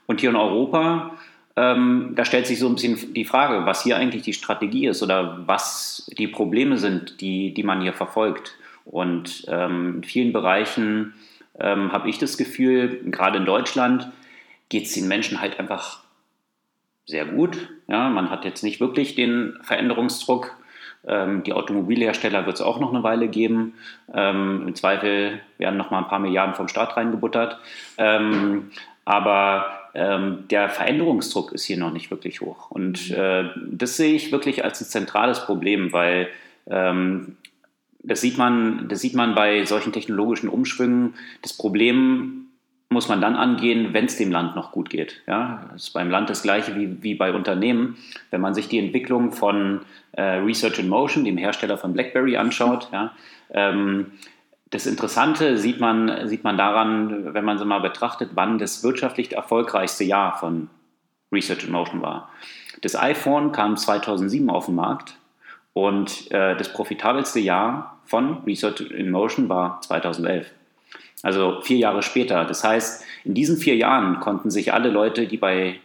Und 0.06 0.20
hier 0.20 0.30
in 0.30 0.36
Europa 0.36 1.16
ähm, 1.56 2.12
da 2.16 2.24
stellt 2.24 2.46
sich 2.46 2.58
so 2.58 2.66
ein 2.66 2.74
bisschen 2.74 3.14
die 3.14 3.24
Frage, 3.24 3.64
was 3.64 3.82
hier 3.82 3.96
eigentlich 3.96 4.22
die 4.22 4.32
Strategie 4.32 4.86
ist 4.86 5.02
oder 5.02 5.38
was 5.46 6.10
die 6.18 6.26
Probleme 6.26 6.78
sind, 6.78 7.20
die, 7.20 7.54
die 7.54 7.62
man 7.62 7.80
hier 7.80 7.92
verfolgt. 7.92 8.56
Und 8.84 9.44
ähm, 9.48 9.96
in 9.96 10.04
vielen 10.04 10.32
Bereichen 10.32 11.14
ähm, 11.58 11.92
habe 11.92 12.10
ich 12.10 12.18
das 12.18 12.36
Gefühl, 12.36 13.00
gerade 13.10 13.38
in 13.38 13.46
Deutschland 13.46 14.08
geht 14.68 14.86
es 14.86 14.94
den 14.94 15.06
Menschen 15.06 15.40
halt 15.40 15.60
einfach 15.60 16.00
sehr 17.06 17.24
gut. 17.24 17.68
Ja, 17.86 18.08
man 18.08 18.30
hat 18.30 18.44
jetzt 18.44 18.64
nicht 18.64 18.80
wirklich 18.80 19.14
den 19.14 19.56
Veränderungsdruck. 19.62 20.56
Ähm, 21.06 21.44
die 21.44 21.52
Automobilhersteller 21.52 22.46
wird 22.46 22.56
es 22.56 22.62
auch 22.62 22.80
noch 22.80 22.92
eine 22.92 23.02
Weile 23.04 23.28
geben. 23.28 23.74
Ähm, 24.12 24.64
Im 24.66 24.74
Zweifel 24.74 25.40
werden 25.58 25.76
noch 25.76 25.90
mal 25.90 25.98
ein 25.98 26.08
paar 26.08 26.18
Milliarden 26.18 26.54
vom 26.54 26.66
Staat 26.66 26.96
reingebuttert. 26.96 27.58
Ähm, 27.98 28.70
aber 29.04 29.83
ähm, 29.94 30.44
der 30.50 30.68
Veränderungsdruck 30.68 31.52
ist 31.52 31.64
hier 31.64 31.78
noch 31.78 31.92
nicht 31.92 32.10
wirklich 32.10 32.40
hoch. 32.40 32.70
Und 32.70 33.10
mhm. 33.10 33.16
äh, 33.16 33.44
das 33.70 33.96
sehe 33.96 34.14
ich 34.14 34.32
wirklich 34.32 34.64
als 34.64 34.80
ein 34.80 34.86
zentrales 34.86 35.40
Problem, 35.40 35.92
weil 35.92 36.28
ähm, 36.66 37.36
das, 38.02 38.20
sieht 38.20 38.36
man, 38.36 38.88
das 38.88 39.00
sieht 39.00 39.14
man 39.14 39.34
bei 39.34 39.64
solchen 39.64 39.92
technologischen 39.92 40.48
Umschwüngen. 40.48 41.14
Das 41.42 41.52
Problem 41.52 42.48
muss 42.90 43.08
man 43.08 43.20
dann 43.20 43.34
angehen, 43.34 43.92
wenn 43.92 44.06
es 44.06 44.16
dem 44.16 44.30
Land 44.30 44.56
noch 44.56 44.72
gut 44.72 44.90
geht. 44.90 45.22
Ja, 45.26 45.68
das 45.72 45.84
ist 45.84 45.90
beim 45.90 46.10
Land 46.10 46.30
das 46.30 46.42
gleiche 46.42 46.76
wie, 46.76 47.02
wie 47.02 47.14
bei 47.14 47.32
Unternehmen. 47.32 47.96
Wenn 48.30 48.40
man 48.40 48.54
sich 48.54 48.68
die 48.68 48.78
Entwicklung 48.78 49.32
von 49.32 49.80
äh, 50.12 50.22
Research 50.22 50.78
in 50.78 50.88
Motion, 50.88 51.24
dem 51.24 51.38
Hersteller 51.38 51.78
von 51.78 51.92
BlackBerry, 51.92 52.36
anschaut, 52.36 52.88
ja, 52.92 53.12
ähm, 53.50 54.12
das 54.74 54.86
Interessante 54.86 55.56
sieht 55.56 55.78
man, 55.78 56.26
sieht 56.28 56.42
man 56.42 56.58
daran, 56.58 57.32
wenn 57.32 57.44
man 57.44 57.58
so 57.58 57.64
mal 57.64 57.78
betrachtet, 57.78 58.30
wann 58.34 58.58
das 58.58 58.82
wirtschaftlich 58.82 59.32
erfolgreichste 59.32 60.02
Jahr 60.02 60.36
von 60.36 60.68
Research 61.30 61.62
in 61.62 61.70
Motion 61.70 62.02
war. 62.02 62.28
Das 62.82 62.96
iPhone 62.96 63.52
kam 63.52 63.76
2007 63.76 64.50
auf 64.50 64.66
den 64.66 64.74
Markt 64.74 65.16
und 65.74 66.28
äh, 66.32 66.56
das 66.56 66.72
profitabelste 66.72 67.38
Jahr 67.38 68.00
von 68.04 68.42
Research 68.48 68.80
in 68.80 69.12
Motion 69.12 69.48
war 69.48 69.80
2011. 69.82 70.50
Also 71.22 71.60
vier 71.62 71.76
Jahre 71.76 72.02
später. 72.02 72.44
Das 72.44 72.64
heißt, 72.64 73.04
in 73.22 73.34
diesen 73.34 73.58
vier 73.58 73.76
Jahren 73.76 74.18
konnten 74.18 74.50
sich 74.50 74.74
alle 74.74 74.90
Leute, 74.90 75.28
die 75.28 75.36
bei 75.36 75.78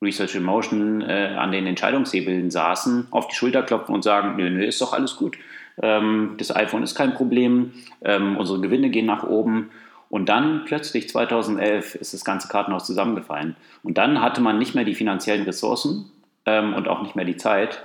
Research 0.00 0.36
in 0.36 0.44
Motion 0.44 1.02
äh, 1.02 1.34
an 1.36 1.50
den 1.50 1.66
Entscheidungshebeln 1.66 2.52
saßen, 2.52 3.08
auf 3.10 3.26
die 3.26 3.34
Schulter 3.34 3.64
klopfen 3.64 3.92
und 3.92 4.04
sagen, 4.04 4.36
nö, 4.36 4.48
nö, 4.48 4.64
ist 4.64 4.80
doch 4.80 4.92
alles 4.92 5.16
gut. 5.16 5.36
Ähm, 5.82 6.34
das 6.38 6.54
iPhone 6.54 6.82
ist 6.82 6.94
kein 6.94 7.14
Problem, 7.14 7.72
ähm, 8.04 8.36
unsere 8.36 8.60
Gewinne 8.60 8.90
gehen 8.90 9.06
nach 9.06 9.24
oben. 9.24 9.70
Und 10.08 10.28
dann 10.28 10.64
plötzlich 10.64 11.08
2011 11.08 11.96
ist 11.96 12.14
das 12.14 12.24
ganze 12.24 12.48
Kartenhaus 12.48 12.86
zusammengefallen. 12.86 13.56
Und 13.82 13.98
dann 13.98 14.20
hatte 14.22 14.40
man 14.40 14.58
nicht 14.58 14.74
mehr 14.74 14.84
die 14.84 14.94
finanziellen 14.94 15.44
Ressourcen 15.44 16.10
ähm, 16.44 16.74
und 16.74 16.88
auch 16.88 17.02
nicht 17.02 17.16
mehr 17.16 17.24
die 17.24 17.36
Zeit, 17.36 17.82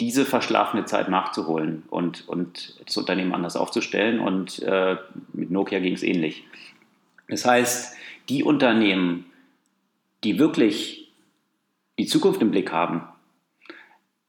diese 0.00 0.24
verschlafene 0.24 0.84
Zeit 0.84 1.08
nachzuholen 1.08 1.84
und, 1.88 2.28
und 2.28 2.80
das 2.84 2.96
Unternehmen 2.96 3.34
anders 3.34 3.56
aufzustellen. 3.56 4.20
Und 4.20 4.62
äh, 4.62 4.96
mit 5.32 5.50
Nokia 5.50 5.80
ging 5.80 5.94
es 5.94 6.02
ähnlich. 6.02 6.44
Das 7.28 7.44
heißt, 7.44 7.94
die 8.28 8.42
Unternehmen, 8.42 9.26
die 10.24 10.38
wirklich 10.38 11.12
die 11.98 12.06
Zukunft 12.06 12.42
im 12.42 12.50
Blick 12.50 12.72
haben, 12.72 13.02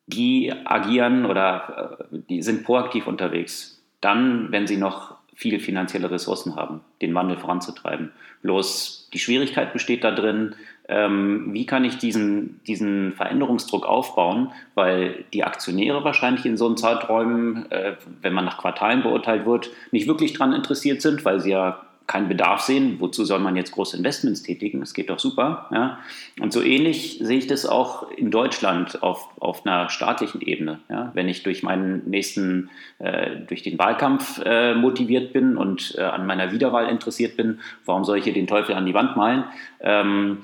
die 0.07 0.53
agieren 0.65 1.25
oder 1.25 1.99
äh, 2.11 2.17
die 2.29 2.41
sind 2.41 2.63
proaktiv 2.63 3.07
unterwegs. 3.07 3.81
Dann, 4.01 4.51
wenn 4.51 4.67
sie 4.67 4.77
noch 4.77 5.17
viel 5.37 5.59
finanzielle 5.59 6.09
Ressourcen 6.09 6.55
haben, 6.55 6.81
den 6.99 7.13
Wandel 7.13 7.37
voranzutreiben. 7.37 8.11
Bloß 8.41 9.09
die 9.13 9.19
Schwierigkeit 9.19 9.71
besteht 9.71 10.03
da 10.03 10.09
drin, 10.09 10.55
ähm, 10.89 11.53
wie 11.53 11.65
kann 11.65 11.85
ich 11.85 11.97
diesen, 11.97 12.59
diesen 12.65 13.13
Veränderungsdruck 13.13 13.85
aufbauen, 13.85 14.51
weil 14.73 15.25
die 15.33 15.43
Aktionäre 15.43 16.03
wahrscheinlich 16.03 16.45
in 16.45 16.57
so 16.57 16.65
einem 16.65 16.77
Zeiträumen, 16.77 17.71
äh, 17.71 17.97
wenn 18.21 18.33
man 18.33 18.45
nach 18.45 18.57
Quartalen 18.57 19.03
beurteilt 19.03 19.45
wird, 19.45 19.69
nicht 19.91 20.07
wirklich 20.07 20.33
daran 20.33 20.53
interessiert 20.53 21.01
sind, 21.01 21.23
weil 21.23 21.39
sie 21.39 21.51
ja 21.51 21.86
keinen 22.07 22.29
Bedarf 22.29 22.61
sehen, 22.61 22.95
wozu 22.99 23.25
soll 23.25 23.39
man 23.39 23.57
jetzt 23.57 23.73
große 23.73 23.97
Investments 23.97 24.41
tätigen? 24.41 24.79
Das 24.79 24.93
geht 24.93 25.09
doch 25.09 25.19
super. 25.19 25.67
Ja? 25.71 25.99
Und 26.39 26.53
so 26.53 26.61
ähnlich 26.63 27.19
sehe 27.21 27.37
ich 27.37 27.47
das 27.47 27.65
auch 27.65 28.09
in 28.11 28.31
Deutschland 28.31 29.03
auf, 29.03 29.29
auf 29.41 29.65
einer 29.65 29.89
staatlichen 29.89 30.39
Ebene. 30.39 30.79
Ja? 30.89 31.11
Wenn 31.13 31.27
ich 31.27 31.43
durch 31.43 31.63
meinen 31.63 32.09
nächsten, 32.09 32.69
äh, 32.99 33.35
durch 33.47 33.61
den 33.61 33.77
Wahlkampf 33.77 34.41
äh, 34.45 34.73
motiviert 34.73 35.33
bin 35.33 35.57
und 35.57 35.95
äh, 35.97 36.01
an 36.01 36.25
meiner 36.25 36.53
Wiederwahl 36.53 36.87
interessiert 36.87 37.35
bin, 37.35 37.59
warum 37.85 38.05
soll 38.05 38.19
ich 38.19 38.23
hier 38.23 38.33
den 38.33 38.47
Teufel 38.47 38.73
an 38.75 38.85
die 38.85 38.93
Wand 38.93 39.17
malen? 39.17 39.43
Ähm, 39.81 40.43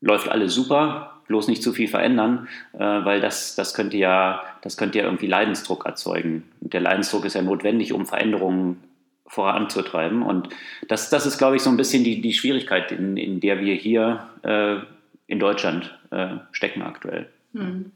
läuft 0.00 0.28
alles 0.28 0.52
super, 0.52 1.20
bloß 1.28 1.46
nicht 1.46 1.62
zu 1.62 1.72
viel 1.72 1.88
verändern, 1.88 2.48
äh, 2.72 2.80
weil 2.80 3.20
das, 3.20 3.54
das, 3.54 3.72
könnte 3.72 3.96
ja, 3.96 4.42
das 4.62 4.76
könnte 4.76 4.98
ja 4.98 5.04
irgendwie 5.04 5.28
Leidensdruck 5.28 5.86
erzeugen. 5.86 6.42
Und 6.60 6.72
der 6.72 6.80
Leidensdruck 6.80 7.24
ist 7.24 7.34
ja 7.34 7.42
notwendig, 7.42 7.92
um 7.92 8.04
Veränderungen 8.04 8.82
voranzutreiben. 9.28 10.22
Und 10.22 10.48
das, 10.88 11.10
das 11.10 11.26
ist, 11.26 11.38
glaube 11.38 11.56
ich, 11.56 11.62
so 11.62 11.70
ein 11.70 11.76
bisschen 11.76 12.04
die, 12.04 12.20
die 12.20 12.32
Schwierigkeit, 12.32 12.90
in, 12.92 13.16
in 13.16 13.40
der 13.40 13.60
wir 13.60 13.74
hier 13.74 14.28
äh, 14.42 14.76
in 15.26 15.38
Deutschland 15.38 15.96
äh, 16.10 16.36
stecken 16.52 16.82
aktuell. 16.82 17.28
Hm. 17.52 17.92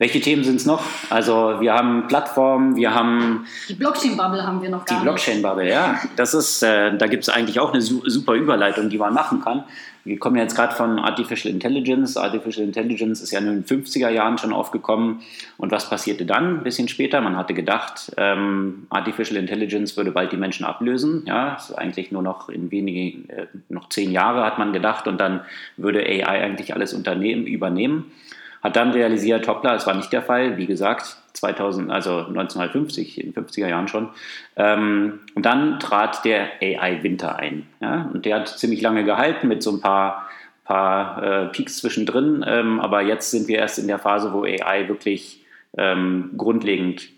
Welche 0.00 0.18
Themen 0.22 0.44
sind 0.44 0.56
es 0.56 0.64
noch? 0.64 0.82
Also 1.10 1.56
wir 1.60 1.74
haben 1.74 2.06
Plattformen, 2.06 2.74
wir 2.74 2.94
haben... 2.94 3.44
Die 3.68 3.74
Blockchain-Bubble 3.74 4.46
haben 4.46 4.62
wir 4.62 4.70
noch 4.70 4.86
gar 4.86 4.96
Die 4.98 5.04
Blockchain-Bubble, 5.04 5.68
ja. 5.68 6.00
Das 6.16 6.32
ist, 6.32 6.62
äh, 6.62 6.96
da 6.96 7.06
gibt 7.06 7.24
es 7.24 7.28
eigentlich 7.28 7.60
auch 7.60 7.74
eine 7.74 7.82
super 7.82 8.32
Überleitung, 8.32 8.88
die 8.88 8.96
man 8.96 9.12
machen 9.12 9.42
kann. 9.42 9.64
Wir 10.04 10.18
kommen 10.18 10.36
jetzt 10.36 10.56
gerade 10.56 10.74
von 10.74 10.98
Artificial 10.98 11.52
Intelligence. 11.52 12.16
Artificial 12.16 12.66
Intelligence 12.66 13.20
ist 13.20 13.30
ja 13.30 13.40
in 13.40 13.44
den 13.44 13.64
50er 13.66 14.08
Jahren 14.08 14.38
schon 14.38 14.54
aufgekommen. 14.54 15.20
Und 15.58 15.70
was 15.70 15.90
passierte 15.90 16.24
dann? 16.24 16.60
Ein 16.60 16.62
bisschen 16.62 16.88
später. 16.88 17.20
Man 17.20 17.36
hatte 17.36 17.52
gedacht, 17.52 18.10
ähm, 18.16 18.86
Artificial 18.88 19.38
Intelligence 19.38 19.98
würde 19.98 20.12
bald 20.12 20.32
die 20.32 20.38
Menschen 20.38 20.64
ablösen. 20.64 21.24
Ja, 21.26 21.56
ist 21.56 21.72
eigentlich 21.72 22.10
nur 22.10 22.22
noch 22.22 22.48
in 22.48 22.70
wenigen, 22.70 23.28
äh, 23.28 23.48
noch 23.68 23.90
zehn 23.90 24.12
Jahre 24.12 24.46
hat 24.46 24.58
man 24.58 24.72
gedacht. 24.72 25.06
Und 25.06 25.20
dann 25.20 25.42
würde 25.76 26.00
AI 26.00 26.42
eigentlich 26.42 26.72
alles 26.72 26.94
Unternehmen 26.94 27.46
übernehmen. 27.46 28.10
Hat 28.62 28.76
dann 28.76 28.92
realisiert, 28.92 29.48
hoppla, 29.48 29.74
es 29.74 29.86
war 29.86 29.94
nicht 29.94 30.12
der 30.12 30.22
Fall, 30.22 30.56
wie 30.56 30.66
gesagt, 30.66 31.16
2000, 31.32 31.90
also 31.90 32.18
1950, 32.18 33.20
in 33.20 33.32
den 33.32 33.44
50er 33.44 33.68
Jahren 33.68 33.88
schon. 33.88 34.10
Ähm, 34.56 35.20
und 35.34 35.46
dann 35.46 35.80
trat 35.80 36.24
der 36.24 36.50
AI-Winter 36.60 37.36
ein. 37.36 37.66
Ja? 37.80 38.10
Und 38.12 38.26
der 38.26 38.40
hat 38.40 38.48
ziemlich 38.48 38.82
lange 38.82 39.04
gehalten 39.04 39.48
mit 39.48 39.62
so 39.62 39.72
ein 39.72 39.80
paar, 39.80 40.28
paar 40.64 41.22
äh, 41.22 41.46
Peaks 41.46 41.78
zwischendrin. 41.78 42.44
Ähm, 42.46 42.80
aber 42.80 43.02
jetzt 43.02 43.30
sind 43.30 43.48
wir 43.48 43.58
erst 43.58 43.78
in 43.78 43.88
der 43.88 43.98
Phase, 43.98 44.32
wo 44.32 44.44
AI 44.44 44.88
wirklich 44.88 45.44
ähm, 45.78 46.32
grundlegend 46.36 47.08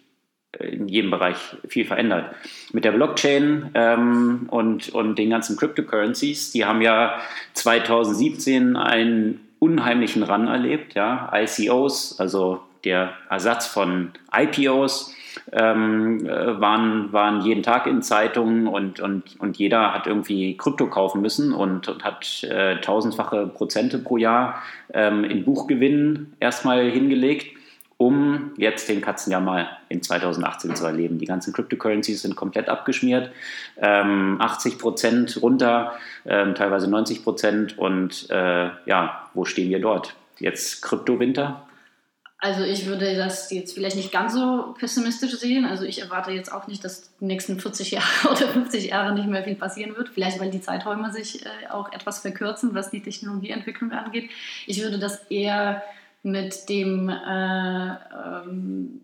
äh, 0.59 0.69
in 0.69 0.89
jedem 0.89 1.11
Bereich 1.11 1.57
viel 1.67 1.85
verändert. 1.85 2.35
Mit 2.73 2.85
der 2.85 2.93
Blockchain 2.93 3.71
ähm, 3.75 4.47
und, 4.51 4.91
und 4.91 5.19
den 5.19 5.31
ganzen 5.31 5.57
Cryptocurrencies, 5.57 6.53
die 6.53 6.65
haben 6.65 6.83
ja 6.83 7.21
2017 7.55 8.77
einen 8.77 9.41
unheimlichen 9.63 10.25
Run 10.25 10.49
erlebt. 10.49 10.95
Ja? 10.95 11.33
ICOs, 11.33 12.19
also 12.19 12.61
der 12.85 13.13
Ersatz 13.31 13.69
von 13.69 14.11
IPOs, 14.37 15.15
ähm, 15.53 16.27
äh, 16.27 16.61
waren, 16.61 17.13
waren 17.13 17.43
jeden 17.43 17.63
Tag 17.63 17.87
in 17.87 18.03
Zeitungen 18.03 18.67
und, 18.67 18.99
und, 18.99 19.41
und 19.41 19.57
jeder 19.57 19.95
hat 19.95 20.09
irgendwie 20.09 20.57
Krypto 20.57 20.89
kaufen 20.89 21.23
müssen 21.23 21.53
und, 21.55 21.89
und 21.89 22.05
hat 22.05 22.43
äh, 22.43 22.81
tausendfache 22.81 23.47
Prozente 23.47 23.99
pro 23.99 24.17
Jahr 24.17 24.61
ähm, 24.93 25.23
in 25.23 25.45
Buchgewinnen 25.45 26.35
erstmal 26.41 26.91
hingelegt 26.91 27.57
um 28.03 28.51
jetzt 28.57 28.89
den 28.89 29.01
Katzenjahr 29.01 29.41
mal 29.41 29.69
in 29.89 30.03
2018 30.03 30.75
zu 30.75 30.85
erleben. 30.85 31.19
Die 31.19 31.25
ganzen 31.25 31.53
Cryptocurrencies 31.53 32.23
sind 32.23 32.35
komplett 32.35 32.69
abgeschmiert, 32.69 33.31
ähm, 33.77 34.39
80 34.41 34.79
Prozent 34.79 35.41
runter, 35.41 35.93
ähm, 36.27 36.57
teilweise 36.57 36.91
90 36.91 37.23
Prozent. 37.23 37.79
Und 37.79 38.29
äh, 38.31 38.71
ja, 38.87 39.31
wo 39.35 39.45
stehen 39.45 39.71
wir 39.71 39.81
dort? 39.81 40.17
Jetzt 40.41 40.83
Kryptowinter? 40.83 41.65
Also 42.39 42.65
ich 42.65 42.87
würde 42.87 43.15
das 43.15 43.53
jetzt 43.53 43.73
vielleicht 43.73 43.95
nicht 43.95 44.11
ganz 44.11 44.35
so 44.35 44.75
pessimistisch 44.77 45.39
sehen. 45.39 45.65
Also 45.65 45.85
ich 45.85 46.03
erwarte 46.03 46.33
jetzt 46.33 46.53
auch 46.53 46.67
nicht, 46.67 46.83
dass 46.83 47.17
die 47.21 47.27
nächsten 47.27 47.61
40 47.61 47.93
Jahre 47.93 48.29
oder 48.33 48.49
50 48.49 48.87
Jahre 48.87 49.15
nicht 49.15 49.29
mehr 49.29 49.45
viel 49.45 49.55
passieren 49.55 49.95
wird. 49.97 50.09
Vielleicht 50.09 50.41
weil 50.41 50.51
die 50.51 50.61
Zeiträume 50.61 51.13
sich 51.13 51.47
äh, 51.47 51.49
auch 51.71 51.93
etwas 51.93 52.19
verkürzen, 52.19 52.75
was 52.75 52.91
die 52.91 53.01
Technologieentwicklung 53.01 53.93
angeht. 53.93 54.29
Ich 54.67 54.83
würde 54.83 54.99
das 54.99 55.23
eher 55.31 55.85
mit 56.23 56.69
dem, 56.69 57.09
äh, 57.09 57.89
ähm, 57.89 59.01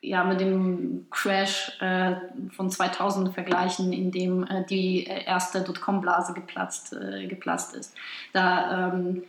ja, 0.00 0.24
mit 0.24 0.40
dem 0.40 1.06
Crash 1.10 1.80
äh, 1.80 2.14
von 2.50 2.70
2000 2.70 3.32
vergleichen, 3.32 3.92
in 3.92 4.10
dem 4.10 4.44
äh, 4.44 4.64
die 4.64 5.04
erste 5.04 5.62
Dotcom-Blase 5.62 6.34
geplatzt, 6.34 6.92
äh, 6.92 7.26
geplatzt 7.26 7.74
ist. 7.74 7.94
Da 8.32 8.88
ähm, 8.88 9.24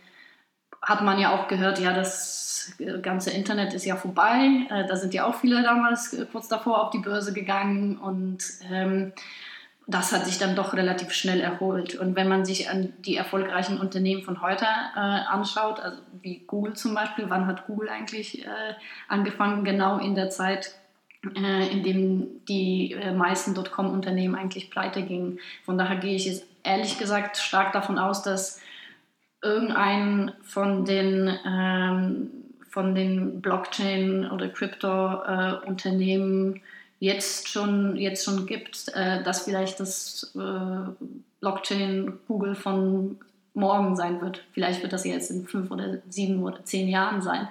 hat 0.82 1.02
man 1.02 1.18
ja 1.18 1.34
auch 1.34 1.48
gehört, 1.48 1.78
ja, 1.78 1.92
das 1.92 2.74
ganze 3.02 3.30
Internet 3.30 3.74
ist 3.74 3.84
ja 3.84 3.96
vorbei. 3.96 4.66
Äh, 4.70 4.86
da 4.86 4.96
sind 4.96 5.14
ja 5.14 5.26
auch 5.26 5.34
viele 5.34 5.62
damals 5.62 6.16
kurz 6.32 6.48
davor 6.48 6.82
auf 6.82 6.90
die 6.90 6.98
Börse 6.98 7.32
gegangen 7.32 7.98
und 7.98 8.42
ähm, 8.70 9.12
das 9.86 10.12
hat 10.12 10.24
sich 10.24 10.38
dann 10.38 10.56
doch 10.56 10.72
relativ 10.72 11.12
schnell 11.12 11.40
erholt. 11.40 11.94
Und 11.94 12.16
wenn 12.16 12.28
man 12.28 12.46
sich 12.46 12.70
an 12.70 12.94
die 13.00 13.16
erfolgreichen 13.16 13.78
Unternehmen 13.78 14.22
von 14.22 14.40
heute 14.40 14.64
äh, 14.64 14.98
anschaut, 14.98 15.78
also 15.80 15.98
wie 16.22 16.42
Google 16.46 16.72
zum 16.74 16.94
Beispiel, 16.94 17.26
wann 17.28 17.46
hat 17.46 17.66
Google 17.66 17.90
eigentlich 17.90 18.46
äh, 18.46 18.74
angefangen? 19.08 19.64
Genau 19.64 19.98
in 19.98 20.14
der 20.14 20.30
Zeit, 20.30 20.74
äh, 21.36 21.70
in 21.70 21.82
dem 21.82 22.44
die 22.46 22.92
äh, 22.92 23.12
meisten 23.12 23.54
Dotcom-Unternehmen 23.54 24.34
eigentlich 24.34 24.70
pleite 24.70 25.02
gingen. 25.02 25.38
Von 25.64 25.76
daher 25.76 25.96
gehe 25.96 26.16
ich 26.16 26.24
jetzt 26.24 26.46
ehrlich 26.62 26.98
gesagt 26.98 27.36
stark 27.36 27.72
davon 27.72 27.98
aus, 27.98 28.22
dass 28.22 28.62
irgendein 29.42 30.32
von 30.42 30.86
den 30.86 31.38
ähm, 31.46 32.30
von 32.70 32.94
den 32.96 33.40
Blockchain- 33.40 34.28
oder 34.32 34.48
Krypto-Unternehmen 34.48 36.56
äh, 36.56 36.60
jetzt 37.00 37.48
schon, 37.48 37.96
jetzt 37.96 38.24
schon 38.24 38.46
gibt, 38.46 38.88
äh, 38.94 39.22
dass 39.22 39.44
vielleicht 39.44 39.80
das 39.80 40.32
äh, 40.34 41.06
Blockchain 41.40 42.18
Google 42.26 42.54
von 42.54 43.18
morgen 43.54 43.96
sein 43.96 44.20
wird. 44.20 44.42
Vielleicht 44.52 44.82
wird 44.82 44.92
das 44.92 45.04
jetzt 45.04 45.30
in 45.30 45.46
fünf 45.46 45.70
oder 45.70 45.98
sieben 46.08 46.42
oder 46.42 46.64
zehn 46.64 46.88
Jahren 46.88 47.22
sein. 47.22 47.48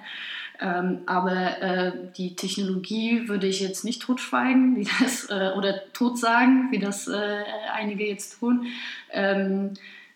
Ähm, 0.60 1.00
aber 1.06 1.60
äh, 1.62 1.92
die 2.16 2.36
Technologie 2.36 3.28
würde 3.28 3.48
ich 3.48 3.60
jetzt 3.60 3.84
nicht 3.84 4.02
totschweigen 4.02 4.76
wie 4.76 4.88
das, 5.00 5.28
äh, 5.28 5.52
oder 5.56 5.92
totsagen, 5.92 6.70
wie 6.70 6.78
das 6.78 7.08
äh, 7.08 7.42
einige 7.72 8.06
jetzt 8.06 8.38
tun. 8.38 8.66
Ähm, 9.10 9.74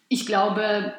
ich 0.09 0.27
glaube, 0.27 0.95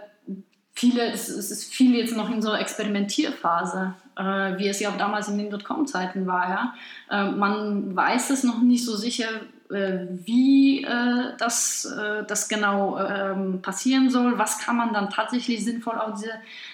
viele, 0.74 1.12
es, 1.12 1.30
es, 1.30 1.52
ist 1.52 1.74
viel 1.74 1.96
jetzt 1.96 2.16
noch 2.16 2.30
in 2.30 2.42
so 2.42 2.54
Experimentierphase, 2.54 3.96
äh, 4.20 4.57
wie 4.59 4.67
es 4.67 4.80
ja 4.80 4.89
auch 4.89 4.97
damals 4.97 5.30
in 5.30 5.38
den 5.38 5.49
Dotcom-Zeiten 5.49 6.28
war. 6.28 6.49
Ja? 6.49 6.74
Äh, 7.09 7.32
man 7.32 7.95
weiß 7.95 8.30
es 8.32 8.43
noch 8.43 8.61
nicht 8.61 8.86
so 8.86 8.95
sicher, 8.95 9.30
äh, 9.72 10.07
wie 10.26 10.84
äh, 10.84 11.38
das, 11.38 11.86
äh, 11.86 12.24
das 12.26 12.49
genau 12.49 12.97
ähm, 12.97 13.61
passieren 13.61 14.09
soll. 14.09 14.39
Was 14.39 14.57
kann 14.57 14.76
man 14.76 14.93
dann 14.93 15.11
tatsächlich 15.11 15.63
sinnvoll 15.63 15.95
auf 15.95 16.15
diese 16.15 16.32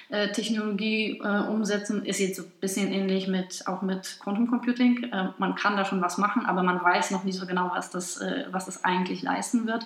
äh, 0.08 0.32
Technologie 0.32 1.22
umsetzen? 1.50 2.06
Ist 2.06 2.20
jetzt 2.20 2.40
ein 2.40 2.52
bisschen 2.62 2.92
ähnlich 2.94 3.28
mit, 3.28 3.68
auch 3.68 3.82
mit 3.82 4.18
Quantum 4.22 4.48
Computing. 4.48 5.12
man 5.38 5.56
kann 5.56 5.76
da 5.76 5.84
schon 5.84 6.02
was 6.02 6.18
machen, 6.18 6.46
aber 6.46 6.64
man 6.64 6.82
weiß 6.82 7.12
noch 7.12 7.24
nicht 7.24 7.38
so 7.38 7.46
genau, 7.46 7.72
was 7.74 7.90
das, 7.90 8.22
was 8.52 8.66
das 8.66 8.86
eigentlich 8.86 9.22
leisten 9.24 9.68
wird. 9.68 9.86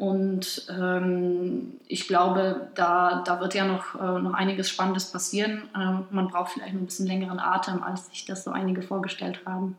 Und 0.00 0.66
ähm, 0.70 1.74
ich 1.86 2.08
glaube, 2.08 2.70
da, 2.74 3.22
da 3.26 3.38
wird 3.38 3.52
ja 3.52 3.66
noch, 3.66 3.96
äh, 3.96 4.18
noch 4.22 4.32
einiges 4.32 4.70
Spannendes 4.70 5.12
passieren. 5.12 5.68
Ähm, 5.76 6.06
man 6.10 6.28
braucht 6.28 6.52
vielleicht 6.52 6.72
ein 6.72 6.86
bisschen 6.86 7.06
längeren 7.06 7.38
Atem, 7.38 7.82
als 7.82 8.06
sich 8.06 8.24
das 8.24 8.44
so 8.44 8.50
einige 8.50 8.80
vorgestellt 8.80 9.40
haben. 9.44 9.76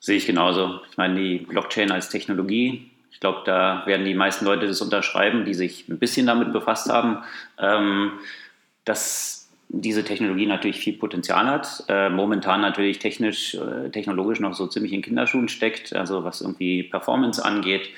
Sehe 0.00 0.16
ich 0.16 0.26
genauso. 0.26 0.80
Ich 0.90 0.96
meine, 0.96 1.14
die 1.14 1.38
Blockchain 1.38 1.92
als 1.92 2.08
Technologie, 2.08 2.90
ich 3.12 3.20
glaube, 3.20 3.42
da 3.44 3.84
werden 3.86 4.04
die 4.04 4.14
meisten 4.14 4.44
Leute 4.44 4.66
das 4.66 4.82
unterschreiben, 4.82 5.44
die 5.44 5.54
sich 5.54 5.88
ein 5.88 6.00
bisschen 6.00 6.26
damit 6.26 6.52
befasst 6.52 6.90
haben. 6.90 7.18
Ähm, 7.58 8.14
das 8.84 9.41
diese 9.74 10.04
Technologie 10.04 10.46
natürlich 10.46 10.78
viel 10.78 10.98
Potenzial 10.98 11.46
hat, 11.46 11.84
äh, 11.88 12.10
momentan 12.10 12.60
natürlich 12.60 12.98
technisch, 12.98 13.54
äh, 13.54 13.88
technologisch 13.88 14.38
noch 14.38 14.52
so 14.52 14.66
ziemlich 14.66 14.92
in 14.92 15.00
Kinderschuhen 15.00 15.48
steckt, 15.48 15.96
also 15.96 16.24
was 16.24 16.42
irgendwie 16.42 16.82
Performance 16.82 17.42
angeht 17.42 17.88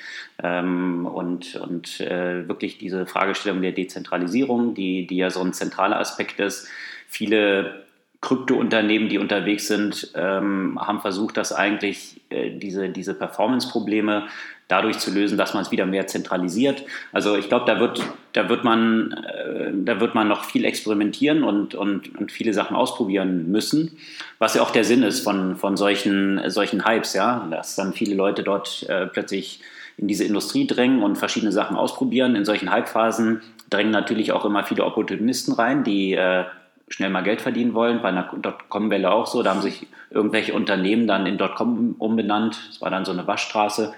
ähm, 0.41 1.05
und, 1.05 1.57
und 1.57 1.99
äh, 1.99 2.47
wirklich 2.47 2.77
diese 2.77 3.05
Fragestellung 3.05 3.61
der 3.61 3.73
Dezentralisierung, 3.73 4.73
die, 4.73 5.05
die 5.05 5.17
ja 5.17 5.29
so 5.29 5.41
ein 5.41 5.51
zentraler 5.51 5.99
Aspekt 5.99 6.39
ist. 6.39 6.69
Viele 7.07 7.83
Krypto-Unternehmen, 8.21 9.09
die 9.09 9.19
unterwegs 9.19 9.67
sind, 9.67 10.11
ähm, 10.15 10.79
haben 10.79 11.01
versucht, 11.01 11.35
dass 11.35 11.51
eigentlich 11.51 12.21
äh, 12.29 12.51
diese, 12.51 12.87
diese 12.89 13.13
Performance-Probleme 13.13 14.27
dadurch 14.67 14.97
zu 14.97 15.11
lösen, 15.11 15.37
dass 15.37 15.53
man 15.53 15.63
es 15.63 15.71
wieder 15.71 15.85
mehr 15.85 16.07
zentralisiert. 16.07 16.83
Also 17.11 17.35
ich 17.35 17.49
glaube, 17.49 17.65
da 17.65 17.79
wird, 17.79 18.01
da, 18.35 18.49
wird 18.49 18.63
man, 18.63 19.11
äh, 19.13 19.71
da 19.73 19.99
wird 19.99 20.13
man 20.13 20.27
noch 20.27 20.43
viel 20.43 20.65
experimentieren 20.65 21.43
und, 21.43 21.73
und, 21.73 22.17
und 22.17 22.31
viele 22.31 22.53
Sachen 22.53 22.75
ausprobieren 22.75 23.49
müssen, 23.49 23.97
was 24.39 24.55
ja 24.55 24.61
auch 24.61 24.71
der 24.71 24.83
Sinn 24.83 25.03
ist 25.03 25.21
von, 25.21 25.55
von 25.55 25.77
solchen, 25.77 26.41
solchen 26.49 26.85
Hypes, 26.85 27.13
ja, 27.13 27.47
dass 27.49 27.75
dann 27.75 27.93
viele 27.93 28.15
Leute 28.15 28.43
dort 28.43 28.85
äh, 28.89 29.07
plötzlich 29.07 29.61
in 29.97 30.07
diese 30.07 30.25
Industrie 30.25 30.67
drängen 30.67 31.01
und 31.01 31.17
verschiedene 31.17 31.53
Sachen 31.53 31.77
ausprobieren. 31.77 32.35
In 32.35 32.43
solchen 32.43 32.73
Hypephasen 32.73 33.41
drängen 33.69 33.91
natürlich 33.91 34.33
auch 34.33 34.43
immer 34.43 34.65
viele 34.65 34.83
Opportunisten 34.83 35.53
rein, 35.53 35.85
die 35.85 36.13
äh, 36.13 36.43
schnell 36.89 37.09
mal 37.09 37.23
Geld 37.23 37.41
verdienen 37.41 37.73
wollen. 37.73 38.01
Bei 38.01 38.09
einer 38.09 38.29
Dotcom-Welle 38.35 39.09
auch 39.09 39.27
so. 39.27 39.41
Da 39.43 39.51
haben 39.51 39.61
sich 39.61 39.87
irgendwelche 40.09 40.53
Unternehmen 40.53 41.07
dann 41.07 41.25
in 41.25 41.37
Dotcom 41.37 41.95
umbenannt. 41.97 42.59
Es 42.69 42.81
war 42.81 42.91
dann 42.91 43.05
so 43.05 43.13
eine 43.13 43.25
Waschstraße, 43.25 43.93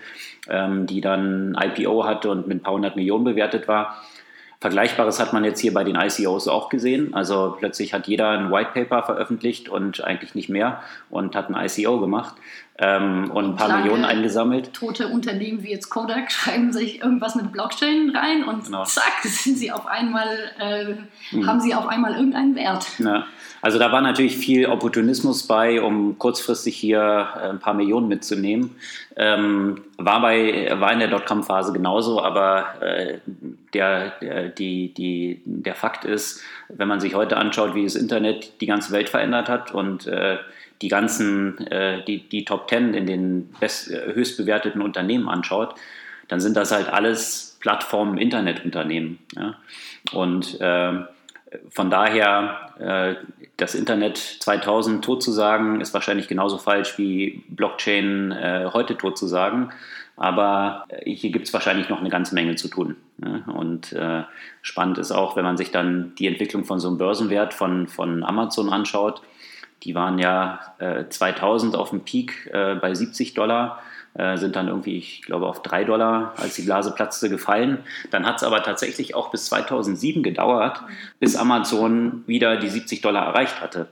ähm, 0.50 0.86
die 0.86 1.02
dann 1.02 1.58
IPO 1.60 2.06
hatte 2.06 2.30
und 2.30 2.48
mit 2.48 2.58
ein 2.58 2.64
paar 2.64 2.74
hundert 2.74 2.96
Millionen 2.96 3.24
bewertet 3.24 3.68
war. 3.68 3.98
Vergleichbares 4.60 5.20
hat 5.20 5.34
man 5.34 5.44
jetzt 5.44 5.60
hier 5.60 5.74
bei 5.74 5.84
den 5.84 5.96
ICOs 5.96 6.48
auch 6.48 6.70
gesehen. 6.70 7.14
Also 7.14 7.56
plötzlich 7.60 7.94
hat 7.94 8.08
jeder 8.08 8.30
ein 8.30 8.52
White 8.52 8.72
Paper 8.74 9.04
veröffentlicht 9.04 9.70
und 9.70 10.04
eigentlich 10.04 10.34
nicht 10.34 10.50
mehr 10.50 10.82
und 11.10 11.36
hat 11.36 11.50
ein 11.50 11.66
ICO 11.66 12.00
gemacht 12.00 12.36
ähm, 12.80 13.32
und 13.32 13.46
ein 13.46 13.56
paar 13.56 13.70
Lange 13.70 13.84
Millionen 13.84 14.06
eingesammelt. 14.06 14.74
Tote 14.74 15.08
Unternehmen 15.08 15.64
wie 15.64 15.72
jetzt 15.72 15.90
Kodak 15.90 16.32
schreiben 16.32 16.72
sich 16.72 17.02
irgendwas 17.02 17.36
mit 17.36 17.52
Blockchain 17.52 18.14
rein 18.16 18.44
und 18.44 18.66
genau. 18.66 18.84
zack, 18.84 19.24
sind 19.24 19.58
sie 19.58 19.72
auf 19.72 19.88
einmal, 19.88 20.28
äh, 20.60 21.36
mhm. 21.36 21.48
haben 21.48 21.60
sie 21.60 21.74
auf 21.74 21.88
einmal 21.88 22.14
irgendeinen 22.14 22.56
Wert. 22.56 22.86
Ja. 23.00 23.26
Also 23.62 23.80
da 23.80 23.92
war 23.92 24.02
natürlich 24.02 24.38
viel 24.38 24.68
Opportunismus 24.68 25.48
bei, 25.48 25.82
um 25.82 26.20
kurzfristig 26.20 26.78
hier 26.78 27.28
äh, 27.36 27.50
ein 27.50 27.60
paar 27.60 27.74
Millionen 27.74 28.08
mitzunehmen. 28.08 28.76
Ähm, 29.16 29.82
war, 29.98 30.22
bei, 30.22 30.70
war 30.80 30.94
in 30.94 31.00
der 31.00 31.08
Dotcom-Phase 31.08 31.74
genauso, 31.74 32.22
aber 32.22 32.82
äh, 32.82 33.18
der, 33.74 34.12
der, 34.22 34.50
die, 34.50 34.94
die, 34.94 35.42
der 35.46 35.74
Fakt 35.74 36.06
ist, 36.06 36.44
wenn 36.70 36.88
man 36.88 37.00
sich 37.00 37.16
heute 37.16 37.38
anschaut, 37.38 37.74
wie 37.74 37.84
das 37.84 37.96
Internet 37.96 38.62
die 38.62 38.68
ganze 38.68 38.92
Welt 38.92 39.10
verändert 39.10 39.50
hat 39.50 39.74
und 39.74 40.06
äh, 40.06 40.38
die 40.82 40.88
ganzen, 40.88 41.58
äh, 41.68 42.04
die, 42.06 42.28
die 42.28 42.46
Top 42.46 42.68
Ten 42.68 42.94
in 42.94 43.06
den 43.06 43.50
best, 43.60 43.92
äh, 43.92 44.14
höchst 44.14 44.38
bewerteten 44.38 44.82
Unternehmen 44.82 45.30
anschaut, 45.30 45.76
dann 46.28 46.40
sind 46.40 46.58
das 46.58 46.72
halt 46.72 46.90
alles 46.90 47.58
Plattformen, 47.60 48.18
Internetunternehmen. 48.18 49.20
Ja? 49.36 49.56
Und 50.12 50.60
äh, 50.60 50.94
von 51.70 51.90
daher, 51.90 52.74
äh, 52.80 53.16
das 53.56 53.76
Internet 53.76 54.18
2000 54.18 55.04
tot 55.04 55.24
zu 55.24 55.32
sagen, 55.32 55.82
ist 55.82 55.94
wahrscheinlich 55.94 56.28
genauso 56.28 56.58
falsch 56.58 56.98
wie 56.98 57.44
Blockchain 57.48 58.32
äh, 58.32 58.70
heute 58.74 58.98
tot 58.98 59.18
zu 59.18 59.28
sagen. 59.28 59.70
Aber 60.18 60.86
äh, 60.90 61.10
hier 61.10 61.32
gibt 61.32 61.48
es 61.48 61.54
wahrscheinlich 61.54 61.90
noch 61.90 62.00
eine 62.00 62.10
ganze 62.10 62.36
Menge 62.36 62.56
zu 62.56 62.68
tun. 62.68 62.98
Ne? 63.18 63.44
Und 63.48 63.94
äh, 63.94 64.24
spannend 64.62 64.98
ist 64.98 65.12
auch, 65.12 65.36
wenn 65.36 65.46
man 65.46 65.58
sich 65.58 65.72
dann 65.72 66.14
die 66.16 66.28
Entwicklung 66.28 66.66
von 66.66 66.80
so 66.80 66.90
einem 66.90 66.98
Börsenwert 66.98 67.54
von, 67.54 67.88
von 67.88 68.24
Amazon 68.24 68.72
anschaut. 68.74 69.22
Die 69.84 69.96
waren 69.96 70.20
ja 70.20 70.60
äh, 70.80 71.06
2000 71.08 71.76
auf 71.76 71.92
dem 71.92 72.02
Peak 72.02 72.50
äh, 72.54 72.76
bei 72.76 72.94
70 72.94 73.34
Dollar, 73.34 73.80
äh, 74.16 74.38
sind 74.38 74.56
dann 74.56 74.68
irgendwie, 74.68 74.98
ich 74.98 75.22
glaube, 75.22 75.46
auf 75.46 75.62
3 75.62 75.84
Dollar, 75.84 76.34
als 76.38 76.56
die 76.56 76.64
Blase 76.64 76.92
platzte, 76.92 77.30
gefallen. 77.30 77.80
Dann 78.10 78.26
hat 78.26 78.38
es 78.38 78.44
aber 78.44 78.64
tatsächlich 78.64 79.16
auch 79.16 79.30
bis 79.30 79.46
2007 79.46 80.24
gedauert, 80.24 80.82
bis 81.20 81.36
Amazon 81.36 82.24
wieder 82.26 82.58
die 82.58 82.70
70 82.70 83.02
Dollar 83.02 83.28
erreicht 83.28 83.62
hatte. 83.62 83.88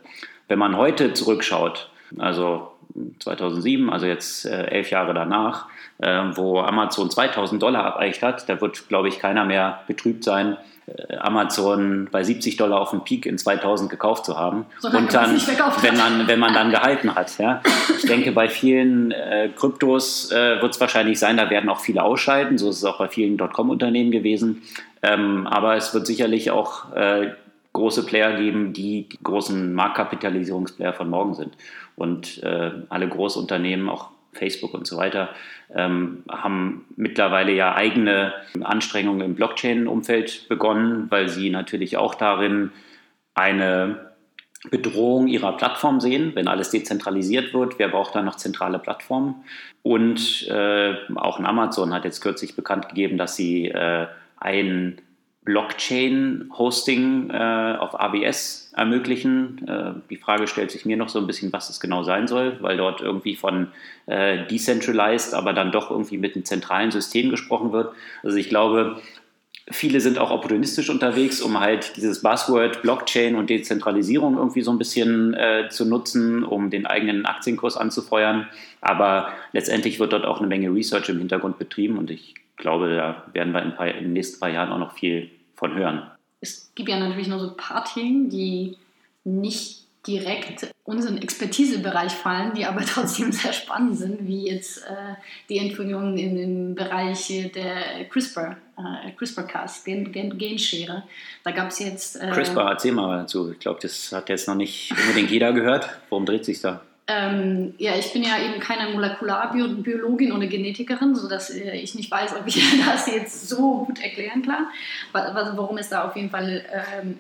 Wenn 0.48 0.60
man 0.60 0.78
heute 0.78 1.14
zurückschaut, 1.14 1.90
also 2.18 2.75
2007, 3.20 3.90
also 3.90 4.06
jetzt 4.06 4.46
äh, 4.46 4.66
elf 4.68 4.90
Jahre 4.90 5.14
danach, 5.14 5.68
äh, 6.00 6.24
wo 6.34 6.60
Amazon 6.60 7.10
2000 7.10 7.62
Dollar 7.62 7.86
erreicht 7.86 8.22
hat, 8.22 8.48
da 8.50 8.60
wird, 8.62 8.88
glaube 8.88 9.10
ich, 9.10 9.20
keiner 9.20 9.46
mehr 9.46 9.82
betrübt 9.88 10.24
sein, 10.24 10.58
äh, 10.88 11.18
Amazon 11.18 12.08
bei 12.12 12.24
70 12.24 12.58
Dollar 12.58 12.80
auf 12.80 12.92
dem 12.92 13.04
Peak 13.04 13.26
in 13.26 13.38
2000 13.38 13.90
gekauft 13.90 14.26
zu 14.26 14.38
haben 14.38 14.66
und 14.82 15.14
dann, 15.14 15.36
wenn 15.82 15.98
man, 15.98 16.28
wenn 16.28 16.40
man 16.40 16.54
dann 16.54 16.72
gehalten 16.72 17.16
hat. 17.16 17.38
Ja. 17.38 17.62
Ich 17.98 18.06
denke, 18.06 18.32
bei 18.32 18.48
vielen 18.48 19.12
äh, 19.12 19.50
Kryptos 19.56 20.32
äh, 20.32 20.62
wird 20.62 20.74
es 20.74 20.80
wahrscheinlich 20.80 21.20
sein, 21.20 21.38
da 21.38 21.50
werden 21.50 21.70
auch 21.70 21.80
viele 21.80 22.04
ausscheiden, 22.04 22.58
so 22.58 22.70
ist 22.70 22.78
es 22.78 22.86
auch 22.86 22.98
bei 22.98 23.08
vielen 23.08 23.38
Dotcom-Unternehmen 23.38 24.12
gewesen, 24.12 24.62
ähm, 25.02 25.48
aber 25.48 25.76
es 25.76 25.94
wird 25.94 26.08
sicherlich 26.08 26.52
auch 26.52 26.94
äh, 26.94 27.32
große 27.76 28.06
Player 28.06 28.38
geben, 28.38 28.74
die 28.74 29.08
die 29.10 29.20
großen 29.22 29.74
Marktkapitalisierungsplayer 29.74 30.94
von 30.94 31.10
morgen 31.10 31.34
sind. 31.34 31.54
Und 31.96 32.44
äh, 32.44 32.72
alle 32.90 33.08
Großunternehmen, 33.08 33.90
auch 33.90 34.10
Facebook 34.34 34.74
und 34.74 34.86
so 34.86 34.98
weiter, 34.98 35.30
ähm, 35.74 36.24
haben 36.30 36.86
mittlerweile 36.96 37.54
ja 37.54 37.74
eigene 37.74 38.34
Anstrengungen 38.62 39.22
im 39.22 39.36
Blockchain-Umfeld 39.36 40.48
begonnen, 40.50 41.08
weil 41.10 41.30
sie 41.30 41.50
natürlich 41.50 41.98
auch 41.98 42.16
darin 42.16 42.72
eine 43.34 44.12
Bedrohung 44.70 45.28
ihrer 45.28 45.58
Plattform 45.58 46.00
sehen, 46.00 46.32
wenn 46.34 46.48
alles 46.48 46.72
dezentralisiert 46.72 47.54
wird. 47.54 47.78
Wer 47.80 47.90
braucht 47.90 48.16
da 48.16 48.22
noch 48.22 48.36
zentrale 48.36 48.80
Plattformen? 48.80 49.44
Und 49.84 50.48
äh, 50.48 50.96
auch 51.16 51.40
Amazon 51.40 51.94
hat 51.94 52.06
jetzt 52.06 52.22
kürzlich 52.22 52.56
bekannt 52.56 52.90
gegeben, 52.90 53.18
dass 53.18 53.36
sie 53.36 53.68
äh, 53.70 54.08
ein 54.38 55.02
Blockchain-Hosting 55.46 57.30
äh, 57.30 57.78
auf 57.80 58.00
AWS 58.00 58.74
ermöglichen. 58.76 59.66
Äh, 59.68 59.94
die 60.10 60.18
Frage 60.18 60.48
stellt 60.48 60.72
sich 60.72 60.86
mir 60.86 60.98
noch 60.98 61.10
so 61.10 61.20
ein 61.20 61.28
bisschen, 61.28 61.54
was 61.54 61.68
das 61.68 61.80
genau 61.80 62.04
sein 62.04 62.28
soll, 62.28 62.58
weil 62.62 62.78
dort 62.78 63.02
irgendwie 63.02 63.36
von 63.36 63.68
äh, 64.08 64.46
decentralized, 64.48 65.36
aber 65.36 65.54
dann 65.54 65.72
doch 65.72 65.92
irgendwie 65.92 66.18
mit 66.18 66.36
einem 66.36 66.46
zentralen 66.46 66.92
System 66.92 67.30
gesprochen 67.30 67.72
wird. 67.72 67.94
Also 68.24 68.38
ich 68.38 68.50
glaube, 68.50 69.00
viele 69.70 70.02
sind 70.02 70.18
auch 70.18 70.32
opportunistisch 70.32 70.90
unterwegs, 70.90 71.42
um 71.42 71.60
halt 71.60 71.96
dieses 71.96 72.24
Buzzword 72.24 72.82
Blockchain 72.82 73.36
und 73.36 73.50
Dezentralisierung 73.50 74.38
irgendwie 74.38 74.62
so 74.62 74.72
ein 74.72 74.80
bisschen 74.80 75.36
äh, 75.36 75.70
zu 75.70 75.86
nutzen, 75.86 76.44
um 76.44 76.72
den 76.72 76.88
eigenen 76.88 77.28
Aktienkurs 77.28 77.78
anzufeuern. 77.78 78.48
Aber 78.82 79.30
letztendlich 79.52 80.00
wird 80.00 80.12
dort 80.12 80.26
auch 80.26 80.40
eine 80.40 80.48
Menge 80.48 80.74
Research 80.74 81.10
im 81.10 81.20
Hintergrund 81.20 81.60
betrieben 81.60 82.00
und 82.00 82.10
ich 82.10 82.34
glaube, 82.58 82.96
da 82.96 83.26
werden 83.34 83.54
wir 83.54 83.62
in, 83.62 83.76
paar, 83.76 83.88
in 83.88 84.04
den 84.06 84.14
nächsten 84.14 84.40
paar 84.40 84.50
Jahren 84.50 84.72
auch 84.72 84.80
noch 84.80 84.94
viel 84.94 85.30
von 85.56 85.74
hören. 85.74 86.10
Es 86.42 86.72
gibt 86.76 86.90
ja 86.90 87.00
natürlich 87.00 87.28
noch 87.28 87.40
so 87.40 87.50
ein 87.50 87.58
paar 87.58 87.86
Themen, 87.86 88.30
die 88.30 88.78
nicht 89.24 89.86
direkt 90.08 90.68
unseren 90.84 91.18
Expertisebereich 91.18 92.12
fallen, 92.12 92.54
die 92.54 92.66
aber 92.66 92.82
trotzdem 92.86 93.32
sehr 93.32 93.54
spannend 93.54 93.98
sind, 93.98 94.28
wie 94.28 94.48
jetzt 94.48 94.84
äh, 94.86 95.16
die 95.50 95.58
Entwicklungen 95.58 96.18
in 96.18 96.36
dem 96.36 96.76
Bereich 96.76 97.28
der 97.56 98.06
CRISPR, 98.10 98.58
äh, 98.78 99.12
CRISPR-Cas, 99.12 99.84
Gen 99.84 100.12
Gen 100.12 100.38
Genschere. 100.38 101.04
Da 101.44 101.52
gab 101.52 101.70
es 101.70 101.80
jetzt... 101.80 102.22
Äh, 102.22 102.30
CRISPR, 102.32 102.70
erzähl 102.70 102.92
mal 102.92 103.18
dazu. 103.18 103.52
Ich 103.52 103.60
glaube, 103.60 103.80
das 103.82 104.12
hat 104.12 104.30
jetzt 104.30 104.48
noch 104.48 104.56
nicht 104.56 104.92
unbedingt 104.92 105.32
jeder 105.32 105.54
gehört. 105.54 105.90
Worum 106.10 106.26
dreht 106.26 106.46
sich 106.46 106.62
da? 106.62 106.82
Ähm, 107.08 107.76
ja, 107.78 107.96
ich 107.96 108.12
bin 108.14 108.24
ja 108.24 108.40
eben 108.40 108.60
keine 108.60 108.92
Molekularbiologin 108.92 110.32
oder 110.32 110.48
Genetikerin, 110.48 111.14
sodass 111.14 111.52
äh, 111.52 111.78
ich 111.78 111.94
nicht 111.94 112.10
weiß, 112.10 112.36
ob 112.36 112.48
ich 112.48 112.64
das 112.86 113.06
jetzt 113.08 113.48
so 113.48 113.86
gut 113.86 114.02
erklären 114.02 114.42
kann. 114.42 114.68
Also 115.14 115.56
worum 115.56 115.78
es 115.78 115.90
da 115.90 116.08
auf 116.08 116.16
jeden 116.16 116.32
Fall 116.32 116.66
ähm, 116.72 117.20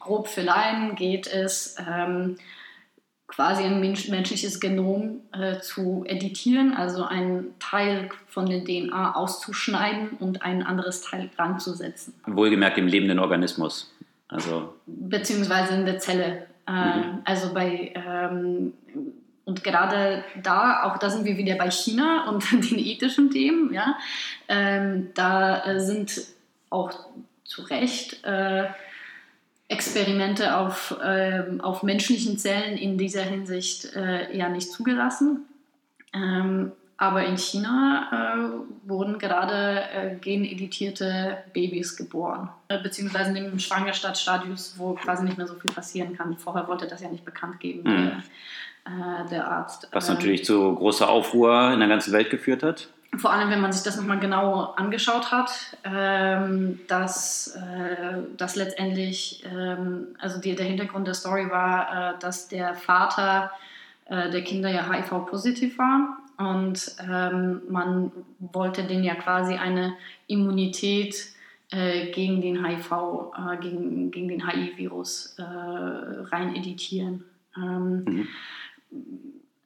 grob 0.00 0.26
für 0.26 0.40
Laien 0.40 0.96
geht, 0.96 1.28
ist 1.28 1.80
ähm, 1.88 2.38
quasi 3.28 3.62
ein 3.62 3.78
mensch 3.78 4.08
menschliches 4.08 4.58
Genom 4.58 5.20
äh, 5.32 5.60
zu 5.60 6.04
editieren, 6.08 6.74
also 6.74 7.04
einen 7.04 7.54
Teil 7.60 8.10
von 8.26 8.46
der 8.46 8.64
DNA 8.64 9.14
auszuschneiden 9.14 10.10
und 10.18 10.42
ein 10.42 10.64
anderes 10.64 11.02
Teil 11.02 11.30
dran 11.36 11.60
zu 11.60 11.74
setzen. 11.74 12.14
Wohlgemerkt 12.26 12.78
im 12.78 12.88
lebenden 12.88 13.20
Organismus. 13.20 13.94
Also 14.26 14.74
Beziehungsweise 14.86 15.74
in 15.74 15.86
der 15.86 16.00
Zelle. 16.00 16.46
Äh, 16.66 16.72
mhm. 16.72 17.18
Also 17.24 17.54
bei 17.54 17.92
ähm, 17.94 18.72
und 19.50 19.64
gerade 19.64 20.22
da, 20.40 20.84
auch 20.84 20.98
da 20.98 21.10
sind 21.10 21.24
wir 21.24 21.36
wieder 21.36 21.56
bei 21.56 21.72
China 21.72 22.28
und 22.28 22.48
den 22.70 22.78
ethischen 22.78 23.30
Themen, 23.30 23.74
ja, 23.74 23.98
ähm, 24.48 25.08
da 25.14 25.64
äh, 25.64 25.80
sind 25.80 26.22
auch 26.70 26.92
zu 27.42 27.62
Recht 27.62 28.22
äh, 28.24 28.66
Experimente 29.66 30.56
auf, 30.56 30.96
äh, 31.02 31.42
auf 31.58 31.82
menschlichen 31.82 32.38
Zellen 32.38 32.78
in 32.78 32.96
dieser 32.96 33.22
Hinsicht 33.22 33.96
äh, 33.96 34.32
eher 34.32 34.50
nicht 34.50 34.70
zugelassen. 34.70 35.46
Ähm, 36.12 36.70
aber 36.96 37.24
in 37.24 37.36
China 37.36 38.08
äh, 38.12 38.88
wurden 38.88 39.18
gerade 39.18 40.18
geneditierte 40.20 41.38
Babys 41.54 41.96
geboren, 41.96 42.50
beziehungsweise 42.68 43.30
in 43.30 43.36
dem 43.36 43.58
Schwangerschaftsstadius, 43.58 44.74
wo 44.76 44.92
quasi 44.92 45.24
nicht 45.24 45.38
mehr 45.38 45.46
so 45.46 45.54
viel 45.54 45.72
passieren 45.72 46.14
kann. 46.16 46.36
Vorher 46.36 46.68
wollte 46.68 46.86
das 46.86 47.00
ja 47.00 47.08
nicht 47.08 47.24
bekannt 47.24 47.58
geben. 47.58 47.82
Mhm 47.84 48.22
der 49.30 49.46
Arzt. 49.46 49.88
Was 49.92 50.08
ähm, 50.08 50.14
natürlich 50.14 50.44
zu 50.44 50.74
großer 50.74 51.08
Aufruhr 51.08 51.72
in 51.72 51.80
der 51.80 51.88
ganzen 51.88 52.12
Welt 52.12 52.30
geführt 52.30 52.62
hat. 52.62 52.88
Vor 53.16 53.32
allem, 53.32 53.50
wenn 53.50 53.60
man 53.60 53.72
sich 53.72 53.82
das 53.82 53.96
nochmal 53.96 54.20
genau 54.20 54.72
angeschaut 54.76 55.32
hat, 55.32 55.50
ähm, 55.84 56.78
dass, 56.86 57.56
äh, 57.56 58.18
dass 58.36 58.54
letztendlich, 58.54 59.44
ähm, 59.44 60.08
also 60.18 60.40
der 60.40 60.54
Hintergrund 60.64 61.08
der 61.08 61.14
Story 61.14 61.50
war, 61.50 62.14
äh, 62.14 62.18
dass 62.20 62.48
der 62.48 62.74
Vater 62.74 63.50
äh, 64.04 64.30
der 64.30 64.42
Kinder 64.44 64.70
ja 64.70 64.88
HIV-positiv 64.90 65.76
war 65.78 66.18
und 66.38 66.96
man 67.68 68.12
wollte 68.38 68.84
denen 68.84 69.04
ja 69.04 69.14
quasi 69.14 69.56
eine 69.56 69.92
Immunität 70.26 71.14
äh, 71.70 72.10
gegen 72.12 72.40
den 72.40 72.64
HIV, 72.64 72.90
äh, 73.36 73.56
gegen, 73.58 74.10
gegen 74.10 74.28
den 74.28 74.48
HIV-Virus 74.48 75.36
äh, 75.38 75.42
rein 75.42 76.56
editieren. 76.56 77.24
Ähm, 77.56 78.04
mhm 78.04 78.28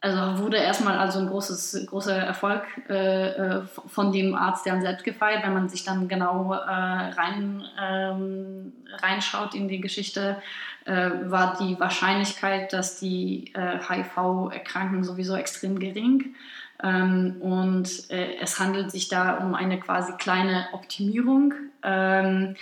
also 0.04 0.42
wurde 0.42 0.58
erstmal 0.58 0.98
also 0.98 1.18
ein 1.18 1.28
großes, 1.28 1.86
großer 1.86 2.14
Erfolg 2.14 2.62
äh, 2.90 3.28
äh, 3.28 3.62
von 3.86 4.12
dem 4.12 4.34
Arzt 4.34 4.66
dann 4.66 4.82
selbst 4.82 5.02
gefeiert, 5.02 5.42
wenn 5.44 5.54
man 5.54 5.70
sich 5.70 5.82
dann 5.82 6.08
genau 6.08 6.52
äh, 6.52 6.58
rein, 6.58 7.64
ähm, 7.80 8.72
reinschaut 8.98 9.54
in 9.54 9.66
die 9.66 9.80
Geschichte, 9.80 10.42
äh, 10.84 11.10
war 11.24 11.56
die 11.58 11.80
Wahrscheinlichkeit, 11.80 12.74
dass 12.74 13.00
die 13.00 13.50
äh, 13.54 13.78
HIV 13.78 14.52
erkranken, 14.52 15.04
sowieso 15.04 15.36
extrem 15.36 15.78
gering. 15.78 16.34
Ähm, 16.82 17.36
und 17.40 18.10
äh, 18.10 18.36
es 18.42 18.60
handelt 18.60 18.90
sich 18.90 19.08
da 19.08 19.38
um 19.38 19.54
eine 19.54 19.80
quasi 19.80 20.12
kleine 20.18 20.68
Optimierung. 20.72 21.54
Ähm, 21.82 22.56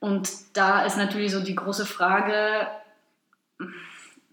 und 0.00 0.28
da 0.54 0.84
ist 0.84 0.96
natürlich 0.96 1.30
so 1.30 1.38
die 1.38 1.54
große 1.54 1.86
Frage, 1.86 2.66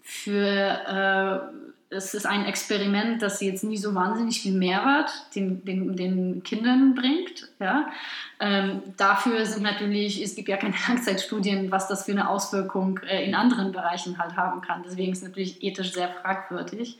für, 0.04 1.50
äh, 1.90 1.96
es 1.96 2.12
ist 2.12 2.26
ein 2.26 2.44
Experiment, 2.44 3.22
das 3.22 3.40
jetzt 3.40 3.64
nie 3.64 3.78
so 3.78 3.94
wahnsinnig 3.94 4.40
viel 4.42 4.52
Mehrwert 4.52 5.10
den, 5.34 5.64
den, 5.64 5.96
den 5.96 6.42
Kindern 6.42 6.94
bringt. 6.94 7.48
Ja? 7.58 7.90
Ähm, 8.38 8.82
dafür 8.98 9.46
sind 9.46 9.62
natürlich, 9.62 10.22
es 10.22 10.34
gibt 10.34 10.48
ja 10.48 10.58
keine 10.58 10.74
Langzeitstudien, 10.88 11.70
was 11.70 11.88
das 11.88 12.04
für 12.04 12.12
eine 12.12 12.28
Auswirkung 12.28 13.00
äh, 13.08 13.24
in 13.24 13.34
anderen 13.34 13.72
Bereichen 13.72 14.18
halt 14.18 14.36
haben 14.36 14.60
kann. 14.60 14.82
Deswegen 14.84 15.12
ist 15.12 15.22
es 15.22 15.28
natürlich 15.28 15.62
ethisch 15.62 15.92
sehr 15.92 16.10
fragwürdig 16.10 16.98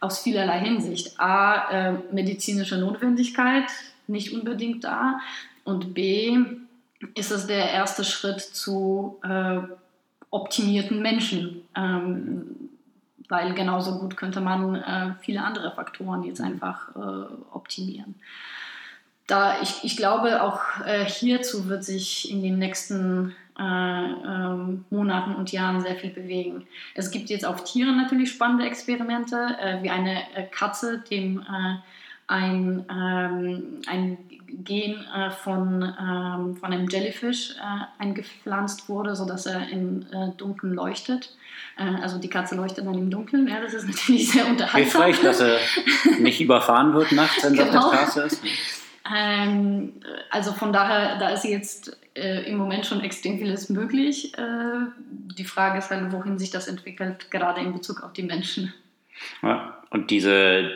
aus 0.00 0.18
vielerlei 0.18 0.58
Hinsicht. 0.58 1.20
A, 1.20 1.70
äh, 1.70 1.92
medizinische 2.10 2.78
Notwendigkeit 2.78 3.70
nicht 4.08 4.32
unbedingt 4.32 4.82
da 4.82 5.20
und 5.62 5.94
B, 5.94 6.36
ist 7.14 7.30
es 7.30 7.46
der 7.46 7.70
erste 7.70 8.04
Schritt 8.04 8.40
zu 8.40 9.20
äh, 9.22 9.60
optimierten 10.30 11.02
Menschen. 11.02 11.62
Ähm, 11.76 12.70
weil 13.30 13.54
genauso 13.54 13.98
gut 13.98 14.16
könnte 14.16 14.40
man 14.40 14.74
äh, 14.74 15.14
viele 15.20 15.42
andere 15.42 15.70
Faktoren 15.70 16.24
jetzt 16.24 16.40
einfach 16.40 16.88
äh, 16.96 17.32
optimieren. 17.52 18.16
Da 19.26 19.60
ich, 19.62 19.84
ich 19.84 19.96
glaube, 19.96 20.42
auch 20.42 20.60
äh, 20.84 21.04
hierzu 21.04 21.68
wird 21.68 21.84
sich 21.84 22.28
in 22.30 22.42
den 22.42 22.58
nächsten 22.58 23.36
äh, 23.56 23.62
ähm, 23.62 24.84
Monaten 24.90 25.36
und 25.36 25.52
Jahren 25.52 25.80
sehr 25.80 25.94
viel 25.94 26.10
bewegen. 26.10 26.66
Es 26.94 27.12
gibt 27.12 27.30
jetzt 27.30 27.46
auf 27.46 27.62
Tieren 27.62 27.96
natürlich 27.96 28.30
spannende 28.30 28.66
Experimente, 28.66 29.56
äh, 29.60 29.80
wie 29.82 29.90
eine 29.90 30.22
äh, 30.34 30.46
Katze, 30.50 30.98
dem 30.98 31.46
ein, 32.26 32.84
ähm, 32.88 33.80
ein 33.88 34.18
Gen 34.64 35.04
äh, 35.14 35.30
von, 35.30 35.82
ähm, 35.82 36.56
von 36.56 36.72
einem 36.72 36.88
Jellyfish 36.88 37.56
äh, 37.56 38.02
eingepflanzt 38.02 38.88
wurde, 38.88 39.14
sodass 39.16 39.46
er 39.46 39.68
im 39.68 40.06
Dunkeln 40.36 40.74
leuchtet. 40.74 41.36
also 41.76 42.18
die 42.18 42.28
Katze 42.28 42.54
leuchtet 42.54 42.86
dann 42.86 42.94
im 42.94 43.10
Dunkeln. 43.10 43.46
Ja, 43.48 43.60
das 43.60 43.74
ist 43.74 43.86
natürlich 43.86 44.30
sehr 44.30 44.46
unterhaltsam. 44.46 45.04
Hilfreich, 45.04 45.22
dass 45.22 45.40
er 45.40 45.58
nicht 46.18 46.40
überfahren 46.40 46.94
wird 46.94 47.12
nachts, 47.12 47.42
wenn 47.44 47.54
genau. 47.54 47.86
auf 47.86 47.90
der 47.90 47.98
Straße 47.98 48.22
ist. 48.22 48.42
Ähm, 49.12 49.94
also 50.30 50.52
von 50.52 50.72
daher, 50.72 51.18
da 51.18 51.30
ist 51.30 51.44
jetzt 51.44 51.98
äh, 52.14 52.50
im 52.50 52.58
Moment 52.58 52.86
schon 52.86 53.00
extrem 53.00 53.38
vieles 53.38 53.68
möglich. 53.68 54.36
Äh, 54.36 54.86
die 55.38 55.44
Frage 55.44 55.78
ist 55.78 55.90
halt, 55.90 56.12
wohin 56.12 56.38
sich 56.38 56.50
das 56.50 56.68
entwickelt, 56.68 57.30
gerade 57.30 57.60
in 57.60 57.72
Bezug 57.72 58.02
auf 58.02 58.12
die 58.12 58.22
Menschen. 58.22 58.72
Ja, 59.42 59.82
und 59.90 60.10
diese 60.10 60.70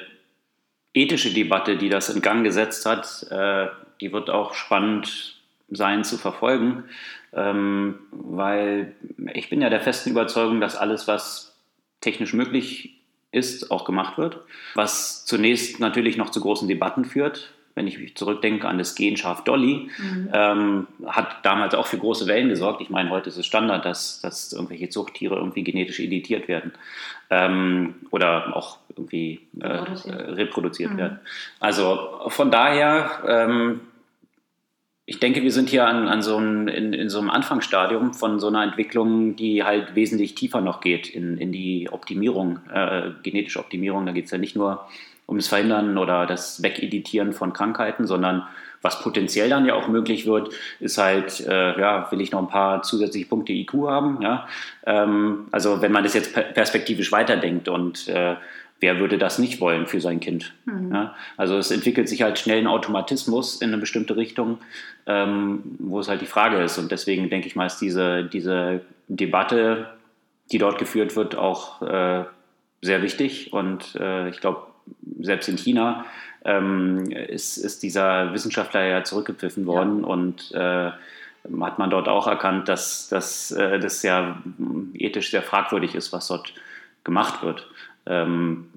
ethische 0.95 1.33
Debatte, 1.33 1.77
die 1.77 1.89
das 1.89 2.09
in 2.09 2.23
Gang 2.23 2.45
gesetzt 2.45 2.87
hat, 2.87 3.27
äh, 3.31 3.67
die 4.01 4.13
wird 4.13 4.31
auch 4.31 4.55
spannend 4.55 5.41
sein 5.71 6.05
zu 6.05 6.17
verfolgen, 6.17 6.85
ähm, 7.33 7.99
weil 8.11 8.95
ich 9.35 9.51
bin 9.51 9.61
ja 9.61 9.71
der 9.71 9.81
festen 9.81 10.11
Überzeugung, 10.11 10.61
dass 10.61 10.77
alles, 10.77 11.09
was 11.09 11.57
technisch 12.01 12.33
möglich 12.33 13.01
ist, 13.33 13.71
auch 13.71 13.85
gemacht 13.85 14.17
wird, 14.19 14.39
was 14.75 15.25
zunächst 15.25 15.81
natürlich 15.81 16.17
noch 16.17 16.31
zu 16.31 16.41
großen 16.41 16.69
Debatten 16.69 17.05
führt, 17.05 17.54
wenn 17.75 17.89
ich 17.89 17.99
mich 17.99 18.17
zurückdenke 18.17 18.69
an 18.69 18.79
das 18.79 18.95
Genschaf 18.95 19.45
Dolly, 19.45 19.91
mhm. 19.99 20.31
ähm, 20.33 20.87
hat 21.07 21.45
damals 21.45 21.75
auch 21.75 21.87
für 21.87 21.99
große 21.99 22.27
Wellen 22.27 22.49
gesorgt. 22.49 22.81
Ich 22.81 22.91
meine, 22.91 23.11
heute 23.11 23.29
ist 23.29 23.37
es 23.37 23.47
Standard, 23.47 23.85
dass, 23.85 24.21
dass 24.21 24.53
irgendwelche 24.53 24.89
Zuchttiere 24.89 25.37
irgendwie 25.37 25.65
genetisch 25.65 25.99
editiert 25.99 26.47
werden 26.47 26.73
ähm, 27.31 27.97
oder 28.11 28.57
auch 28.57 28.79
irgendwie 28.91 29.41
äh, 29.61 29.67
reproduziert 29.67 30.93
mhm. 30.93 30.99
werden. 30.99 31.21
Also 31.59 32.21
von 32.29 32.53
daher, 32.53 33.23
ähm, 33.27 33.81
ich 35.07 35.19
denke, 35.19 35.43
wir 35.43 35.53
sind 35.53 35.69
hier 35.69 35.87
an, 35.87 36.09
an 36.09 36.23
so 36.23 36.37
einem, 36.37 36.69
in, 36.69 36.93
in, 36.93 37.11
so 37.11 37.19
einem 37.19 37.29
Anfangsstadium 37.29 38.15
von 38.15 38.39
so 38.39 38.47
einer 38.47 38.63
Entwicklung, 38.63 39.37
die 39.37 39.65
halt 39.65 39.97
wesentlich 39.97 40.35
tiefer 40.35 40.61
noch 40.61 40.81
geht 40.81 41.09
in, 41.09 41.39
in 41.39 41.51
die 41.51 41.89
Optimierung, 41.91 42.61
äh, 42.73 43.11
genetische 43.23 43.59
Optimierung. 43.59 44.07
Da 44.07 44.13
geht 44.13 44.27
es 44.27 44.31
ja 44.31 44.39
nicht 44.39 44.57
nur 44.57 44.73
um 44.73 44.79
das 45.29 45.49
Verhindern 45.49 45.99
oder 45.99 46.27
das 46.27 46.63
Wegeditieren 46.63 47.33
von 47.33 47.53
Krankheiten, 47.53 48.07
sondern 48.07 48.47
was 48.83 49.01
potenziell 49.01 49.49
dann 49.49 49.65
ja 49.65 49.75
auch 49.75 49.89
möglich 49.89 50.27
wird, 50.27 50.51
ist 50.79 50.99
halt, 50.99 51.41
äh, 51.47 51.81
ja, 51.81 52.11
will 52.13 52.21
ich 52.21 52.33
noch 52.33 52.41
ein 52.41 52.49
paar 52.49 52.83
zusätzliche 52.83 53.27
Punkte 53.27 53.53
IQ 53.53 53.73
haben, 53.89 54.21
ja. 54.21 54.47
Ähm, 54.85 55.47
also 55.53 55.81
wenn 55.81 55.91
man 55.91 56.05
das 56.05 56.13
jetzt 56.13 56.35
perspektivisch 56.35 57.11
weiterdenkt 57.11 57.69
und 57.69 58.07
äh, 58.09 58.37
wer 58.81 58.99
würde 58.99 59.17
das 59.17 59.39
nicht 59.39 59.61
wollen 59.61 59.87
für 59.87 60.03
sein 60.03 60.21
Kind? 60.21 60.53
Mhm. 60.67 60.93
Ja? 60.93 61.15
Also 61.39 61.57
es 61.57 61.71
entwickelt 61.71 62.09
sich 62.09 62.21
halt 62.21 62.39
schnell 62.39 62.59
ein 62.59 62.67
Automatismus 62.67 63.63
in 63.63 63.69
eine 63.69 63.79
bestimmte 63.79 64.17
Richtung, 64.17 64.59
ähm, 65.07 65.63
wo 65.79 66.01
es 66.01 66.09
halt 66.09 66.21
die 66.21 66.27
Frage 66.27 66.59
ist. 66.59 66.77
Und 66.77 66.93
deswegen 66.93 67.31
denke 67.31 67.47
ich 67.47 67.57
mal, 67.57 67.65
ist 67.65 67.79
diese, 67.79 68.25
diese 68.25 68.83
Debatte, 69.09 69.89
die 70.53 70.59
dort 70.59 70.79
geführt 70.79 71.17
wird, 71.17 71.35
auch 71.35 71.81
äh, 71.81 72.25
sehr 72.83 73.01
wichtig. 73.01 73.55
Und 73.55 73.95
äh, 73.95 74.29
ich 74.29 74.41
glaube, 74.41 74.67
selbst 75.21 75.49
in 75.49 75.57
China 75.57 76.05
ähm, 76.45 77.11
ist, 77.11 77.57
ist, 77.57 77.83
dieser 77.83 78.33
Wissenschaftler 78.33 78.85
ja 78.85 79.05
zurückgepfiffen 79.05 79.67
worden 79.67 80.01
ja. 80.01 80.07
und 80.07 80.53
äh, 80.53 80.91
hat 81.61 81.79
man 81.79 81.91
dort 81.91 82.09
auch 82.09 82.27
erkannt, 82.27 82.69
dass, 82.69 83.09
dass 83.09 83.51
äh, 83.51 83.79
das 83.79 84.03
ja 84.03 84.43
ethisch 84.95 85.31
sehr 85.31 85.43
fragwürdig 85.43 85.95
ist, 85.95 86.13
was 86.13 86.29
dort 86.29 86.55
gemacht 87.05 87.43
wird. 87.43 87.67
Ähm, 88.07 88.69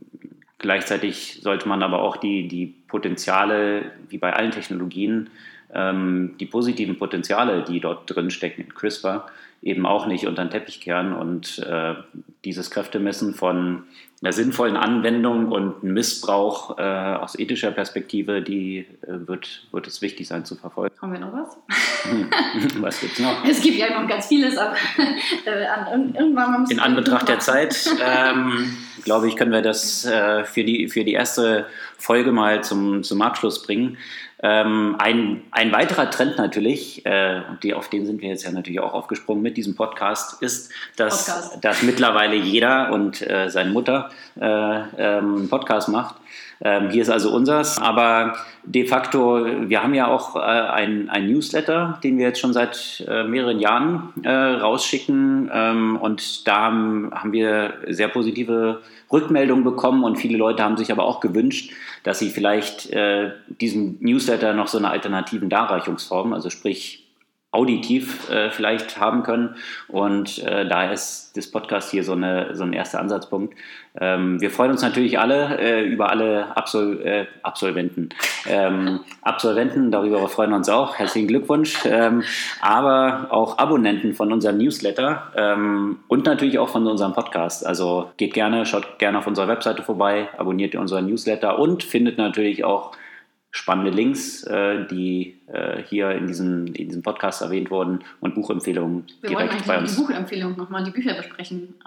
gleichzeitig 0.57 1.39
sollte 1.41 1.67
man 1.67 1.83
aber 1.83 2.01
auch 2.01 2.17
die, 2.17 2.47
die 2.47 2.73
Potenziale, 2.87 3.91
wie 4.09 4.17
bei 4.17 4.33
allen 4.33 4.51
Technologien, 4.51 5.29
ähm, 5.73 6.35
die 6.39 6.45
positiven 6.45 6.97
Potenziale, 6.97 7.63
die 7.63 7.79
dort 7.79 8.13
drin 8.13 8.31
stecken 8.31 8.61
in 8.61 8.73
CRISPR, 8.73 9.27
eben 9.61 9.85
auch 9.85 10.07
nicht 10.07 10.27
unter 10.27 10.43
den 10.43 10.51
Teppich 10.51 10.81
kehren 10.81 11.13
und 11.13 11.59
äh, 11.59 11.95
dieses 12.45 12.71
Kräftemessen 12.71 13.33
von 13.33 13.83
einer 14.21 14.33
sinnvollen 14.33 14.77
Anwendung 14.77 15.51
und 15.51 15.83
Missbrauch 15.83 16.77
äh, 16.79 16.81
aus 16.81 17.37
ethischer 17.37 17.69
Perspektive, 17.71 18.41
die 18.41 18.79
äh, 19.01 19.27
wird, 19.27 19.67
wird 19.71 19.85
es 19.85 20.01
wichtig 20.01 20.27
sein 20.27 20.43
zu 20.43 20.55
verfolgen. 20.55 20.95
Haben 21.01 21.13
wir 21.13 21.19
noch 21.19 21.33
was? 21.33 21.57
Was 22.81 22.99
gibt 22.99 23.13
es 23.13 23.19
noch? 23.19 23.45
Es 23.45 23.61
gibt 23.61 23.77
ja 23.77 23.99
noch 23.99 24.07
ganz 24.07 24.27
vieles, 24.27 24.57
aber 24.57 24.75
äh, 25.45 25.65
an, 25.65 26.15
irgendwann 26.15 26.65
In 26.69 26.79
Anbetracht 26.79 27.27
der 27.27 27.39
Zeit, 27.39 27.89
ähm, 28.03 28.75
glaube 29.03 29.27
ich, 29.27 29.35
können 29.35 29.51
wir 29.51 29.61
das 29.61 30.05
äh, 30.05 30.45
für, 30.45 30.63
die, 30.63 30.87
für 30.87 31.03
die 31.03 31.13
erste 31.13 31.67
Folge 31.97 32.31
mal 32.31 32.63
zum, 32.63 33.03
zum 33.03 33.21
Abschluss 33.21 33.61
bringen. 33.61 33.97
Ähm, 34.43 34.95
ein, 34.99 35.41
ein 35.51 35.71
weiterer 35.71 36.11
Trend 36.11 36.37
natürlich, 36.37 37.03
äh, 37.05 37.41
und 37.49 37.63
die, 37.63 37.73
auf 37.73 37.89
den 37.89 38.05
sind 38.05 38.21
wir 38.21 38.29
jetzt 38.29 38.43
ja 38.43 38.51
natürlich 38.51 38.79
auch 38.79 38.93
aufgesprungen 38.93 39.41
mit 39.41 39.57
diesem 39.57 39.75
Podcast, 39.75 40.41
ist, 40.43 40.71
dass, 40.95 41.25
Podcast. 41.25 41.63
dass 41.63 41.81
mittlerweile 41.81 42.35
jeder 42.35 42.91
und 42.91 43.27
äh, 43.27 43.49
seine 43.49 43.71
Mutter 43.71 44.11
äh, 44.39 44.79
ähm, 44.97 45.49
Podcast 45.49 45.89
macht. 45.89 46.15
Ähm, 46.61 46.89
hier 46.89 47.01
ist 47.01 47.09
also 47.09 47.33
unseres. 47.33 47.77
Aber 47.77 48.35
de 48.63 48.85
facto, 48.85 49.45
wir 49.69 49.83
haben 49.83 49.93
ja 49.93 50.07
auch 50.07 50.35
äh, 50.35 50.39
ein, 50.39 51.09
ein 51.09 51.27
Newsletter, 51.27 51.99
den 52.03 52.17
wir 52.17 52.27
jetzt 52.27 52.39
schon 52.39 52.53
seit 52.53 53.03
äh, 53.07 53.23
mehreren 53.23 53.59
Jahren 53.59 54.13
äh, 54.23 54.29
rausschicken. 54.29 55.49
Ähm, 55.53 55.97
und 55.97 56.47
da 56.47 56.57
haben, 56.61 57.11
haben 57.13 57.31
wir 57.31 57.73
sehr 57.87 58.07
positive 58.07 58.81
Rückmeldungen 59.11 59.63
bekommen 59.63 60.03
und 60.03 60.17
viele 60.17 60.37
Leute 60.37 60.63
haben 60.63 60.77
sich 60.77 60.91
aber 60.91 61.05
auch 61.05 61.19
gewünscht, 61.19 61.71
dass 62.03 62.19
sie 62.19 62.29
vielleicht 62.29 62.89
äh, 62.91 63.31
diesem 63.47 63.97
Newsletter 63.99 64.53
noch 64.53 64.67
so 64.67 64.77
eine 64.77 64.89
alternativen 64.89 65.49
Darreichungsform, 65.49 66.33
also 66.33 66.49
sprich 66.49 67.06
auditiv 67.57 68.29
äh, 68.29 68.51
vielleicht 68.51 68.99
haben 68.99 69.23
können. 69.23 69.55
Und 69.87 70.43
äh, 70.43 70.67
da 70.67 70.91
ist 70.91 71.35
das 71.35 71.49
Podcast 71.49 71.89
hier 71.89 72.03
so, 72.03 72.13
eine, 72.13 72.55
so 72.55 72.63
ein 72.63 72.71
erster 72.71 72.99
Ansatzpunkt. 72.99 73.55
Ähm, 73.99 74.39
wir 74.39 74.51
freuen 74.51 74.71
uns 74.71 74.83
natürlich 74.83 75.17
alle 75.17 75.57
äh, 75.59 75.83
über 75.83 76.11
alle 76.11 76.55
Absol 76.55 77.01
äh, 77.03 77.25
Absolventen. 77.41 78.09
Ähm, 78.47 78.99
Absolventen, 79.23 79.89
darüber 79.89 80.27
freuen 80.29 80.51
wir 80.51 80.57
uns 80.57 80.69
auch. 80.69 80.95
Herzlichen 80.95 81.27
Glückwunsch. 81.27 81.79
Ähm, 81.85 82.23
aber 82.61 83.27
auch 83.31 83.57
Abonnenten 83.57 84.13
von 84.13 84.31
unserem 84.31 84.59
Newsletter 84.59 85.31
ähm, 85.35 85.97
und 86.07 86.25
natürlich 86.25 86.59
auch 86.59 86.69
von 86.69 86.85
unserem 86.85 87.13
Podcast. 87.13 87.65
Also 87.65 88.11
geht 88.17 88.35
gerne, 88.35 88.67
schaut 88.67 88.99
gerne 88.99 89.17
auf 89.17 89.25
unserer 89.25 89.47
Webseite 89.47 89.81
vorbei, 89.81 90.29
abonniert 90.37 90.75
unseren 90.75 91.07
Newsletter 91.07 91.57
und 91.57 91.83
findet 91.83 92.19
natürlich 92.19 92.63
auch 92.63 92.91
spannende 93.51 93.91
Links, 93.91 94.43
äh, 94.43 94.85
die 94.87 95.37
äh, 95.47 95.81
hier 95.89 96.11
in 96.11 96.27
diesem, 96.27 96.67
in 96.67 96.89
diesem 96.89 97.01
Podcast 97.01 97.41
erwähnt 97.41 97.71
wurden 97.71 98.03
und 98.19 98.35
Buchempfehlungen 98.35 99.05
wir 99.21 99.29
direkt 99.29 99.65
bei 99.65 99.79
uns. 99.79 99.95
Die 99.95 100.01
Buchempfehlung 100.01 100.57
nochmal, 100.57 100.83
die 100.83 100.91
Bücher 100.91 101.15
besprechen. 101.15 101.75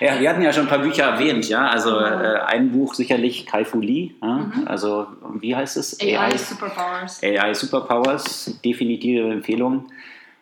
Äh, 0.00 0.06
ja, 0.06 0.20
wir 0.20 0.30
hatten 0.30 0.42
ja 0.42 0.52
schon 0.52 0.64
ein 0.64 0.68
paar 0.68 0.78
Bücher 0.78 1.04
erwähnt, 1.04 1.48
ja. 1.48 1.68
Also 1.68 1.98
äh, 1.98 2.40
ein 2.46 2.72
Buch 2.72 2.94
sicherlich 2.94 3.46
Kai 3.46 3.64
Fu 3.64 3.80
Lee, 3.80 4.12
ja? 4.22 4.28
mhm. 4.28 4.66
also 4.66 5.08
wie 5.40 5.54
heißt 5.54 5.76
es? 5.76 6.00
AI, 6.00 6.16
AI 6.16 6.36
Superpowers. 6.36 7.22
AI 7.22 7.52
Superpowers, 7.52 8.58
definitive 8.64 9.30
Empfehlung. 9.30 9.86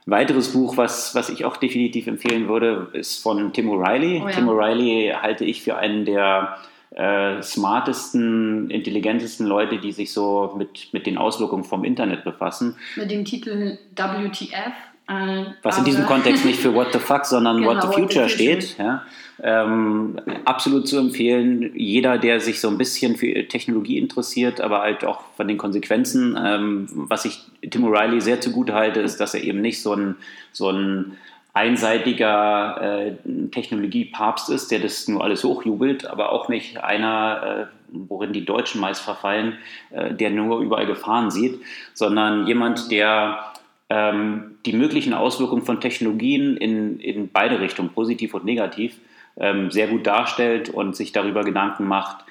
Ein 0.06 0.10
weiteres 0.12 0.52
Buch, 0.52 0.76
was, 0.76 1.14
was 1.14 1.28
ich 1.28 1.44
auch 1.44 1.56
definitiv 1.56 2.06
empfehlen 2.06 2.48
würde, 2.48 2.88
ist 2.92 3.22
von 3.22 3.52
Tim 3.52 3.68
O'Reilly. 3.70 4.22
Oh, 4.22 4.28
ja. 4.28 4.34
Tim 4.34 4.48
O'Reilly 4.48 5.12
halte 5.14 5.44
ich 5.44 5.62
für 5.62 5.76
einen 5.76 6.04
der 6.04 6.58
äh, 6.90 7.40
smartesten, 7.42 8.70
intelligentesten 8.70 9.46
Leute, 9.46 9.78
die 9.78 9.92
sich 9.92 10.12
so 10.12 10.54
mit, 10.56 10.92
mit 10.92 11.06
den 11.06 11.18
Auswirkungen 11.18 11.64
vom 11.64 11.84
Internet 11.84 12.24
befassen. 12.24 12.76
Mit 12.96 13.10
dem 13.10 13.24
Titel 13.24 13.78
WTF. 13.94 14.72
Äh, 15.08 15.44
Was 15.62 15.78
in 15.78 15.84
diesem 15.84 16.06
Kontext 16.06 16.44
nicht 16.44 16.60
für 16.60 16.74
What 16.74 16.92
the 16.92 16.98
fuck, 16.98 17.24
sondern 17.24 17.56
genau, 17.60 17.74
What 17.74 17.82
the 17.82 17.88
Future, 17.88 18.24
what 18.24 18.30
the 18.30 18.34
steht. 18.34 18.76
Ja. 18.78 19.02
Ähm, 19.42 20.20
absolut 20.44 20.86
zu 20.86 20.98
empfehlen. 20.98 21.72
Jeder, 21.74 22.18
der 22.18 22.40
sich 22.40 22.60
so 22.60 22.68
ein 22.68 22.76
bisschen 22.76 23.16
für 23.16 23.48
Technologie 23.48 23.98
interessiert, 23.98 24.60
aber 24.60 24.80
halt 24.80 25.04
auch 25.04 25.22
von 25.36 25.48
den 25.48 25.56
Konsequenzen. 25.58 26.38
Ähm, 26.42 26.86
was 26.92 27.24
ich 27.24 27.40
Tim 27.68 27.84
O'Reilly 27.84 28.20
sehr 28.20 28.40
zugute 28.40 28.74
halte, 28.74 29.00
ist, 29.00 29.18
dass 29.18 29.34
er 29.34 29.42
eben 29.42 29.60
nicht 29.60 29.80
so 29.82 29.94
ein, 29.94 30.16
so 30.52 30.70
ein 30.70 31.16
einseitiger 31.52 32.80
äh, 32.80 33.48
Technologiepapst 33.50 34.50
ist, 34.50 34.70
der 34.70 34.78
das 34.78 35.08
nur 35.08 35.24
alles 35.24 35.42
hochjubelt, 35.44 36.06
aber 36.06 36.32
auch 36.32 36.48
nicht 36.48 36.82
einer, 36.82 37.68
äh, 37.70 37.74
worin 37.88 38.32
die 38.32 38.44
Deutschen 38.44 38.80
meist 38.80 39.02
verfallen, 39.02 39.58
äh, 39.90 40.14
der 40.14 40.30
nur 40.30 40.60
überall 40.60 40.86
Gefahren 40.86 41.30
sieht, 41.30 41.60
sondern 41.92 42.46
jemand, 42.46 42.90
der 42.90 43.52
ähm, 43.88 44.58
die 44.64 44.72
möglichen 44.72 45.12
Auswirkungen 45.12 45.64
von 45.64 45.80
Technologien 45.80 46.56
in, 46.56 47.00
in 47.00 47.30
beide 47.30 47.60
Richtungen, 47.60 47.90
positiv 47.90 48.34
und 48.34 48.44
negativ, 48.44 48.96
ähm, 49.36 49.70
sehr 49.72 49.88
gut 49.88 50.06
darstellt 50.06 50.68
und 50.68 50.94
sich 50.94 51.10
darüber 51.12 51.42
Gedanken 51.42 51.86
macht, 51.88 52.24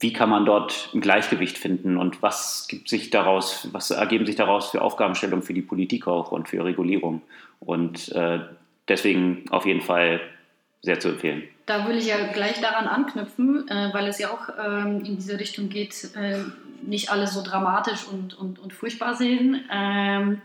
wie 0.00 0.12
kann 0.12 0.30
man 0.30 0.44
dort 0.44 0.90
ein 0.92 1.00
Gleichgewicht 1.00 1.56
finden 1.56 1.98
und 1.98 2.22
was 2.22 2.66
gibt 2.68 2.88
sich 2.88 3.10
daraus, 3.10 3.68
was 3.72 3.90
ergeben 3.90 4.26
sich 4.26 4.36
daraus 4.36 4.70
für 4.70 4.82
Aufgabenstellungen 4.82 5.44
für 5.44 5.54
die 5.54 5.62
Politik 5.62 6.08
auch 6.08 6.32
und 6.32 6.48
für 6.48 6.64
Regulierung. 6.64 7.22
Und 7.66 8.10
äh, 8.12 8.40
deswegen 8.88 9.44
auf 9.50 9.66
jeden 9.66 9.80
Fall 9.80 10.20
sehr 10.82 11.00
zu 11.00 11.08
empfehlen. 11.08 11.44
Da 11.66 11.88
will 11.88 11.96
ich 11.96 12.06
ja 12.06 12.16
gleich 12.32 12.60
daran 12.60 12.86
anknüpfen, 12.86 13.68
äh, 13.68 13.92
weil 13.92 14.06
es 14.06 14.18
ja 14.18 14.30
auch 14.30 14.48
ähm, 14.62 15.02
in 15.04 15.16
diese 15.16 15.40
Richtung 15.40 15.70
geht, 15.70 16.10
äh, 16.14 16.40
nicht 16.82 17.10
alles 17.10 17.32
so 17.32 17.42
dramatisch 17.42 18.06
und, 18.06 18.34
und, 18.34 18.58
und 18.58 18.72
furchtbar 18.72 19.14
sehen. 19.14 19.64
Ähm, 19.72 20.42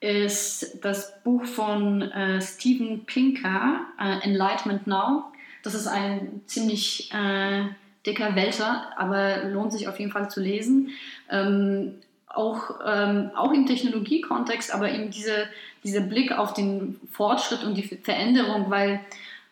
ist 0.00 0.84
das 0.84 1.22
Buch 1.22 1.44
von 1.44 2.02
äh, 2.02 2.40
Steven 2.40 3.04
Pinker, 3.04 3.80
äh, 4.00 4.24
Enlightenment 4.24 4.86
Now. 4.86 5.24
Das 5.62 5.74
ist 5.74 5.86
ein 5.86 6.42
ziemlich 6.46 7.12
äh, 7.12 7.64
dicker 8.06 8.34
Wälzer, 8.36 8.92
aber 8.96 9.44
lohnt 9.44 9.72
sich 9.72 9.88
auf 9.88 9.98
jeden 9.98 10.12
Fall 10.12 10.30
zu 10.30 10.40
lesen. 10.40 10.90
Ähm, 11.30 11.96
auch, 12.28 12.78
ähm, 12.86 13.30
auch 13.34 13.52
im 13.52 13.66
Technologiekontext, 13.66 14.72
aber 14.72 14.90
eben 14.90 15.10
diese, 15.10 15.48
dieser 15.86 16.00
Blick 16.00 16.32
auf 16.32 16.52
den 16.52 17.00
Fortschritt 17.10 17.62
und 17.62 17.74
die 17.74 17.82
Veränderung, 17.82 18.70
weil 18.70 19.00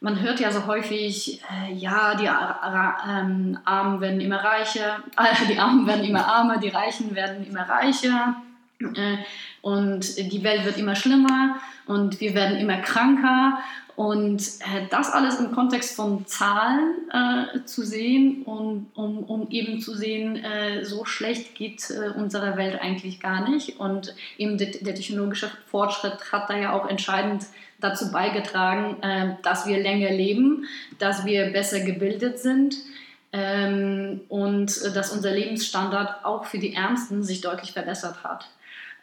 man 0.00 0.20
hört 0.20 0.40
ja 0.40 0.50
so 0.50 0.66
häufig, 0.66 1.40
äh, 1.50 1.72
ja, 1.72 2.14
die 2.14 2.26
ähm, 2.26 3.58
Armen 3.64 4.00
werden 4.00 4.20
immer 4.20 4.44
reicher, 4.44 5.02
äh, 5.16 5.46
die 5.48 5.58
Armen 5.58 5.86
werden 5.86 6.04
immer 6.04 6.26
armer, 6.26 6.58
die 6.58 6.68
Reichen 6.68 7.14
werden 7.14 7.46
immer 7.46 7.68
reicher 7.68 8.36
und 9.62 10.18
die 10.18 10.42
Welt 10.42 10.64
wird 10.64 10.78
immer 10.78 10.96
schlimmer 10.96 11.56
und 11.86 12.20
wir 12.20 12.34
werden 12.34 12.56
immer 12.58 12.78
kranker 12.78 13.58
und 13.96 14.42
äh, 14.60 14.86
das 14.90 15.12
alles 15.12 15.38
im 15.38 15.52
Kontext 15.52 15.94
von 15.94 16.26
Zahlen 16.26 17.08
äh, 17.12 17.64
zu 17.64 17.84
sehen 17.84 18.42
und 18.42 18.86
um, 18.94 19.22
um, 19.22 19.50
eben 19.50 19.80
zu 19.80 19.94
sehen, 19.94 20.42
äh, 20.42 20.84
so 20.84 21.04
schlecht 21.04 21.54
geht 21.54 21.90
äh, 21.90 22.18
unserer 22.18 22.56
Welt 22.56 22.80
eigentlich 22.80 23.20
gar 23.20 23.48
nicht. 23.48 23.78
Und 23.78 24.14
eben 24.36 24.58
der, 24.58 24.72
der, 24.80 24.96
technologische 24.96 25.50
Fortschritt 25.66 26.32
hat 26.32 26.50
da 26.50 26.56
ja 26.56 26.72
auch 26.72 26.88
entscheidend 26.88 27.44
dazu 27.78 28.10
beigetragen, 28.10 29.00
äh, 29.02 29.36
dass 29.42 29.68
wir 29.68 29.80
länger 29.80 30.10
leben, 30.10 30.64
dass 30.98 31.24
wir 31.24 31.52
besser 31.52 31.80
gebildet 31.80 32.40
sind. 32.40 32.76
Ähm, 33.32 34.22
und 34.28 34.66
dass 34.94 35.12
unser 35.12 35.32
Lebensstandard 35.32 36.24
auch 36.24 36.44
für 36.44 36.58
die 36.58 36.74
Ärmsten 36.74 37.24
sich 37.24 37.40
deutlich 37.40 37.72
verbessert 37.72 38.22
hat. 38.22 38.48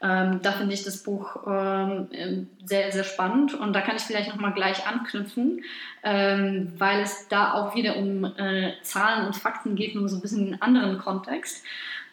Ähm, 0.04 0.40
da 0.42 0.52
finde 0.54 0.74
ich 0.74 0.84
das 0.84 1.04
Buch 1.04 1.38
ähm, 1.46 2.08
ähm, 2.12 2.50
sehr, 2.66 2.92
sehr 2.92 3.04
spannend 3.04 3.54
und 3.54 3.74
da 3.74 3.82
kann 3.82 3.96
ich 3.96 4.02
vielleicht 4.02 4.30
nochmal 4.30 4.54
gleich 4.54 4.88
anknüpfen, 4.88 5.64
ähm, 6.04 6.74
weil 6.78 7.02
es 7.02 7.28
da 7.28 7.54
auch 7.54 7.76
wieder 7.76 7.98
um 7.98 8.26
äh, 8.26 8.74
Zahlen 8.82 9.28
und 9.28 9.36
Fakten 9.36 9.76
geht, 9.76 9.94
nur 9.94 10.10
so 10.10 10.18
ein 10.18 10.22
bisschen 10.22 10.48
in 10.48 10.54
einen 10.54 10.62
anderen 10.62 10.98
Kontext. 10.98 11.64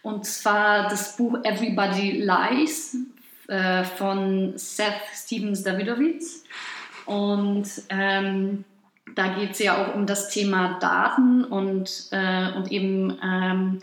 Und 0.03 0.27
zwar 0.27 0.89
das 0.89 1.17
Buch 1.17 1.39
Everybody 1.45 2.23
Lies 2.23 2.97
äh, 3.49 3.85
von 3.85 4.53
Seth 4.57 4.93
Stevens 5.15 5.63
Davidowitz. 5.63 6.45
Und 7.07 7.67
ähm, 7.89 8.65
da 9.15 9.29
geht 9.29 9.53
es 9.53 9.59
ja 9.61 9.79
auch 9.79 9.95
um 9.95 10.07
das 10.07 10.29
Thema 10.29 10.79
Daten 10.79 11.45
und, 11.45 12.09
äh, 12.11 12.53
und 12.53 12.71
eben 12.71 13.19
ähm, 13.23 13.81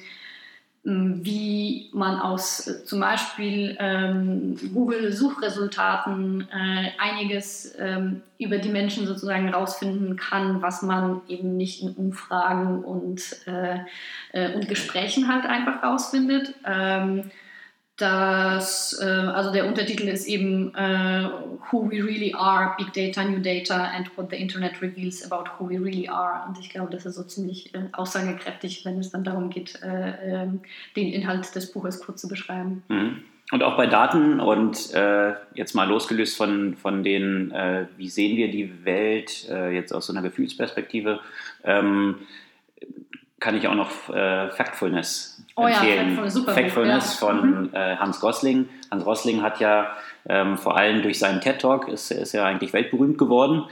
wie 0.87 1.89
man 1.93 2.19
aus 2.19 2.67
äh, 2.67 2.85
zum 2.85 2.99
Beispiel 2.99 3.75
ähm, 3.79 4.55
Google-Suchresultaten 4.71 6.47
äh, 6.51 6.91
einiges 6.99 7.73
ähm, 7.79 8.21
über 8.37 8.59
die 8.59 8.69
Menschen 8.69 9.07
sozusagen 9.07 9.47
herausfinden 9.47 10.15
kann, 10.15 10.61
was 10.61 10.83
man 10.83 11.21
eben 11.27 11.57
nicht 11.57 11.81
in 11.81 11.93
Umfragen 11.93 12.83
und, 12.83 13.19
äh, 13.47 13.79
äh, 14.31 14.53
und 14.53 14.69
Gesprächen 14.69 15.27
halt 15.27 15.45
einfach 15.45 15.81
herausfindet. 15.81 16.53
Ähm, 16.63 17.31
das, 17.97 18.99
äh, 19.01 19.05
also 19.05 19.53
der 19.53 19.65
Untertitel 19.67 20.07
ist 20.09 20.27
eben 20.27 20.75
äh, 20.75 21.29
Who 21.71 21.89
We 21.89 22.03
Really 22.03 22.33
Are, 22.33 22.75
Big 22.77 22.91
Data, 22.91 23.23
New 23.23 23.39
Data 23.39 23.85
and 23.95 24.09
What 24.17 24.31
the 24.31 24.35
Internet 24.35 24.81
Reveals 24.81 25.31
About 25.31 25.49
Who 25.57 25.69
We 25.69 25.79
Really 25.79 26.09
Are. 26.09 26.45
Und 26.47 26.59
ich 26.59 26.69
glaube, 26.69 26.91
das 26.91 27.05
ist 27.05 27.15
so 27.15 27.23
ziemlich 27.23 27.73
äh, 27.73 27.83
aussagekräftig, 27.93 28.83
wenn 28.83 28.99
es 28.99 29.11
dann 29.11 29.23
darum 29.23 29.49
geht, 29.49 29.79
äh, 29.81 30.43
ähm, 30.43 30.61
den 30.97 31.13
Inhalt 31.13 31.55
des 31.55 31.71
Buches 31.71 32.01
kurz 32.01 32.19
zu 32.19 32.27
beschreiben. 32.27 32.83
Mhm. 32.89 33.23
Und 33.51 33.63
auch 33.63 33.77
bei 33.77 33.85
Daten 33.85 34.39
und 34.39 34.93
äh, 34.93 35.33
jetzt 35.53 35.75
mal 35.75 35.87
losgelöst 35.87 36.35
von, 36.35 36.75
von 36.75 37.03
den, 37.03 37.51
äh, 37.51 37.85
wie 37.95 38.09
sehen 38.09 38.35
wir 38.37 38.49
die 38.49 38.83
Welt 38.83 39.47
jetzt 39.71 39.93
aus 39.93 40.07
so 40.07 40.13
einer 40.13 40.23
Gefühlsperspektive, 40.23 41.19
ähm, 41.63 42.15
kann 43.39 43.55
ich 43.57 43.67
auch 43.67 43.75
noch 43.75 44.09
äh, 44.09 44.49
Factfulness 44.49 45.43
oh 45.55 45.67
empfehlen. 45.67 45.97
Ja, 45.97 46.03
Factfulness, 46.03 46.33
super 46.33 46.53
Factfulness 46.53 47.19
ja. 47.21 47.27
von 47.27 47.61
mhm. 47.61 47.69
äh, 47.73 47.95
Hans 47.97 48.19
Gosling. 48.19 48.69
Hans 48.91 49.03
Gosling 49.03 49.41
hat 49.41 49.59
ja 49.59 49.91
ähm, 50.27 50.57
vor 50.57 50.77
allem 50.77 51.01
durch 51.01 51.19
seinen 51.19 51.41
TED 51.41 51.59
Talk 51.59 51.87
ist, 51.87 52.11
ist 52.11 52.33
er 52.33 52.45
eigentlich 52.45 52.73
weltberühmt 52.73 53.17
geworden, 53.17 53.63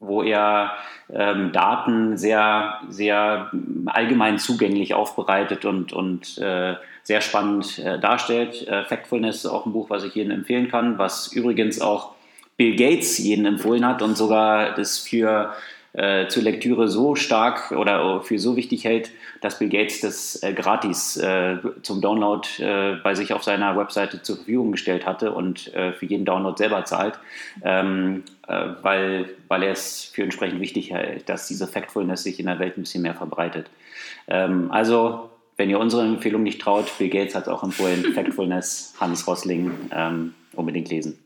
wo 0.00 0.22
er 0.22 0.72
ähm, 1.12 1.52
Daten 1.52 2.16
sehr, 2.16 2.80
sehr 2.88 3.50
allgemein 3.86 4.38
zugänglich 4.38 4.94
aufbereitet 4.94 5.64
und, 5.64 5.92
und 5.92 6.38
äh, 6.38 6.74
sehr 7.02 7.20
spannend 7.20 7.78
äh, 7.78 7.98
darstellt. 7.98 8.66
Äh, 8.68 8.84
Factfulness 8.84 9.36
ist 9.36 9.46
auch 9.46 9.66
ein 9.66 9.72
Buch, 9.72 9.88
was 9.88 10.04
ich 10.04 10.14
jedem 10.14 10.32
empfehlen 10.32 10.68
kann, 10.68 10.98
was 10.98 11.32
übrigens 11.32 11.80
auch 11.80 12.16
Bill 12.56 12.74
Gates 12.76 13.18
jedem 13.18 13.46
empfohlen 13.46 13.86
hat 13.86 14.02
und 14.02 14.16
sogar 14.16 14.74
das 14.74 14.98
für 14.98 15.52
äh, 15.96 16.28
zur 16.28 16.42
Lektüre 16.42 16.88
so 16.88 17.14
stark 17.14 17.72
oder 17.72 18.20
für 18.22 18.38
so 18.38 18.56
wichtig 18.56 18.84
hält, 18.84 19.10
dass 19.40 19.58
Bill 19.58 19.68
Gates 19.68 20.00
das 20.00 20.42
äh, 20.42 20.52
gratis 20.52 21.16
äh, 21.16 21.56
zum 21.82 22.00
Download 22.00 22.46
äh, 22.58 22.96
bei 23.02 23.14
sich 23.14 23.32
auf 23.32 23.42
seiner 23.42 23.76
Webseite 23.76 24.22
zur 24.22 24.36
Verfügung 24.36 24.72
gestellt 24.72 25.06
hatte 25.06 25.32
und 25.32 25.74
äh, 25.74 25.92
für 25.92 26.06
jeden 26.06 26.24
Download 26.24 26.56
selber 26.56 26.84
zahlt, 26.84 27.18
ähm, 27.62 28.24
äh, 28.46 28.68
weil, 28.82 29.30
weil 29.48 29.62
er 29.62 29.72
es 29.72 30.04
für 30.04 30.22
entsprechend 30.22 30.60
wichtig 30.60 30.92
hält, 30.92 31.28
dass 31.28 31.48
diese 31.48 31.66
Factfulness 31.66 32.22
sich 32.22 32.38
in 32.38 32.46
der 32.46 32.58
Welt 32.58 32.76
ein 32.76 32.82
bisschen 32.82 33.02
mehr 33.02 33.14
verbreitet. 33.14 33.70
Ähm, 34.28 34.70
also 34.70 35.30
wenn 35.56 35.70
ihr 35.70 35.80
unsere 35.80 36.02
Empfehlung 36.02 36.42
nicht 36.42 36.60
traut, 36.60 36.92
Bill 36.98 37.08
Gates 37.08 37.34
hat 37.34 37.44
es 37.44 37.48
auch 37.48 37.62
empfohlen, 37.62 38.04
Factfulness, 38.14 38.94
Hans 39.00 39.26
Rosling, 39.26 39.72
ähm, 39.92 40.34
unbedingt 40.54 40.90
lesen. 40.90 41.18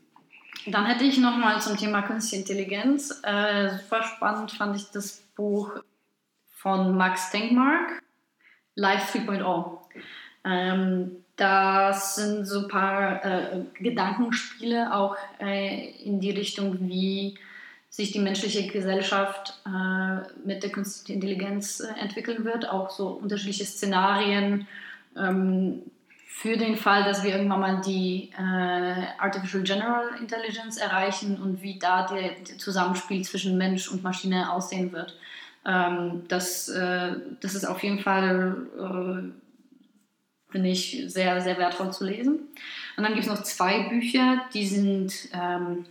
Dann 0.67 0.85
hätte 0.85 1.03
ich 1.03 1.17
nochmal 1.17 1.61
zum 1.61 1.77
Thema 1.77 2.01
Künstliche 2.03 2.41
Intelligenz. 2.41 3.21
Äh, 3.23 3.77
super 3.77 4.03
spannend 4.03 4.51
fand 4.51 4.75
ich 4.75 4.91
das 4.91 5.23
Buch 5.35 5.71
von 6.51 6.95
Max 6.95 7.31
Denkmark, 7.31 8.03
Life 8.75 9.17
3.0. 9.17 9.77
Ähm, 10.45 11.23
das 11.35 12.15
sind 12.15 12.45
so 12.45 12.59
ein 12.59 12.67
paar 12.67 13.25
äh, 13.25 13.61
Gedankenspiele 13.79 14.93
auch 14.93 15.15
äh, 15.39 15.89
in 16.03 16.19
die 16.19 16.29
Richtung, 16.29 16.77
wie 16.87 17.39
sich 17.89 18.11
die 18.11 18.19
menschliche 18.19 18.67
Gesellschaft 18.67 19.59
äh, 19.65 20.47
mit 20.47 20.61
der 20.61 20.71
künstlichen 20.71 21.15
Intelligenz 21.15 21.79
äh, 21.79 21.99
entwickeln 21.99 22.45
wird. 22.45 22.69
Auch 22.69 22.91
so 22.91 23.07
unterschiedliche 23.07 23.65
Szenarien, 23.65 24.67
ähm, 25.17 25.81
für 26.33 26.57
den 26.57 26.77
Fall, 26.77 27.03
dass 27.03 27.23
wir 27.23 27.31
irgendwann 27.31 27.59
mal 27.59 27.81
die 27.81 28.31
äh, 28.35 29.05
Artificial 29.19 29.63
General 29.63 30.07
Intelligence 30.19 30.77
erreichen 30.77 31.39
und 31.39 31.61
wie 31.61 31.77
da 31.77 32.07
der, 32.07 32.57
Zusammenspiel 32.57 33.23
zwischen 33.23 33.57
Mensch 33.57 33.89
und 33.89 34.01
Maschine 34.01 34.51
aussehen 34.51 34.91
wird. 34.91 35.15
Ähm, 35.65 36.23
das, 36.29 36.69
äh, 36.69 37.15
das 37.41 37.53
ist 37.53 37.65
auf 37.65 37.83
jeden 37.83 37.99
Fall, 37.99 38.55
äh, 38.75 40.51
finde 40.51 40.69
ich, 40.69 41.03
sehr, 41.07 41.41
sehr 41.41 41.57
wertvoll 41.59 41.91
zu 41.91 42.05
lesen. 42.05 42.39
Und 42.97 43.03
dann 43.03 43.13
gibt 43.13 43.27
es 43.27 43.31
noch 43.31 43.43
zwei 43.43 43.89
Bücher, 43.89 44.41
die 44.53 44.65
sind, 44.65 45.13
ähm, 45.33 45.85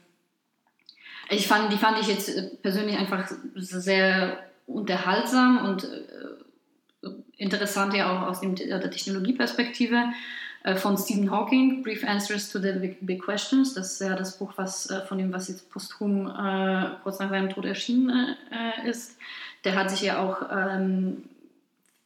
ich 1.28 1.46
fand, 1.46 1.72
die 1.72 1.78
fand 1.78 2.00
ich 2.00 2.08
jetzt 2.08 2.62
persönlich 2.62 2.98
einfach 2.98 3.30
sehr 3.54 4.38
unterhaltsam 4.66 5.64
und 5.66 5.84
äh, 5.84 6.09
interessant 7.40 7.94
ja 7.94 8.12
auch 8.12 8.28
aus 8.28 8.40
dem, 8.40 8.54
der 8.54 8.90
Technologieperspektive. 8.90 10.04
Äh, 10.62 10.76
von 10.76 10.96
Stephen 10.98 11.30
Hawking, 11.30 11.82
Brief 11.82 12.04
Answers 12.04 12.50
to 12.50 12.58
the 12.58 12.72
Big, 12.72 12.98
Big, 13.00 13.22
Questions. 13.22 13.74
Das 13.74 13.92
ist 13.92 14.00
ja 14.00 14.14
das 14.14 14.38
Buch 14.38 14.52
was, 14.56 14.90
äh, 14.90 15.00
von 15.06 15.18
dem, 15.18 15.32
was 15.32 15.48
jetzt 15.48 15.70
posthum 15.70 16.26
äh, 16.26 16.90
kurz 17.02 17.18
nach 17.18 17.30
seinem 17.30 17.48
Tod 17.48 17.64
erschienen 17.64 18.36
äh, 18.50 18.88
ist. 18.88 19.16
Der 19.64 19.74
hat 19.74 19.90
sich 19.90 20.02
ja 20.02 20.22
auch 20.22 20.42
ähm, 20.52 21.24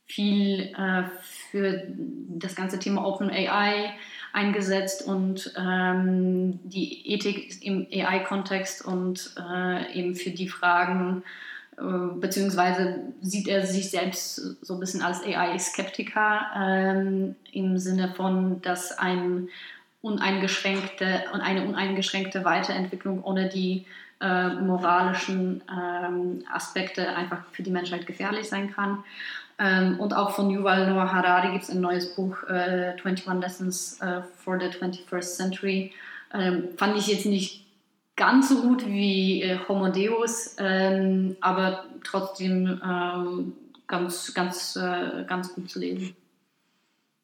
viel 0.06 0.72
äh, 0.76 1.02
für 1.50 1.82
das 1.88 2.54
ganze 2.54 2.78
Thema 2.78 3.04
Open 3.04 3.30
AI 3.30 3.92
eingesetzt 4.32 5.06
und 5.06 5.52
ähm, 5.56 6.60
die 6.64 7.12
Ethik 7.12 7.64
im 7.64 7.86
AI-Kontext 7.90 8.84
und 8.84 9.34
äh, 9.38 9.98
eben 9.98 10.14
für 10.14 10.30
die 10.30 10.48
Fragen, 10.48 11.22
äh, 11.22 11.53
beziehungsweise 11.76 13.00
sieht 13.20 13.48
er 13.48 13.66
sich 13.66 13.90
selbst 13.90 14.36
so 14.62 14.74
ein 14.74 14.80
bisschen 14.80 15.02
als 15.02 15.22
AI-Skeptiker 15.24 16.46
ähm, 16.56 17.36
im 17.52 17.78
Sinne 17.78 18.14
von, 18.14 18.62
dass 18.62 18.96
ein 18.98 19.48
uneingeschränkte 20.02 21.32
eine 21.32 21.64
uneingeschränkte 21.64 22.44
Weiterentwicklung 22.44 23.24
ohne 23.24 23.48
die 23.48 23.86
äh, 24.20 24.48
moralischen 24.54 25.62
ähm, 25.70 26.44
Aspekte 26.52 27.08
einfach 27.16 27.44
für 27.52 27.62
die 27.62 27.70
Menschheit 27.70 28.06
gefährlich 28.06 28.48
sein 28.48 28.72
kann. 28.72 29.02
Ähm, 29.58 29.98
und 30.00 30.14
auch 30.14 30.30
von 30.30 30.50
Yuval 30.50 30.90
Noah 30.90 31.12
Harari 31.12 31.52
gibt 31.52 31.64
es 31.64 31.70
ein 31.70 31.80
neues 31.80 32.14
Buch, 32.14 32.42
äh, 32.48 32.94
21 33.02 33.40
Lessons 33.40 34.00
äh, 34.00 34.22
for 34.36 34.58
the 34.58 34.66
21st 34.66 35.36
Century. 35.36 35.92
Ähm, 36.32 36.68
fand 36.76 36.96
ich 36.96 37.06
jetzt 37.06 37.26
nicht 37.26 37.63
ganz 38.16 38.48
so 38.48 38.62
gut 38.62 38.86
wie 38.86 39.42
äh, 39.42 39.58
Homo 39.68 39.88
Deus, 39.88 40.56
ähm, 40.58 41.36
aber 41.40 41.84
trotzdem 42.04 42.80
ähm, 42.84 43.52
ganz, 43.86 44.32
ganz, 44.34 44.76
äh, 44.76 45.24
ganz 45.26 45.54
gut 45.54 45.70
zu 45.70 45.78
lesen. 45.78 46.16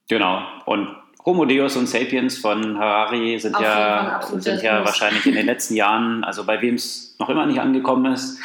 Genau. 0.08 0.42
Und 0.66 0.88
Homo 1.24 1.44
Deus 1.44 1.76
und 1.76 1.88
Sapiens 1.88 2.38
von 2.38 2.78
Harari 2.78 3.38
sind 3.38 3.54
Auf 3.54 3.62
ja, 3.62 4.20
sind 4.22 4.62
ja 4.62 4.84
wahrscheinlich 4.84 5.26
in 5.26 5.34
den 5.34 5.46
letzten 5.52 5.76
Jahren, 5.76 6.24
also 6.24 6.44
bei 6.44 6.60
wem 6.62 6.74
es 6.74 7.16
noch 7.18 7.28
immer 7.28 7.46
nicht 7.46 7.60
angekommen 7.60 8.12
ist, 8.12 8.40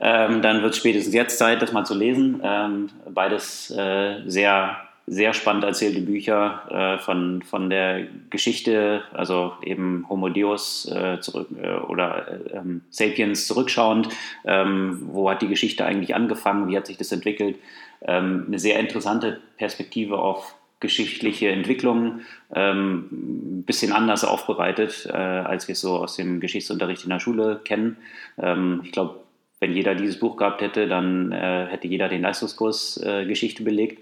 ähm, 0.00 0.42
dann 0.42 0.62
wird 0.62 0.72
es 0.72 0.78
spätestens 0.78 1.12
jetzt 1.12 1.38
Zeit, 1.38 1.60
das 1.60 1.72
mal 1.72 1.84
zu 1.84 1.94
lesen. 1.94 2.40
Ähm, 2.42 2.88
beides 3.10 3.70
äh, 3.70 4.22
sehr, 4.26 4.87
sehr 5.10 5.32
spannend 5.32 5.64
erzählte 5.64 6.00
Bücher 6.00 6.62
äh, 6.70 7.02
von, 7.02 7.42
von 7.42 7.70
der 7.70 8.06
Geschichte, 8.30 9.02
also 9.12 9.52
eben 9.62 10.06
Homo 10.08 10.28
Deus 10.28 10.90
äh, 10.90 11.20
zurück, 11.20 11.48
äh, 11.60 11.76
oder 11.76 12.28
äh, 12.28 12.56
ähm, 12.58 12.82
Sapiens 12.90 13.46
zurückschauend. 13.46 14.08
Ähm, 14.44 15.00
wo 15.12 15.30
hat 15.30 15.42
die 15.42 15.48
Geschichte 15.48 15.84
eigentlich 15.84 16.14
angefangen? 16.14 16.68
Wie 16.68 16.76
hat 16.76 16.86
sich 16.86 16.98
das 16.98 17.12
entwickelt? 17.12 17.56
Ähm, 18.02 18.44
eine 18.46 18.58
sehr 18.58 18.78
interessante 18.78 19.40
Perspektive 19.56 20.18
auf 20.18 20.54
geschichtliche 20.80 21.48
Entwicklung 21.48 22.20
ähm, 22.54 23.08
ein 23.10 23.62
bisschen 23.64 23.92
anders 23.92 24.24
aufbereitet, 24.24 25.08
äh, 25.10 25.16
als 25.16 25.66
wir 25.68 25.72
es 25.72 25.80
so 25.80 25.96
aus 25.96 26.16
dem 26.16 26.38
Geschichtsunterricht 26.38 27.02
in 27.04 27.10
der 27.10 27.18
Schule 27.18 27.60
kennen. 27.64 27.96
Ähm, 28.38 28.82
ich 28.84 28.92
glaube, 28.92 29.20
wenn 29.58 29.74
jeder 29.74 29.96
dieses 29.96 30.20
Buch 30.20 30.36
gehabt 30.36 30.60
hätte, 30.60 30.86
dann 30.86 31.32
äh, 31.32 31.66
hätte 31.66 31.88
jeder 31.88 32.08
den 32.08 32.22
Leistungskurs 32.22 33.00
Geschichte 33.26 33.64
belegt. 33.64 34.00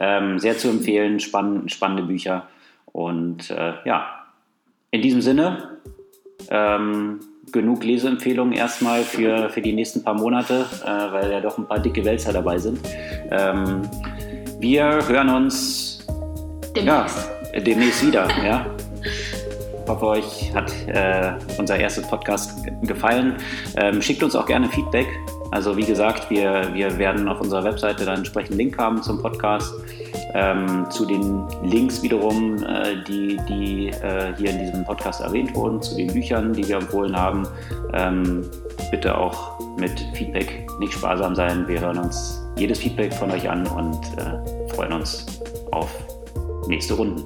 Ähm, 0.00 0.38
sehr 0.38 0.58
zu 0.58 0.68
empfehlen, 0.68 1.20
spann 1.20 1.68
spannende 1.68 2.02
Bücher. 2.02 2.48
Und 2.86 3.50
äh, 3.50 3.74
ja, 3.84 4.24
in 4.90 5.02
diesem 5.02 5.20
Sinne, 5.20 5.78
ähm, 6.50 7.20
genug 7.52 7.84
Leseempfehlungen 7.84 8.52
erstmal 8.52 9.02
für, 9.02 9.50
für 9.50 9.60
die 9.60 9.72
nächsten 9.72 10.02
paar 10.02 10.14
Monate, 10.14 10.66
äh, 10.84 11.12
weil 11.12 11.30
ja 11.30 11.40
doch 11.40 11.58
ein 11.58 11.66
paar 11.66 11.78
dicke 11.78 12.04
Wälzer 12.04 12.32
dabei 12.32 12.58
sind. 12.58 12.80
Ähm, 13.30 13.82
wir 14.58 15.06
hören 15.08 15.28
uns 15.28 15.90
Demnächst. 16.76 17.30
Ja, 17.52 17.60
demnächst 17.60 18.06
wieder, 18.06 18.28
ja. 18.44 18.64
Ich 19.02 19.90
hoffe, 19.90 20.06
euch 20.06 20.54
hat 20.54 20.72
äh, 20.86 21.32
unser 21.58 21.76
erstes 21.76 22.06
Podcast 22.06 22.64
gefallen. 22.82 23.36
Ähm, 23.76 24.00
schickt 24.00 24.22
uns 24.22 24.36
auch 24.36 24.46
gerne 24.46 24.68
Feedback. 24.68 25.08
Also 25.50 25.76
wie 25.76 25.84
gesagt, 25.84 26.30
wir, 26.30 26.70
wir 26.72 26.98
werden 26.98 27.28
auf 27.28 27.40
unserer 27.40 27.64
Webseite 27.64 28.04
dann 28.04 28.18
entsprechend 28.18 28.56
Link 28.56 28.78
haben 28.78 29.02
zum 29.02 29.20
Podcast. 29.20 29.74
Ähm, 30.32 30.86
zu 30.90 31.06
den 31.06 31.44
Links 31.64 32.02
wiederum, 32.02 32.62
äh, 32.62 33.02
die, 33.08 33.36
die 33.48 33.88
äh, 33.88 34.32
hier 34.36 34.50
in 34.50 34.58
diesem 34.60 34.84
Podcast 34.84 35.20
erwähnt 35.20 35.54
wurden, 35.56 35.82
zu 35.82 35.96
den 35.96 36.12
Büchern, 36.12 36.52
die 36.52 36.66
wir 36.68 36.76
empfohlen 36.76 37.16
haben. 37.16 37.48
Ähm, 37.94 38.42
bitte 38.92 39.16
auch 39.16 39.58
mit 39.76 39.92
Feedback 40.14 40.68
nicht 40.78 40.92
sparsam 40.92 41.34
sein. 41.34 41.66
Wir 41.66 41.80
hören 41.80 41.98
uns 41.98 42.40
jedes 42.56 42.78
Feedback 42.78 43.12
von 43.12 43.30
euch 43.32 43.48
an 43.48 43.66
und 43.66 44.00
äh, 44.18 44.68
freuen 44.74 44.92
uns 44.92 45.26
auf 45.72 45.90
nächste 46.68 46.94
Runden. 46.94 47.24